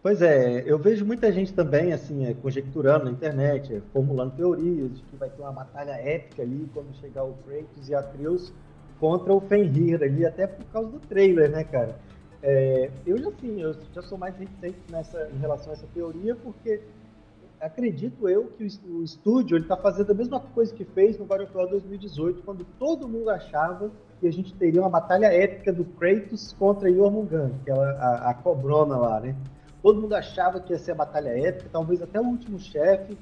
Pois 0.03 0.21
é, 0.21 0.65
eu 0.67 0.79
vejo 0.79 1.07
muita 1.07 1.31
gente 1.31 1.53
também, 1.53 1.93
assim, 1.93 2.27
é, 2.27 2.35
conjecturando 2.35 3.05
na 3.05 3.13
internet, 3.13 3.73
é, 3.73 3.81
formulando 3.93 4.35
teorias 4.35 4.97
de 4.97 5.03
que 5.05 5.17
vai 5.17 5.31
ter 5.31 5.41
uma 5.41 5.53
batalha 5.53 5.93
épica 5.93 6.43
ali 6.43 6.69
quando 6.75 6.93
chegar 6.97 7.23
o 7.23 7.35
Kratos 7.47 7.89
e 7.89 7.95
Atreus 7.95 8.53
contra 8.99 9.33
o 9.33 9.41
Fenrir 9.41 10.03
ali, 10.03 10.27
até 10.27 10.47
por 10.47 10.65
causa 10.67 10.91
do 10.91 10.99
trailer, 10.99 11.51
né, 11.51 11.63
cara? 11.65 11.97
É, 12.43 12.91
eu 13.07 13.17
já, 13.17 13.29
assim, 13.29 13.63
eu 13.63 13.75
já 13.95 14.03
sou 14.03 14.19
mais 14.19 14.37
resistente 14.37 14.79
nessa, 14.91 15.29
em 15.33 15.39
relação 15.39 15.71
a 15.71 15.75
essa 15.75 15.87
teoria, 15.95 16.35
porque 16.35 16.81
acredito 17.63 18.29
eu 18.29 18.47
que 18.47 18.65
o, 18.89 19.03
estúdio 19.05 19.57
está 19.57 19.77
fazendo 19.77 20.11
a 20.11 20.15
mesma 20.15 20.41
coisa 20.41 20.75
que 20.75 20.85
fez 20.85 21.17
no 21.17 21.27
War 21.29 21.39
2018, 21.69 22.43
quando 22.43 22.67
todo 22.77 23.09
mundo 23.09 23.31
achava 23.31 23.91
que 24.21 24.27
a 24.27 24.33
gente 24.33 24.53
teria 24.55 24.81
uma 24.81 24.91
batalha 24.91 25.27
épica 25.27 25.73
do 25.73 25.85
Kratos 25.85 26.53
contra 26.59 26.93
Jormungand, 26.93 27.53
que 27.65 27.71
é 27.71 27.75
a, 27.75 28.31
a 28.31 28.35
cobrona 28.35 28.97
lá, 28.97 29.21
né? 29.21 29.37
Todo 29.81 30.01
mundo 30.01 30.15
achava 30.15 30.61
que 30.61 30.73
ia 30.73 30.79
ser 30.79 30.93
a 30.93 30.97
batalha 30.97 31.31
épica, 31.31 31.69
talvez 31.73 32.03
até 32.03 32.21
o 32.21 32.25
último 32.25 32.59
chefe, 32.59 33.17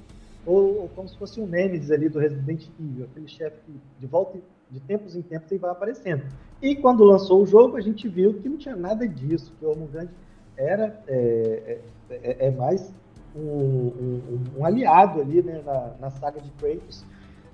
ou, 0.47 0.83
ou, 0.83 0.89
como 0.89 1.07
se 1.07 1.19
fosse 1.19 1.39
um 1.39 1.47
Nemesis 1.47 1.91
ali 1.91 2.09
do 2.09 2.19
Resident 2.19 2.67
Evil, 2.81 3.05
aquele 3.05 3.29
chefe 3.29 3.57
que 3.67 3.81
de 3.99 4.07
volta 4.07 4.39
de 4.71 4.81
tempos 4.81 5.15
em 5.15 5.23
tempos 5.23 5.51
ele 5.51 5.61
vai 5.61 5.71
aparecendo. 5.71 6.25
E 6.63 6.77
quando 6.77 7.05
lançou 7.05 7.43
o 7.43 7.47
jogo, 7.47 7.77
a 7.77 7.81
gente 7.81 8.09
viu 8.09 8.35
que 8.35 8.49
não 8.49 8.57
tinha 8.57 8.77
nada 8.77 9.07
disso, 9.07 9.53
que 9.59 9.65
o 9.65 9.69
Ormungand 9.69 10.09
era 10.57 11.03
é, 11.07 11.79
é, 12.09 12.15
é, 12.17 12.47
é 12.47 12.51
mais 12.51 12.93
um, 13.35 13.41
um, 13.41 14.41
um, 14.59 14.65
aliado 14.65 15.21
ali 15.21 15.43
né, 15.43 15.63
na, 15.65 15.93
na, 16.01 16.11
saga 16.11 16.41
de 16.41 16.51
Kratos. 16.53 17.05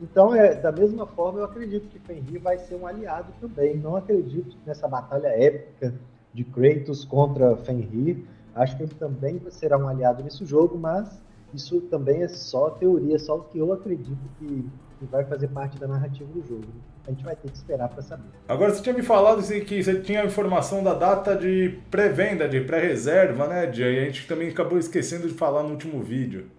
Então, 0.00 0.34
é, 0.34 0.54
da 0.54 0.70
mesma 0.70 1.06
forma, 1.06 1.40
eu 1.40 1.44
acredito 1.44 1.88
que 1.88 1.98
Fenrir 1.98 2.40
vai 2.40 2.58
ser 2.58 2.74
um 2.74 2.86
aliado 2.86 3.32
também. 3.40 3.76
Não 3.76 3.96
acredito 3.96 4.56
nessa 4.66 4.86
batalha 4.86 5.28
épica 5.28 5.94
de 6.34 6.44
Kratos 6.44 7.04
contra 7.04 7.56
Fenrir. 7.56 8.24
Acho 8.54 8.76
que 8.76 8.82
ele 8.82 8.94
também 8.94 9.40
será 9.50 9.78
um 9.78 9.88
aliado 9.88 10.22
nesse 10.22 10.44
jogo, 10.44 10.78
mas 10.78 11.22
isso 11.54 11.80
também 11.82 12.22
é 12.22 12.28
só 12.28 12.70
teoria, 12.70 13.18
só 13.18 13.36
o 13.36 13.44
que 13.44 13.58
eu 13.58 13.72
acredito 13.72 14.18
que, 14.38 14.68
que 14.98 15.04
vai 15.06 15.24
fazer 15.24 15.48
parte 15.48 15.78
da 15.78 15.86
narrativa 15.86 16.30
do 16.32 16.46
jogo. 16.46 16.66
A 17.06 17.10
gente 17.10 17.24
vai 17.24 17.36
ter 17.36 17.50
que 17.50 17.56
esperar 17.56 17.88
para 17.88 18.02
saber. 18.02 18.24
Agora, 18.48 18.74
você 18.74 18.82
tinha 18.82 18.94
me 18.94 19.02
falado 19.02 19.38
assim, 19.38 19.60
que 19.60 19.82
você 19.82 20.00
tinha 20.00 20.22
a 20.22 20.24
informação 20.24 20.82
da 20.82 20.94
data 20.94 21.36
de 21.36 21.78
pré-venda, 21.90 22.48
de 22.48 22.60
pré-reserva, 22.60 23.46
né, 23.46 23.66
Dia? 23.66 23.90
E 23.90 23.98
a 24.00 24.04
gente 24.04 24.26
também 24.26 24.48
acabou 24.48 24.78
esquecendo 24.78 25.28
de 25.28 25.34
falar 25.34 25.62
no 25.62 25.70
último 25.70 26.02
vídeo. 26.02 26.50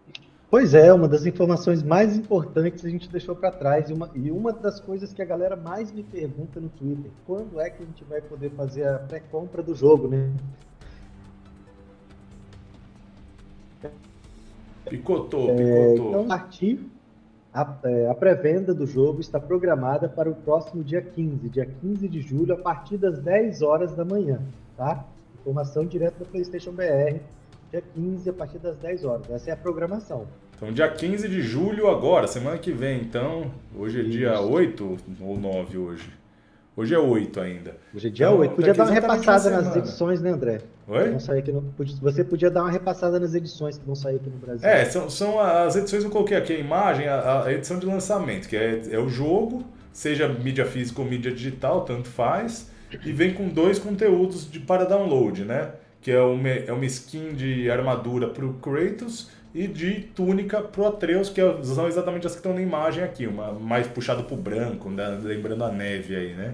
Pois 0.50 0.74
é, 0.74 0.94
uma 0.94 1.10
das 1.10 1.26
informações 1.26 1.84
mais 1.84 2.16
importantes 2.16 2.86
a 2.86 2.90
gente 2.90 3.10
deixou 3.10 3.36
para 3.36 3.52
trás 3.52 3.90
e 3.90 3.94
uma, 3.94 4.10
e 4.16 4.32
uma 4.32 4.54
das 4.54 4.80
coisas 4.80 5.12
que 5.12 5.22
a 5.22 5.26
galera 5.26 5.58
mais 5.58 5.92
me 5.92 6.04
pergunta 6.04 6.62
no 6.62 6.70
Twitter, 6.70 7.12
quando 7.26 7.60
é 7.60 7.70
que 7.70 7.84
a 7.84 7.86
gente 7.86 8.04
vai 8.06 8.22
poder 8.22 8.52
fazer 8.52 8.88
a 8.88 9.00
pré-compra 9.00 9.62
do 9.62 9.76
jogo, 9.76 10.08
né? 10.08 10.32
Picotou, 14.90 15.50
é, 15.50 15.56
picotou. 15.56 16.10
então, 16.10 16.28
partir, 16.28 16.90
a, 17.58 17.80
é, 17.86 18.08
a 18.08 18.14
pré-venda 18.14 18.72
do 18.72 18.86
jogo 18.86 19.20
está 19.20 19.40
programada 19.40 20.08
para 20.08 20.30
o 20.30 20.36
próximo 20.36 20.84
dia 20.84 21.02
15, 21.02 21.50
dia 21.50 21.66
15 21.66 22.08
de 22.08 22.22
julho, 22.22 22.54
a 22.54 22.58
partir 22.58 22.98
das 22.98 23.20
10 23.20 23.64
horas 23.64 23.96
da 23.96 24.06
manhã, 24.06 24.40
tá? 24.78 25.04
Informação 25.42 25.84
direto 25.84 26.20
da 26.20 26.26
PlayStation 26.26 26.72
BR, 26.72 27.18
dia 27.72 27.82
15, 27.96 28.30
a 28.30 28.34
partir 28.34 28.60
das 28.60 28.78
10 28.78 29.06
horas. 29.06 29.30
Essa 29.32 29.50
é 29.50 29.54
a 29.54 29.58
programação. 29.58 30.28
Então, 30.56 30.72
dia 30.72 30.88
15 30.88 31.28
de 31.28 31.42
julho 31.42 31.88
agora, 31.90 32.28
semana 32.28 32.60
que 32.60 32.72
vem, 32.72 33.02
então. 33.02 33.52
Hoje 33.76 34.00
é 34.00 34.04
Isso. 34.04 34.12
dia 34.12 34.40
8 34.40 34.98
ou 35.22 35.38
9 35.40 35.78
hoje? 35.80 36.14
Hoje 36.76 36.94
é 36.94 37.00
8 37.00 37.40
ainda. 37.40 37.78
Hoje 37.94 38.08
é 38.08 38.12
dia 38.12 38.28
então, 38.28 38.40
8. 38.40 38.56
Podia 38.56 38.74
dar 38.76 38.84
uma 38.84 38.94
repassada 38.94 39.50
nas 39.50 39.76
edições, 39.76 40.22
né, 40.22 40.30
André? 40.30 40.62
Oi? 40.88 41.10
Vão 41.10 41.20
sair 41.20 41.40
aqui 41.40 41.52
no... 41.52 41.74
Você 42.02 42.24
podia 42.24 42.50
dar 42.50 42.64
uma 42.64 42.72
repassada 42.72 43.20
nas 43.20 43.36
edições 43.36 43.78
que 43.78 43.86
vão 43.86 43.96
sair 43.96 44.16
aqui 44.16 44.30
no 44.30 44.38
Brasil. 44.38 44.68
É, 44.68 44.86
são, 44.86 45.10
são 45.10 45.40
as 45.40 45.76
edições, 45.76 46.04
eu 46.04 46.10
coloquei 46.10 46.38
aqui 46.38 46.54
a 46.54 46.58
imagem, 46.58 47.08
a, 47.08 47.44
a 47.44 47.54
edição 47.54 47.78
de 47.78 47.86
lançamento, 47.86 48.48
que 48.48 48.56
é, 48.56 48.82
é 48.92 48.98
o 48.98 49.10
jogo, 49.10 49.66
seja 49.92 50.30
mídia 50.30 50.66
física 50.66 51.02
ou 51.02 51.08
mídia 51.08 51.32
digital, 51.32 51.82
tanto 51.82 52.08
faz, 52.08 52.72
e 53.06 53.12
vem 53.12 53.34
com 53.34 53.50
dois 53.50 53.78
conteúdos 53.78 54.50
de, 54.50 54.62
para 54.62 54.86
download, 54.86 55.44
né? 55.44 55.72
Que 56.02 56.12
é 56.12 56.22
uma, 56.22 56.48
é 56.48 56.72
uma 56.72 56.86
skin 56.86 57.34
de 57.34 57.70
armadura 57.70 58.30
para 58.30 58.46
o 58.46 58.54
Kratos 58.54 59.30
e 59.54 59.68
de 59.68 60.02
túnica 60.16 60.62
para 60.62 60.82
o 60.82 60.88
Atreus, 60.88 61.30
que 61.30 61.42
é, 61.42 61.64
são 61.64 61.86
exatamente 61.86 62.26
as 62.26 62.32
que 62.32 62.40
estão 62.40 62.54
na 62.54 62.62
imagem 62.62 63.04
aqui, 63.04 63.28
uma 63.28 63.52
mais 63.52 63.88
puxada 63.88 64.24
para 64.24 64.34
o 64.34 64.38
branco, 64.38 64.90
né? 64.90 65.20
lembrando 65.22 65.66
a 65.66 65.72
neve 65.72 66.16
aí, 66.16 66.34
né? 66.34 66.54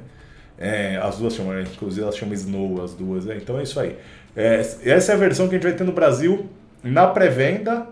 É, 0.57 0.97
as 0.97 1.17
duas 1.17 1.33
chamam, 1.33 1.59
inclusive 1.61 2.03
elas 2.03 2.15
chamam 2.15 2.33
Snow, 2.35 2.83
as 2.83 2.93
duas, 2.93 3.25
né? 3.25 3.37
Então 3.37 3.59
é 3.59 3.63
isso 3.63 3.79
aí. 3.79 3.97
É, 4.35 4.59
essa 4.83 5.11
é 5.11 5.15
a 5.15 5.17
versão 5.17 5.47
que 5.47 5.55
a 5.55 5.57
gente 5.57 5.67
vai 5.67 5.73
ter 5.73 5.83
no 5.83 5.91
Brasil 5.91 6.49
na 6.83 7.07
pré-venda. 7.07 7.87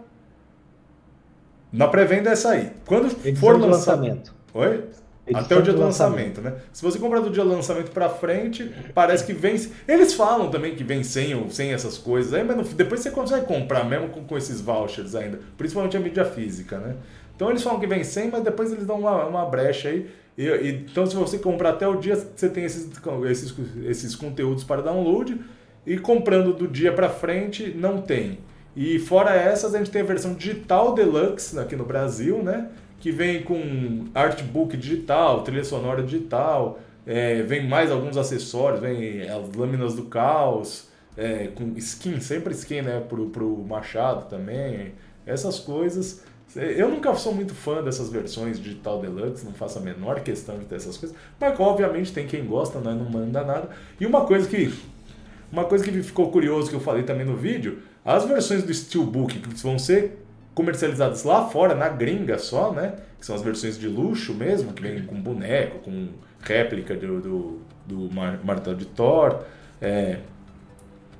Na 1.72 1.88
pré-venda 1.88 2.30
é 2.30 2.34
essa 2.34 2.52
aí. 2.52 2.72
Quando 2.86 3.08
Edição 3.08 3.36
for 3.36 3.60
lançamento. 3.60 4.34
Oi? 4.54 4.84
Edição 5.26 5.46
Até 5.46 5.56
o 5.56 5.62
dia 5.62 5.72
do 5.72 5.80
lançamento, 5.80 6.38
lançamento, 6.38 6.42
né? 6.42 6.64
Se 6.74 6.82
você 6.82 6.98
comprar 6.98 7.20
do 7.20 7.30
dia 7.30 7.44
do 7.44 7.50
lançamento 7.50 7.92
para 7.92 8.10
frente, 8.10 8.70
parece 8.94 9.24
que 9.24 9.34
vem. 9.34 9.56
Eles 9.88 10.14
falam 10.14 10.50
também 10.50 10.76
que 10.76 10.84
vem 10.84 11.04
sem, 11.04 11.50
sem 11.50 11.72
essas 11.72 11.98
coisas 11.98 12.34
aí, 12.34 12.44
mas 12.44 12.58
no, 12.58 12.64
depois 12.64 13.02
você 13.02 13.12
consegue 13.12 13.46
comprar 13.46 13.86
mesmo 13.86 14.10
com, 14.10 14.24
com, 14.24 14.38
esses 14.38 14.60
vouchers 14.60 15.14
ainda. 15.16 15.40
Principalmente 15.58 15.96
a 15.96 16.00
mídia 16.00 16.26
física, 16.26 16.80
né? 16.80 16.96
Então 17.36 17.50
eles 17.50 17.64
falam 17.64 17.80
que 17.80 17.88
vem 17.88 18.04
sem, 18.04 18.30
mas 18.30 18.44
depois 18.44 18.72
eles 18.72 18.86
dão 18.86 19.00
uma, 19.00 19.26
uma 19.26 19.46
brecha 19.46 19.90
aí. 19.90 20.10
E, 20.38 20.48
e, 20.48 20.70
então, 20.90 21.06
se 21.06 21.16
você 21.16 21.38
comprar 21.38 21.70
até 21.70 21.88
o 21.88 21.96
dia, 21.96 22.16
você 22.16 22.50
tem 22.50 22.64
esses, 22.64 22.90
esses, 23.30 23.56
esses 23.86 24.16
conteúdos 24.16 24.64
para 24.64 24.82
download. 24.82 25.40
E 25.86 25.98
comprando 25.98 26.54
do 26.54 26.68
dia 26.68 26.94
para 26.94 27.10
frente, 27.10 27.74
não 27.76 28.02
tem. 28.02 28.40
E 28.76 29.00
fora 29.00 29.36
essas, 29.36 29.76
a 29.76 29.78
gente 29.78 29.92
tem 29.92 30.02
a 30.02 30.06
versão 30.06 30.34
digital 30.34 30.94
deluxe 30.94 31.58
aqui 31.60 31.76
no 31.76 31.84
Brasil, 31.84 32.42
né? 32.42 32.70
Que 33.00 33.12
vem 33.12 33.44
com 33.44 34.06
artbook 34.14 34.78
digital, 34.78 35.42
trilha 35.42 35.64
sonora 35.64 36.04
digital, 36.04 36.80
é, 37.06 37.42
vem 37.42 37.68
mais 37.68 37.92
alguns 37.92 38.16
acessórios, 38.16 38.80
vem 38.80 39.24
as 39.24 39.54
lâminas 39.54 39.96
do 39.96 40.04
caos, 40.04 40.88
é, 41.18 41.48
com 41.48 41.74
skin, 41.78 42.20
sempre 42.22 42.54
skin, 42.54 42.82
né? 42.82 43.04
Pro, 43.10 43.30
pro 43.30 43.58
Machado 43.58 44.30
também, 44.30 44.94
essas 45.26 45.60
coisas. 45.60 46.24
Eu 46.56 46.90
nunca 46.90 47.14
sou 47.16 47.34
muito 47.34 47.56
fã 47.56 47.82
dessas 47.82 48.10
versões 48.10 48.60
digital 48.60 49.00
deluxe, 49.00 49.46
não 49.46 49.54
faço 49.54 49.80
a 49.80 49.82
menor 49.82 50.20
questão 50.20 50.60
de 50.60 50.66
ter 50.66 50.76
essas 50.76 50.98
coisas, 50.98 51.18
mas 51.40 51.58
obviamente 51.58 52.12
tem 52.12 52.28
quem 52.28 52.46
gosta, 52.46 52.80
né? 52.80 52.94
não 52.94 53.10
manda 53.10 53.42
nada. 53.44 53.70
E 54.00 54.06
uma 54.06 54.26
coisa 54.26 54.50
que 54.50 54.74
uma 55.52 55.66
coisa 55.66 55.84
que 55.84 55.92
ficou 56.04 56.32
curioso 56.32 56.70
que 56.70 56.76
eu 56.76 56.80
falei 56.80 57.04
também 57.04 57.26
no 57.26 57.36
vídeo, 57.36 57.80
as 58.06 58.26
versões 58.26 58.64
do 58.64 58.74
Steelbook 58.74 59.40
que 59.40 59.56
vão 59.62 59.78
ser 59.78 60.24
comercializadas 60.54 61.24
lá 61.24 61.48
fora, 61.50 61.76
na 61.76 61.90
gringa 61.90 62.38
só, 62.38 62.72
né? 62.72 62.94
Que 63.20 63.26
são 63.26 63.36
as 63.36 63.42
versões 63.42 63.78
de 63.78 63.88
luxo 63.88 64.34
mesmo, 64.34 64.74
que 64.74 64.82
vem 64.82 65.04
com 65.04 65.16
boneco, 65.16 65.80
com 65.80 66.10
réplica 66.42 66.96
do, 66.96 67.22
do, 67.22 67.62
do 67.86 68.10
martelo 68.44 68.76
de 68.76 68.86
Thor. 68.86 69.40
É, 69.82 70.20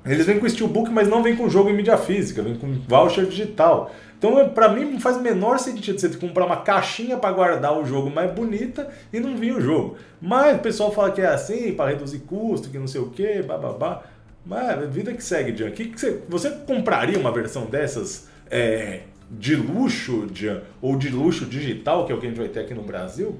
eles 0.04 0.26
vêm 0.26 0.38
com 0.38 0.48
Steelbook, 0.48 0.90
mas 0.90 1.08
não 1.08 1.22
vem 1.22 1.36
com 1.36 1.48
jogo 1.48 1.70
em 1.70 1.76
mídia 1.76 1.96
física, 1.96 2.42
vem 2.42 2.56
com 2.56 2.72
voucher 2.88 3.24
digital. 3.26 3.92
Então, 4.18 4.38
é, 4.38 4.48
para 4.48 4.68
mim, 4.68 4.98
faz 4.98 5.20
menor 5.20 5.58
sentido 5.58 6.00
você 6.00 6.08
comprar 6.10 6.46
uma 6.46 6.58
caixinha 6.58 7.16
para 7.16 7.32
guardar 7.32 7.76
o 7.78 7.84
jogo 7.84 8.10
mais 8.10 8.30
bonita 8.32 8.88
e 9.12 9.20
não 9.20 9.36
vir 9.36 9.54
o 9.54 9.60
jogo. 9.60 9.96
Mas 10.20 10.56
o 10.56 10.60
pessoal 10.60 10.92
fala 10.92 11.10
que 11.10 11.20
é 11.20 11.26
assim, 11.26 11.72
para 11.72 11.90
reduzir 11.90 12.20
custo, 12.20 12.68
que 12.68 12.78
não 12.78 12.86
sei 12.86 13.00
o 13.00 13.10
que, 13.10 13.42
bababá. 13.42 14.02
Mas 14.44 14.88
vida 14.90 15.12
que 15.14 15.22
segue, 15.22 15.56
Jean. 15.56 15.70
Que 15.70 15.86
que 15.86 15.98
você, 15.98 16.22
você 16.28 16.50
compraria 16.50 17.18
uma 17.18 17.32
versão 17.32 17.66
dessas 17.66 18.28
é, 18.50 19.02
de 19.30 19.54
luxo, 19.54 20.28
Jean? 20.32 20.62
Ou 20.80 20.96
de 20.96 21.08
luxo 21.08 21.46
digital, 21.46 22.06
que 22.06 22.12
é 22.12 22.14
o 22.14 22.20
que 22.20 22.26
a 22.26 22.28
gente 22.28 22.38
vai 22.38 22.48
ter 22.48 22.60
aqui 22.60 22.74
no 22.74 22.82
Brasil? 22.82 23.38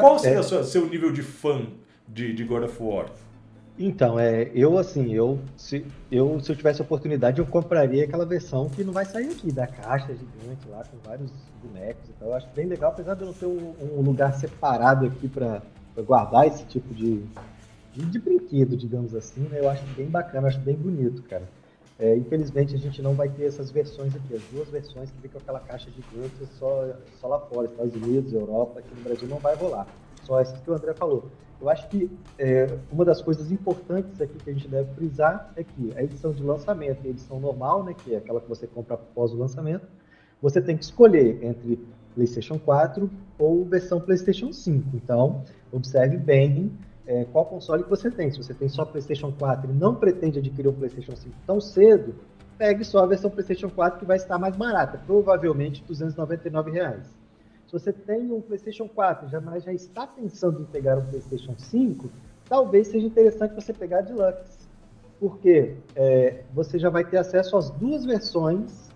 Qual 0.00 0.18
seria 0.18 0.40
o 0.40 0.64
seu 0.64 0.88
nível 0.88 1.12
de 1.12 1.22
fã 1.22 1.66
de, 2.06 2.32
de 2.32 2.44
God 2.44 2.64
of 2.64 2.76
War? 2.82 3.06
Então, 3.78 4.18
é, 4.18 4.50
eu 4.54 4.76
assim, 4.76 5.14
eu 5.14 5.38
se, 5.56 5.86
eu 6.10 6.40
se 6.40 6.50
eu 6.50 6.56
tivesse 6.56 6.82
oportunidade, 6.82 7.38
eu 7.38 7.46
compraria 7.46 8.04
aquela 8.04 8.26
versão 8.26 8.68
que 8.68 8.82
não 8.82 8.92
vai 8.92 9.04
sair 9.04 9.30
aqui, 9.30 9.52
da 9.52 9.68
caixa 9.68 10.08
gigante 10.08 10.68
lá, 10.68 10.82
com 10.84 10.96
vários 11.08 11.30
bonecos 11.62 12.08
e 12.08 12.12
tal. 12.18 12.30
Eu 12.30 12.34
acho 12.34 12.48
bem 12.56 12.66
legal, 12.66 12.90
apesar 12.90 13.14
de 13.14 13.20
eu 13.20 13.28
não 13.28 13.32
ter 13.32 13.46
um, 13.46 13.74
um 13.96 14.02
lugar 14.02 14.34
separado 14.34 15.06
aqui 15.06 15.28
para 15.28 15.62
guardar 16.04 16.48
esse 16.48 16.64
tipo 16.64 16.92
de, 16.92 17.22
de, 17.94 18.18
brinquedo, 18.18 18.76
digamos 18.76 19.14
assim, 19.14 19.42
né? 19.42 19.60
Eu 19.60 19.68
acho 19.68 19.84
bem 19.94 20.06
bacana, 20.06 20.48
acho 20.48 20.60
bem 20.60 20.76
bonito, 20.76 21.22
cara. 21.22 21.48
É, 21.98 22.16
infelizmente 22.16 22.74
a 22.74 22.78
gente 22.78 23.02
não 23.02 23.14
vai 23.14 23.28
ter 23.28 23.44
essas 23.44 23.72
versões 23.72 24.14
aqui, 24.14 24.34
as 24.34 24.42
duas 24.52 24.68
versões 24.68 25.10
que 25.10 25.20
vem 25.20 25.30
com 25.30 25.38
aquela 25.38 25.58
caixa 25.58 25.90
gigante 25.90 26.46
só, 26.56 26.94
só 27.20 27.26
lá 27.26 27.40
fora, 27.40 27.66
Estados 27.66 27.94
Unidos, 27.94 28.32
Europa, 28.32 28.78
aqui 28.78 28.94
no 28.94 29.02
Brasil 29.02 29.26
não 29.26 29.38
vai 29.38 29.56
rolar. 29.56 29.86
Só 30.22 30.38
essas 30.40 30.60
que 30.60 30.70
o 30.70 30.74
André 30.74 30.94
falou. 30.94 31.28
Eu 31.60 31.68
acho 31.68 31.88
que 31.88 32.08
é, 32.38 32.78
uma 32.92 33.04
das 33.04 33.20
coisas 33.20 33.50
importantes 33.50 34.20
aqui 34.20 34.38
que 34.38 34.48
a 34.48 34.52
gente 34.52 34.68
deve 34.68 34.94
frisar 34.94 35.52
é 35.56 35.64
que 35.64 35.92
a 35.96 36.02
edição 36.04 36.30
de 36.30 36.42
lançamento 36.42 37.00
e 37.04 37.08
a 37.08 37.10
edição 37.10 37.40
normal, 37.40 37.82
né, 37.82 37.94
que 37.94 38.14
é 38.14 38.18
aquela 38.18 38.40
que 38.40 38.48
você 38.48 38.66
compra 38.66 38.94
após 38.94 39.32
o 39.32 39.36
lançamento, 39.36 39.84
você 40.40 40.62
tem 40.62 40.76
que 40.76 40.84
escolher 40.84 41.42
entre 41.42 41.84
PlayStation 42.14 42.60
4 42.60 43.10
ou 43.38 43.64
versão 43.64 44.00
PlayStation 44.00 44.52
5. 44.52 44.88
Então, 44.94 45.42
observe 45.72 46.16
bem 46.16 46.72
é, 47.08 47.24
qual 47.24 47.46
console 47.46 47.82
que 47.82 47.90
você 47.90 48.10
tem. 48.10 48.30
Se 48.30 48.36
você 48.36 48.52
tem 48.52 48.68
só 48.68 48.84
PlayStation 48.84 49.32
4 49.32 49.70
e 49.70 49.74
não 49.74 49.94
pretende 49.94 50.38
adquirir 50.38 50.68
um 50.68 50.74
PlayStation 50.74 51.16
5 51.16 51.34
tão 51.46 51.58
cedo, 51.58 52.14
pegue 52.58 52.84
só 52.84 52.98
a 52.98 53.06
versão 53.06 53.30
PlayStation 53.30 53.70
4 53.70 53.98
que 53.98 54.04
vai 54.04 54.18
estar 54.18 54.38
mais 54.38 54.54
barata, 54.54 55.00
provavelmente 55.06 55.82
299 55.84 56.70
reais. 56.70 57.06
Se 57.66 57.72
você 57.72 57.92
tem 57.92 58.30
um 58.30 58.42
PlayStation 58.42 58.86
4, 58.86 59.28
já, 59.30 59.40
já 59.58 59.72
está 59.72 60.06
pensando 60.06 60.60
em 60.60 60.64
pegar 60.66 60.98
um 60.98 61.06
PlayStation 61.06 61.54
5, 61.56 62.10
talvez 62.46 62.88
seja 62.88 63.06
interessante 63.06 63.54
você 63.54 63.72
pegar 63.72 63.98
a 63.98 64.02
Deluxe. 64.02 64.68
Porque 65.18 65.76
é, 65.96 66.44
você 66.54 66.78
já 66.78 66.90
vai 66.90 67.04
ter 67.04 67.16
acesso 67.16 67.56
às 67.56 67.70
duas 67.70 68.04
versões 68.04 68.87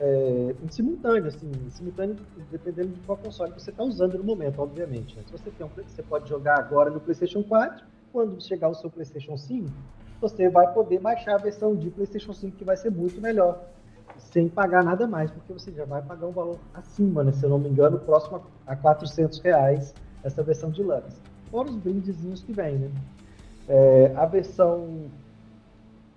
é, 0.00 0.54
simultâneo, 0.70 1.26
assim, 1.26 1.50
simultâneo, 1.70 2.16
dependendo 2.50 2.88
de 2.88 3.00
qual 3.00 3.18
console 3.18 3.52
você 3.52 3.70
está 3.70 3.82
usando 3.82 4.16
no 4.18 4.24
momento, 4.24 4.60
obviamente. 4.60 5.18
Se 5.26 5.32
você 5.32 5.50
tem 5.50 5.66
um, 5.66 5.70
você 5.70 6.02
pode 6.02 6.28
jogar 6.28 6.58
agora 6.58 6.90
no 6.90 7.00
PlayStation 7.00 7.42
4, 7.42 7.84
quando 8.12 8.40
chegar 8.42 8.68
o 8.68 8.74
seu 8.74 8.90
PlayStation 8.90 9.36
5, 9.36 9.68
você 10.20 10.48
vai 10.48 10.72
poder 10.72 11.00
baixar 11.00 11.34
a 11.34 11.38
versão 11.38 11.74
de 11.74 11.90
PlayStation 11.90 12.32
5 12.32 12.56
que 12.56 12.64
vai 12.64 12.76
ser 12.76 12.90
muito 12.90 13.20
melhor, 13.20 13.64
sem 14.18 14.48
pagar 14.48 14.84
nada 14.84 15.06
mais, 15.06 15.30
porque 15.30 15.52
você 15.52 15.70
já 15.72 15.84
vai 15.84 16.02
pagar 16.02 16.26
um 16.26 16.32
valor 16.32 16.58
acima, 16.74 17.22
né? 17.22 17.32
Se 17.32 17.44
eu 17.44 17.50
não 17.50 17.58
me 17.58 17.68
engano, 17.68 17.98
próximo 17.98 18.42
a 18.66 18.74
400 18.74 19.38
reais 19.40 19.94
essa 20.22 20.42
versão 20.42 20.70
de 20.70 20.82
Lux. 20.82 21.20
Fora 21.50 21.68
os 21.68 21.76
brindezinhos 21.76 22.42
que 22.42 22.52
vem, 22.52 22.76
né? 22.76 22.90
É, 23.68 24.12
a 24.16 24.26
versão 24.26 25.06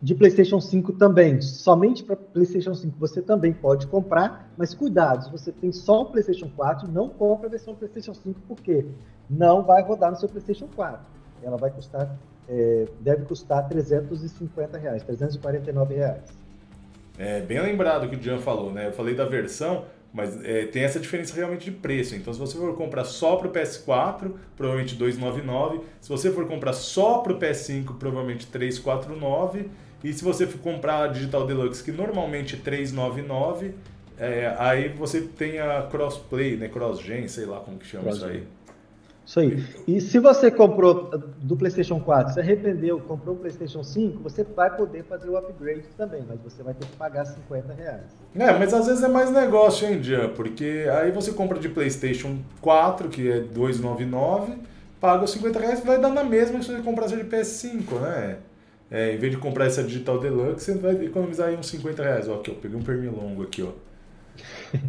de 0.02 0.16
PlayStation 0.16 0.60
5 0.60 0.94
também, 0.94 1.40
somente 1.42 2.04
para 2.04 2.16
PlayStation 2.16 2.74
5 2.74 2.98
você 2.98 3.22
também 3.22 3.54
pode 3.54 3.86
comprar, 3.86 4.52
mas 4.58 4.74
cuidado, 4.74 5.26
se 5.26 5.32
você 5.32 5.52
tem 5.52 5.72
só 5.72 6.02
o 6.02 6.06
PlayStation 6.06 6.50
4, 6.56 6.92
não 6.92 7.08
compre 7.08 7.46
a 7.46 7.50
versão 7.50 7.76
PlayStation 7.76 8.16
5 8.16 8.42
porque 8.48 8.86
não 9.30 9.64
vai 9.64 9.84
rodar 9.84 10.10
no 10.10 10.18
seu 10.18 10.28
PlayStation 10.28 10.68
4. 10.76 11.00
Ela 11.44 11.56
vai 11.56 11.70
custar, 11.70 12.18
é, 12.50 12.86
deve 13.00 13.26
custar 13.26 13.68
350 13.70 14.78
reais, 14.78 15.04
349 15.04 15.94
reais. 15.94 16.24
É 17.18 17.42
bem 17.42 17.62
lembrado 17.62 18.10
que 18.10 18.16
o 18.16 18.22
Jean 18.22 18.40
falou, 18.40 18.72
né? 18.72 18.88
Eu 18.88 18.94
falei 18.94 19.14
da 19.14 19.26
versão, 19.26 19.86
mas 20.12 20.44
é, 20.44 20.66
tem 20.66 20.84
essa 20.84 21.00
diferença 21.00 21.36
realmente 21.36 21.66
de 21.66 21.72
preço. 21.72 22.16
Então, 22.16 22.34
se 22.34 22.40
você 22.40 22.58
for 22.58 22.76
comprar 22.76 23.06
só 23.06 23.36
para 23.36 23.48
o 23.48 23.52
PS4, 23.52 24.32
provavelmente 24.56 24.96
299. 24.96 25.82
Se 26.00 26.10
você 26.10 26.32
for 26.32 26.48
comprar 26.48 26.74
só 26.74 27.20
para 27.20 27.34
o 27.34 27.40
PS5, 27.40 27.98
provavelmente 27.98 28.48
349. 28.48 29.70
E 30.04 30.14
se 30.14 30.24
você 30.24 30.48
for 30.48 30.60
comprar 30.60 31.04
a 31.04 31.08
Digital 31.08 31.46
Deluxe, 31.46 31.84
que 31.84 31.92
normalmente 31.92 32.56
é 32.56 32.60
399, 32.60 33.76
é, 34.18 34.56
aí 34.58 34.90
você 34.90 35.22
tem 35.22 35.60
a 35.60 35.84
crossplay, 35.84 36.56
né? 36.56 36.68
Cross-gen, 36.68 37.28
sei 37.28 37.46
lá 37.46 37.60
como 37.60 37.78
que 37.78 37.86
chama 37.86 38.10
isso 38.10 38.26
aí. 38.26 38.44
Isso 39.26 39.40
aí. 39.40 39.64
E 39.88 40.02
se 40.02 40.20
você 40.20 40.52
comprou 40.52 41.10
do 41.38 41.56
PlayStation 41.56 42.00
4, 42.00 42.34
se 42.34 42.40
arrependeu, 42.40 43.00
comprou 43.00 43.36
o 43.36 43.38
PlayStation 43.38 43.84
5, 43.84 44.22
você 44.22 44.44
vai 44.44 44.76
poder 44.76 45.04
fazer 45.04 45.30
o 45.30 45.38
upgrade 45.38 45.86
também, 45.96 46.24
mas 46.28 46.40
você 46.42 46.62
vai 46.64 46.74
ter 46.74 46.86
que 46.86 46.96
pagar 46.98 47.26
50 47.26 47.74
reais. 47.74 48.04
É, 48.36 48.52
mas 48.58 48.74
às 48.74 48.88
vezes 48.88 49.04
é 49.04 49.08
mais 49.08 49.32
negócio, 49.32 49.88
hein, 49.88 50.04
Jean? 50.04 50.30
Porque 50.30 50.86
aí 50.92 51.12
você 51.12 51.32
compra 51.32 51.60
de 51.60 51.70
PlayStation 51.70 52.40
4, 52.62 53.10
que 53.10 53.32
é 53.32 53.40
299, 53.40 54.54
paga 55.00 55.24
os 55.24 55.32
50 55.32 55.60
reais, 55.60 55.84
vai 55.84 56.00
dar 56.00 56.10
na 56.10 56.24
mesma 56.24 56.60
que 56.60 56.66
se 56.66 56.72
você 56.72 56.82
comprasse 56.82 57.16
de 57.16 57.24
PS5, 57.24 58.00
né? 58.02 58.38
É, 58.92 59.16
em 59.16 59.18
vez 59.18 59.32
de 59.32 59.38
comprar 59.38 59.68
essa 59.68 59.82
Digital 59.82 60.20
Deluxe, 60.20 60.66
você 60.66 60.78
vai 60.78 61.06
economizar 61.06 61.48
aí 61.48 61.56
uns 61.56 61.68
50 61.68 62.04
reais. 62.04 62.28
Ó, 62.28 62.36
aqui, 62.36 62.52
ó, 62.52 62.54
peguei 62.62 62.78
um 62.78 62.84
pernilongo 62.84 63.44
aqui, 63.44 63.64
ó. 63.64 63.72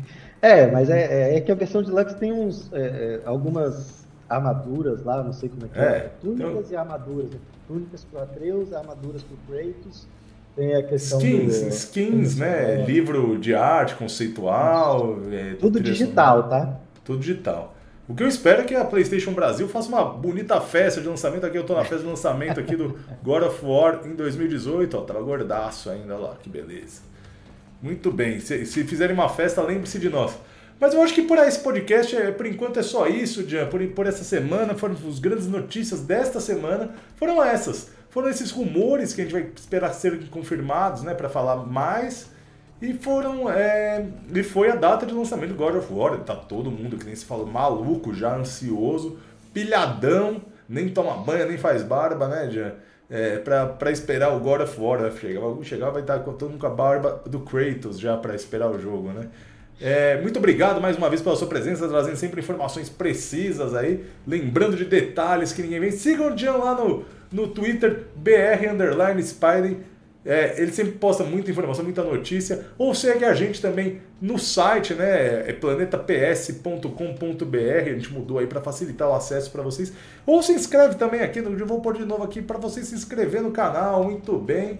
É, 0.43 0.69
mas 0.69 0.91
é, 0.91 1.35
é, 1.35 1.37
é 1.37 1.41
que 1.41 1.53
a 1.53 1.55
versão 1.55 1.85
Deluxe 1.85 2.17
tem 2.17 2.33
uns, 2.33 2.69
é, 2.73 2.81
é 2.81 3.21
algumas 3.25 4.05
armaduras 4.29 5.05
lá, 5.05 5.23
não 5.23 5.33
sei 5.33 5.49
como 5.49 5.67
é 5.67 5.69
que 5.69 5.79
é. 5.79 5.83
é. 5.83 6.11
Túnicas 6.21 6.51
então... 6.51 6.73
e 6.73 6.77
armaduras. 6.77 7.31
Né? 7.31 7.39
Túnicas 7.69 8.05
para 8.05 8.23
Atreus, 8.25 8.73
armaduras 8.73 9.23
para 9.23 9.37
Kratos. 9.47 10.09
Tem 10.57 10.75
a 10.75 10.83
questão 10.83 11.19
skins, 11.19 11.61
do, 11.61 11.69
skins, 11.69 12.37
né? 12.37 12.85
Livro 12.85 13.39
de 13.39 13.55
arte 13.55 13.95
conceitual. 13.95 15.17
Tudo 15.61 15.81
digital, 15.81 16.49
tá? 16.49 16.81
Tudo 17.05 17.21
digital. 17.21 17.75
O 18.09 18.15
que 18.15 18.23
eu 18.23 18.29
espero 18.29 18.63
é 18.63 18.65
que 18.65 18.75
a 18.75 18.85
PlayStation 18.85 19.33
Brasil 19.33 19.69
faça 19.69 19.89
uma 19.89 20.05
bonita 20.05 20.61
festa 20.61 21.01
de 21.01 21.09
lançamento. 21.09 21.47
Aqui 21.47 21.57
eu 21.57 21.65
tô 21.65 21.75
na 21.75 21.83
festa 21.83 22.01
de 22.01 22.07
lançamento 22.07 22.59
aqui 22.59 22.75
do 22.75 22.99
God 23.23 23.45
of 23.45 23.65
War 23.65 24.01
em 24.05 24.15
2018. 24.15 24.99
Ó, 24.99 25.03
tava 25.03 25.23
gordaço 25.23 25.89
ainda, 25.89 26.17
lá, 26.17 26.37
que 26.43 26.49
beleza. 26.49 27.01
Muito 27.81 28.11
bem. 28.11 28.41
Se, 28.41 28.67
se 28.67 28.83
fizerem 28.85 29.15
uma 29.15 29.29
festa, 29.29 29.63
lembre-se 29.63 30.01
de 30.01 30.09
nós. 30.09 30.37
Mas 30.81 30.95
eu 30.95 31.01
acho 31.01 31.15
que 31.15 31.23
por 31.23 31.39
esse 31.39 31.61
podcast, 31.61 32.17
é, 32.17 32.33
por 32.33 32.45
enquanto, 32.45 32.81
é 32.81 32.83
só 32.83 33.07
isso, 33.07 33.49
Jean. 33.49 33.69
Por, 33.69 33.81
por 33.89 34.05
essa 34.05 34.25
semana, 34.25 34.75
foram 34.75 34.97
as 35.09 35.21
grandes 35.21 35.47
notícias 35.47 36.01
desta 36.01 36.41
semana, 36.41 36.91
foram 37.15 37.43
essas. 37.43 37.91
Foram 38.11 38.29
esses 38.29 38.51
rumores 38.51 39.13
que 39.15 39.21
a 39.21 39.25
gente 39.25 39.33
vai 39.33 39.49
esperar 39.55 39.93
serem 39.93 40.27
confirmados, 40.27 41.05
né, 41.05 41.15
para 41.15 41.29
falar 41.29 41.57
mais. 41.57 42.31
E 42.83 42.93
foram. 42.95 43.49
É, 43.49 44.05
e 44.35 44.43
foi 44.43 44.69
a 44.69 44.75
data 44.75 45.07
de 45.07 45.15
lançamento 45.15 45.51
do 45.51 45.55
God 45.55 45.77
of 45.77 45.87
War. 45.93 46.19
Tá 46.19 46.35
todo 46.35 46.69
mundo, 46.69 46.97
que 46.97 47.07
nem 47.07 47.15
se 47.15 47.25
fala, 47.25 47.47
maluco, 47.47 48.13
já 48.13 48.35
ansioso, 48.35 49.19
pilhadão, 49.55 50.43
nem 50.69 50.89
toma 50.89 51.17
banho, 51.19 51.47
nem 51.47 51.57
faz 51.57 51.85
barba, 51.85 52.27
né, 52.27 52.51
Jean? 52.51 52.73
É, 53.09 53.39
pra, 53.39 53.67
pra 53.67 53.93
esperar 53.93 54.35
o 54.35 54.41
God 54.41 54.63
of 54.63 54.81
War 54.81 55.01
né? 55.01 55.13
chegar. 55.13 55.43
Chegar 55.63 55.91
vai 55.91 56.03
estar 56.03 56.19
todo 56.19 56.51
mundo 56.51 56.59
com 56.59 56.67
a 56.67 56.71
barba 56.71 57.23
do 57.25 57.41
Kratos 57.41 58.01
já 58.01 58.17
para 58.17 58.35
esperar 58.35 58.69
o 58.69 58.81
jogo, 58.81 59.11
né? 59.13 59.29
É, 59.81 60.21
muito 60.21 60.39
obrigado 60.39 60.81
mais 60.81 60.97
uma 60.97 61.09
vez 61.09 61.23
pela 61.23 61.37
sua 61.37 61.47
presença, 61.47 61.89
trazendo 61.89 62.17
sempre 62.17 62.41
informações 62.41 62.89
precisas 62.89 63.75
aí, 63.75 64.05
lembrando 64.27 64.77
de 64.77 64.85
detalhes 64.85 65.53
que 65.53 65.63
ninguém 65.63 65.79
vê. 65.79 65.93
Sigam 65.93 66.35
o 66.35 66.37
Jean 66.37 66.55
lá 66.55 66.75
no, 66.75 67.05
no 67.31 67.49
Twitter, 67.49 68.07
BR 68.17 68.71
Underline 68.73 69.21
é, 70.25 70.61
ele 70.61 70.73
sempre 70.73 70.93
posta 70.93 71.25
muita 71.25 71.51
informação, 71.51 71.85
muita 71.85 72.05
notícia. 72.05 72.67
Ou 72.79 72.95
segue 72.95 73.25
a 73.25 73.35
gente 73.35 73.61
também 73.61 74.01
no 74.21 74.39
site, 74.39 74.95
né? 74.95 75.49
É 75.49 75.53
planetaps.com.br. 75.53 76.87
A 77.57 77.93
gente 77.93 78.13
mudou 78.13 78.39
aí 78.39 78.47
para 78.47 78.61
facilitar 78.61 79.09
o 79.09 79.15
acesso 79.15 79.51
para 79.51 79.63
vocês. 79.63 79.93
Ou 80.25 80.43
se 80.43 80.53
inscreve 80.53 80.95
também 80.95 81.21
aqui. 81.23 81.41
Eu 81.41 81.67
vou 81.67 81.81
pôr 81.81 81.97
de 81.97 82.05
novo 82.05 82.23
aqui 82.23 82.41
para 82.41 82.59
você 82.59 82.85
se 82.85 82.95
inscrever 82.95 83.43
no 83.43 83.51
canal. 83.51 84.05
Muito 84.05 84.39
bem. 84.39 84.79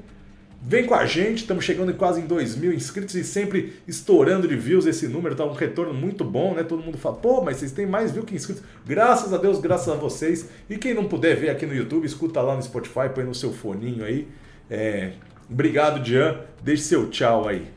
Vem 0.65 0.87
com 0.87 0.95
a 0.95 1.05
gente, 1.05 1.39
estamos 1.39 1.65
chegando 1.65 1.93
quase 1.95 2.21
em 2.21 2.25
2 2.25 2.55
mil 2.55 2.73
inscritos 2.73 3.17
e 3.17 3.25
sempre 3.25 3.73
estourando 3.85 4.47
de 4.47 4.55
views 4.55 4.87
esse 4.87 5.09
número, 5.09 5.35
tá 5.35 5.45
um 5.45 5.55
retorno 5.55 5.93
muito 5.93 6.25
bom, 6.25 6.55
né? 6.55 6.63
Todo 6.63 6.81
mundo 6.81 6.97
fala, 6.97 7.17
pô, 7.17 7.43
mas 7.43 7.57
vocês 7.57 7.73
têm 7.73 7.85
mais 7.85 8.13
views 8.13 8.25
que 8.25 8.37
inscritos. 8.37 8.63
Graças 8.87 9.33
a 9.33 9.39
Deus, 9.39 9.59
graças 9.59 9.89
a 9.89 9.97
vocês. 9.97 10.49
E 10.71 10.79
quem 10.79 10.95
não 10.95 11.09
puder 11.09 11.35
ver 11.35 11.51
aqui 11.51 11.67
no 11.67 11.75
YouTube, 11.75 12.05
escuta 12.05 12.41
lá 12.41 12.55
no 12.55 12.63
Spotify, 12.63 13.09
põe 13.13 13.25
no 13.25 13.35
seu 13.35 13.53
foninho 13.53 14.05
aí. 14.05 14.29
É, 14.71 15.15
Obrigado, 15.53 16.03
Jean. 16.03 16.41
Deixe 16.63 16.85
seu 16.85 17.11
tchau 17.11 17.47
aí. 17.47 17.71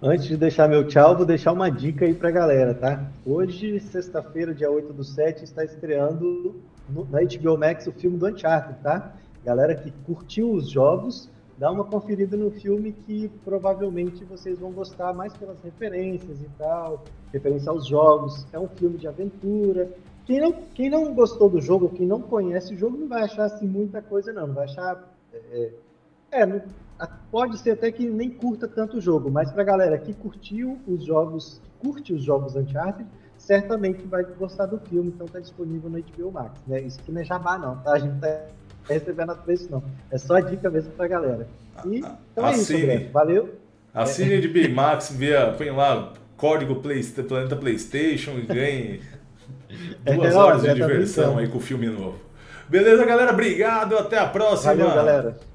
Antes 0.00 0.24
de 0.24 0.38
deixar 0.38 0.66
meu 0.66 0.86
tchau, 0.88 1.14
vou 1.14 1.26
deixar 1.26 1.52
uma 1.52 1.70
dica 1.70 2.06
aí 2.06 2.14
pra 2.14 2.30
galera, 2.30 2.72
tá? 2.72 3.12
Hoje, 3.26 3.78
sexta-feira, 3.78 4.54
dia 4.54 4.70
8 4.70 4.90
do 4.90 5.04
7, 5.04 5.44
está 5.44 5.62
estreando 5.62 6.56
no, 6.88 7.06
na 7.10 7.20
HBO 7.20 7.58
Max 7.58 7.86
o 7.86 7.92
filme 7.92 8.16
do 8.16 8.26
Uncharted, 8.26 8.80
tá? 8.82 9.12
Galera 9.44 9.74
que 9.74 9.90
curtiu 10.06 10.50
os 10.50 10.70
jogos, 10.70 11.30
dá 11.58 11.70
uma 11.70 11.84
conferida 11.84 12.38
no 12.38 12.50
filme 12.50 12.92
que 12.92 13.30
provavelmente 13.44 14.24
vocês 14.24 14.58
vão 14.58 14.72
gostar 14.72 15.12
mais 15.12 15.36
pelas 15.36 15.60
referências 15.62 16.40
e 16.40 16.48
tal, 16.56 17.04
referência 17.34 17.70
aos 17.70 17.86
jogos. 17.86 18.46
É 18.50 18.58
um 18.58 18.68
filme 18.68 18.96
de 18.96 19.06
aventura. 19.06 19.90
Quem 20.24 20.40
não, 20.40 20.52
quem 20.74 20.88
não 20.88 21.12
gostou 21.12 21.50
do 21.50 21.60
jogo, 21.60 21.90
quem 21.90 22.06
não 22.06 22.22
conhece 22.22 22.72
o 22.72 22.78
jogo, 22.78 22.96
não 22.96 23.08
vai 23.08 23.24
achar 23.24 23.44
assim 23.44 23.66
muita 23.66 24.00
coisa, 24.00 24.32
não. 24.32 24.46
Não 24.46 24.54
vai 24.54 24.64
achar. 24.64 25.12
É, 25.34 25.70
é, 26.32 26.62
pode 27.30 27.58
ser 27.58 27.72
até 27.72 27.92
que 27.92 28.08
nem 28.08 28.30
curta 28.30 28.66
tanto 28.66 28.96
o 28.96 29.00
jogo, 29.00 29.30
mas 29.30 29.52
pra 29.52 29.62
galera 29.62 29.98
que 29.98 30.14
curtiu 30.14 30.78
os 30.86 31.04
jogos, 31.04 31.60
curte 31.78 32.12
os 32.12 32.22
jogos 32.22 32.56
Uncharted, 32.56 33.06
certamente 33.36 34.02
vai 34.06 34.24
gostar 34.24 34.66
do 34.66 34.78
filme, 34.78 35.12
então 35.14 35.26
tá 35.26 35.40
disponível 35.40 35.90
no 35.90 36.00
HBO 36.00 36.32
Max, 36.32 36.60
né? 36.66 36.80
Isso 36.80 37.00
aqui 37.00 37.12
não 37.12 37.20
é 37.20 37.24
jabá 37.24 37.58
não, 37.58 37.76
tá? 37.76 37.92
A 37.92 37.98
gente 37.98 38.18
tá 38.20 38.46
recebendo 38.88 39.30
a 39.30 39.34
preço 39.34 39.68
não. 39.70 39.82
É 40.10 40.18
só 40.18 40.36
a 40.36 40.40
dica 40.40 40.70
mesmo 40.70 40.92
pra 40.92 41.06
galera. 41.06 41.46
E 41.84 41.98
então 41.98 42.44
Assine. 42.44 42.80
é 42.80 42.84
isso, 42.84 42.92
André. 42.92 43.10
Valeu. 43.12 43.54
Assine 43.92 44.40
de 44.40 44.48
HBO 44.48 44.74
Max, 44.74 45.10
via, 45.10 45.54
põe 45.58 45.70
lá 45.70 46.12
código 46.36 46.76
Play, 46.76 47.02
Planeta 47.04 47.56
Playstation 47.56 48.32
e 48.32 48.42
ganhe 48.42 49.00
é, 50.04 50.14
duas 50.14 50.34
é, 50.34 50.36
horas 50.36 50.62
de 50.62 50.74
diversão 50.74 51.38
aí 51.38 51.48
com 51.48 51.58
o 51.58 51.60
filme 51.60 51.88
novo. 51.88 52.18
Beleza, 52.68 53.04
galera? 53.04 53.32
Obrigado. 53.32 53.98
Até 53.98 54.18
a 54.18 54.26
próxima. 54.26 54.74
Valeu, 54.74 54.94
galera. 54.94 55.51